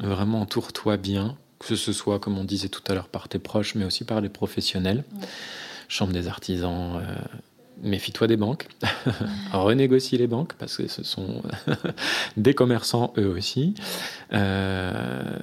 [0.01, 3.75] vraiment entoure-toi bien, que ce soit comme on disait tout à l'heure par tes proches,
[3.75, 5.05] mais aussi par les professionnels.
[5.89, 7.01] Chambre des artisans,
[7.83, 8.69] méfie-toi des banques,
[9.53, 11.43] renégocie les banques parce que ce sont
[12.37, 13.75] des commerçants eux aussi.
[14.33, 15.39] Euh,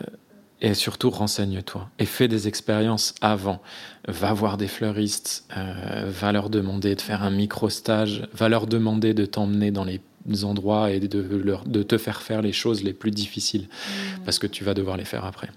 [0.62, 3.62] et surtout, renseigne-toi et fais des expériences avant.
[4.08, 9.14] Va voir des fleuristes, euh, va leur demander de faire un micro-stage, va leur demander
[9.14, 10.00] de t'emmener dans les
[10.44, 14.24] endroits et de, leur, de te faire faire les choses les plus difficiles mmh.
[14.26, 15.50] parce que tu vas devoir les faire après.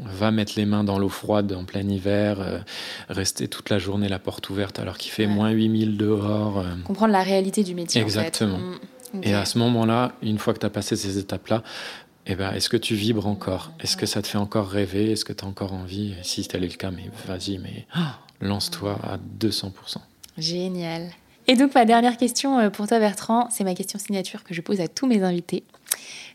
[0.00, 2.58] Va mettre les mains dans l'eau froide en plein hiver, euh,
[3.08, 6.58] rester toute la journée la porte ouverte alors qu'il fait moins 8000 dehors.
[6.60, 6.74] Euh.
[6.84, 8.00] Comprendre la réalité du métier.
[8.00, 8.58] Exactement.
[8.58, 9.20] Mmh.
[9.22, 11.62] Et à ce moment-là, une fois que tu as passé ces étapes-là,
[12.26, 13.72] eh ben, est-ce que tu vibres encore?
[13.80, 15.10] Est-ce que ça te fait encore rêver?
[15.10, 16.14] Est-ce que tu as encore envie?
[16.22, 19.98] Si tel est le cas, mais vas-y, mais ah, lance-toi à 200%.
[20.38, 21.10] Génial.
[21.48, 24.60] Et donc ma dernière question euh, pour toi Bertrand, c'est ma question signature que je
[24.60, 25.64] pose à tous mes invités.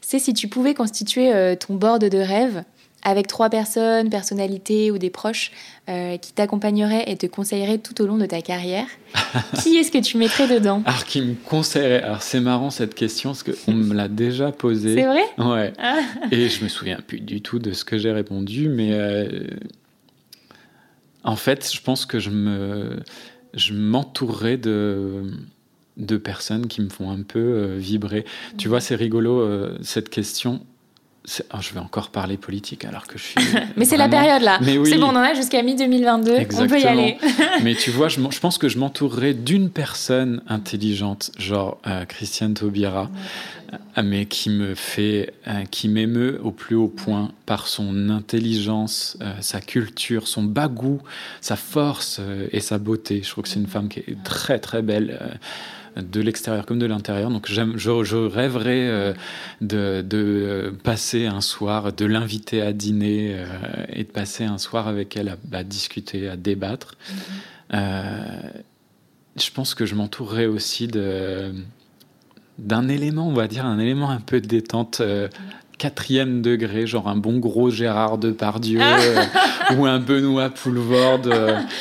[0.02, 2.64] C'est si tu pouvais constituer ton board de rêve
[3.04, 5.52] avec trois personnes, personnalités ou des proches
[5.90, 8.88] euh, qui t'accompagneraient et te conseilleraient tout au long de ta carrière,
[9.62, 10.82] qui est-ce que tu mettrais dedans?
[10.86, 12.02] Alors, qui me conseillerait?
[12.02, 14.96] Alors, c'est marrant cette question parce qu'on me l'a déjà posée.
[14.96, 15.24] C'est vrai?
[15.38, 15.74] Ouais.
[15.78, 16.00] Ah.
[16.32, 19.48] et je me souviens plus du tout de ce que j'ai répondu, mais euh,
[21.24, 23.00] en fait, je pense que je me,
[23.58, 25.24] je m'entourerais de
[25.98, 28.24] de personnes qui me font un peu euh, vibrer.
[28.58, 29.48] Tu vois, c'est rigolo
[29.82, 30.62] cette question
[31.54, 33.36] oh, je vais encore parler politique alors que je suis.
[33.78, 34.60] Mais c'est la période là.
[34.62, 36.62] C'est bon, on en a jusqu'à mi-2022.
[36.62, 37.18] On peut y aller.
[37.64, 42.54] Mais tu vois, je, je pense que je m'entourerai d'une personne intelligente, genre euh, Christiane
[42.54, 43.10] Taubira,
[43.74, 49.18] euh, mais qui me fait, euh, qui m'émeut au plus haut point par son intelligence,
[49.42, 51.02] sa culture, son bagou,
[51.42, 52.22] sa force
[52.52, 53.22] et sa beauté.
[53.24, 55.40] Je trouve que c'est une femme qui est très très belle
[56.02, 57.30] de l'extérieur comme de l'intérieur.
[57.30, 59.14] Donc je, je, rêverais euh,
[59.62, 63.46] de, passer un soir, de l'inviter à dîner euh,
[63.90, 66.96] et de passer un soir avec elle à, discuter, à débattre.
[66.96, 67.76] Mm-hmm.
[67.76, 68.50] Euh,
[69.36, 71.54] je pense que je m'entourerais aussi de
[72.58, 75.00] d'un élément, on va dire, un élément un peu de détente
[75.78, 79.74] quatrième degré, genre un bon gros Gérard Depardieu ah.
[79.78, 81.34] ou un Benoît Poulvorde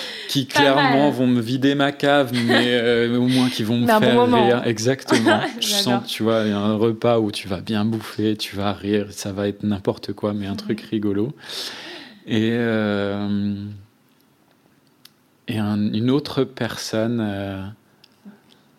[0.29, 4.33] qui clairement vont me vider ma cave, mais euh, au moins qui vont me faire
[4.33, 4.63] rire.
[4.67, 5.41] Exactement.
[5.61, 8.57] je sens, tu vois, il y a un repas où tu vas bien bouffer, tu
[8.57, 11.33] vas rire, ça va être n'importe quoi, mais un truc rigolo.
[12.27, 13.55] Et, euh,
[15.49, 17.75] et une autre personne.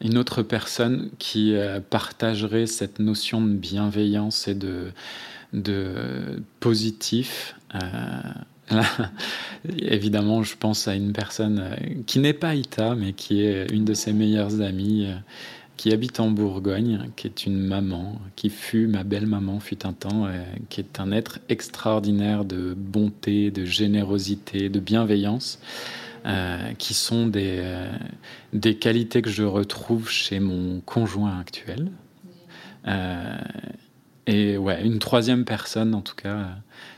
[0.02, 1.56] Euh, une autre personne qui
[1.90, 4.92] partagerait cette notion de bienveillance et de,
[5.54, 7.56] de positif,
[9.80, 11.76] évidemment, je pense à une personne euh,
[12.06, 15.16] qui n'est pas Ita, mais qui est une de ses meilleures amies, euh,
[15.78, 20.26] qui habite en Bourgogne, qui est une maman, qui fut ma belle-maman, fut un temps,
[20.26, 25.60] euh, qui est un être extraordinaire de bonté, de générosité, de bienveillance.
[26.78, 27.64] qui sont des,
[28.58, 31.92] des qualités que je retrouve chez mon conjoint actuel.
[34.28, 36.50] et ouais, une troisième personne, en tout cas,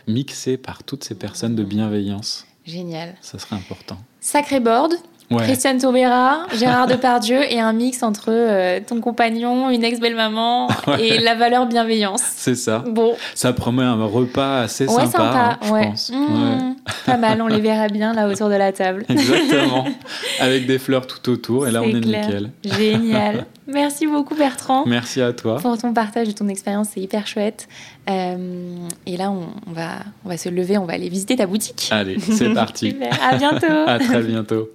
[0.07, 2.45] mixé par toutes ces personnes de bienveillance.
[2.65, 3.15] Génial.
[3.21, 3.97] Ça serait important.
[4.19, 4.93] Sacré board.
[5.37, 10.69] Christiane Taubira, Gérard Depardieu et un mix entre euh, ton compagnon, une ex-belle-maman
[10.99, 12.23] et la valeur bienveillance.
[12.23, 12.83] C'est ça.
[12.87, 13.15] Bon.
[13.35, 16.11] Ça promet un repas assez sympa, hein, je pense.
[16.11, 16.75] Mmh.
[17.05, 19.05] Pas mal, on les verra bien là autour de la table.
[19.09, 19.85] Exactement.
[20.39, 22.51] Avec des fleurs tout autour et là on est nickel.
[22.63, 23.45] Génial.
[23.67, 24.85] Merci beaucoup Bertrand.
[24.87, 25.57] Merci à toi.
[25.57, 27.67] Pour ton partage de ton expérience, c'est hyper chouette.
[28.09, 31.89] Euh, et là, on, va, on va se lever, on va aller visiter ta boutique.
[31.91, 32.95] Allez, c'est parti.
[33.21, 33.67] À bientôt.
[33.85, 34.69] à très bientôt.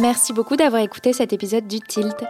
[0.00, 2.24] Merci beaucoup d'avoir écouté cet épisode du Tilt.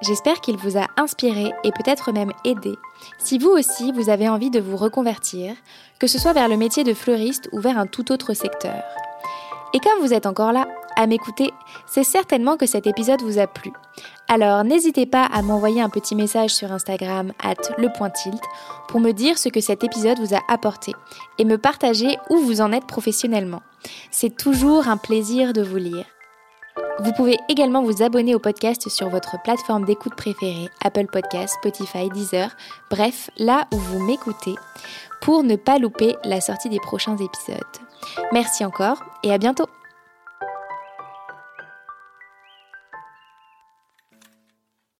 [0.00, 2.74] J'espère qu'il vous a inspiré et peut-être même aidé.
[3.18, 5.54] Si vous aussi, vous avez envie de vous reconvertir,
[5.98, 8.82] que ce soit vers le métier de fleuriste ou vers un tout autre secteur.
[9.74, 10.66] Et comme vous êtes encore là
[10.96, 11.50] à m'écouter,
[11.86, 13.72] c'est certainement que cet épisode vous a plu.
[14.28, 18.42] Alors n'hésitez pas à m'envoyer un petit message sur Instagram at lepointilt
[18.88, 20.92] pour me dire ce que cet épisode vous a apporté
[21.38, 23.62] et me partager où vous en êtes professionnellement.
[24.10, 26.06] C'est toujours un plaisir de vous lire.
[27.02, 32.10] Vous pouvez également vous abonner au podcast sur votre plateforme d'écoute préférée, Apple Podcasts, Spotify,
[32.10, 32.50] Deezer,
[32.90, 34.54] bref, là où vous m'écoutez,
[35.22, 37.58] pour ne pas louper la sortie des prochains épisodes.
[38.32, 39.66] Merci encore et à bientôt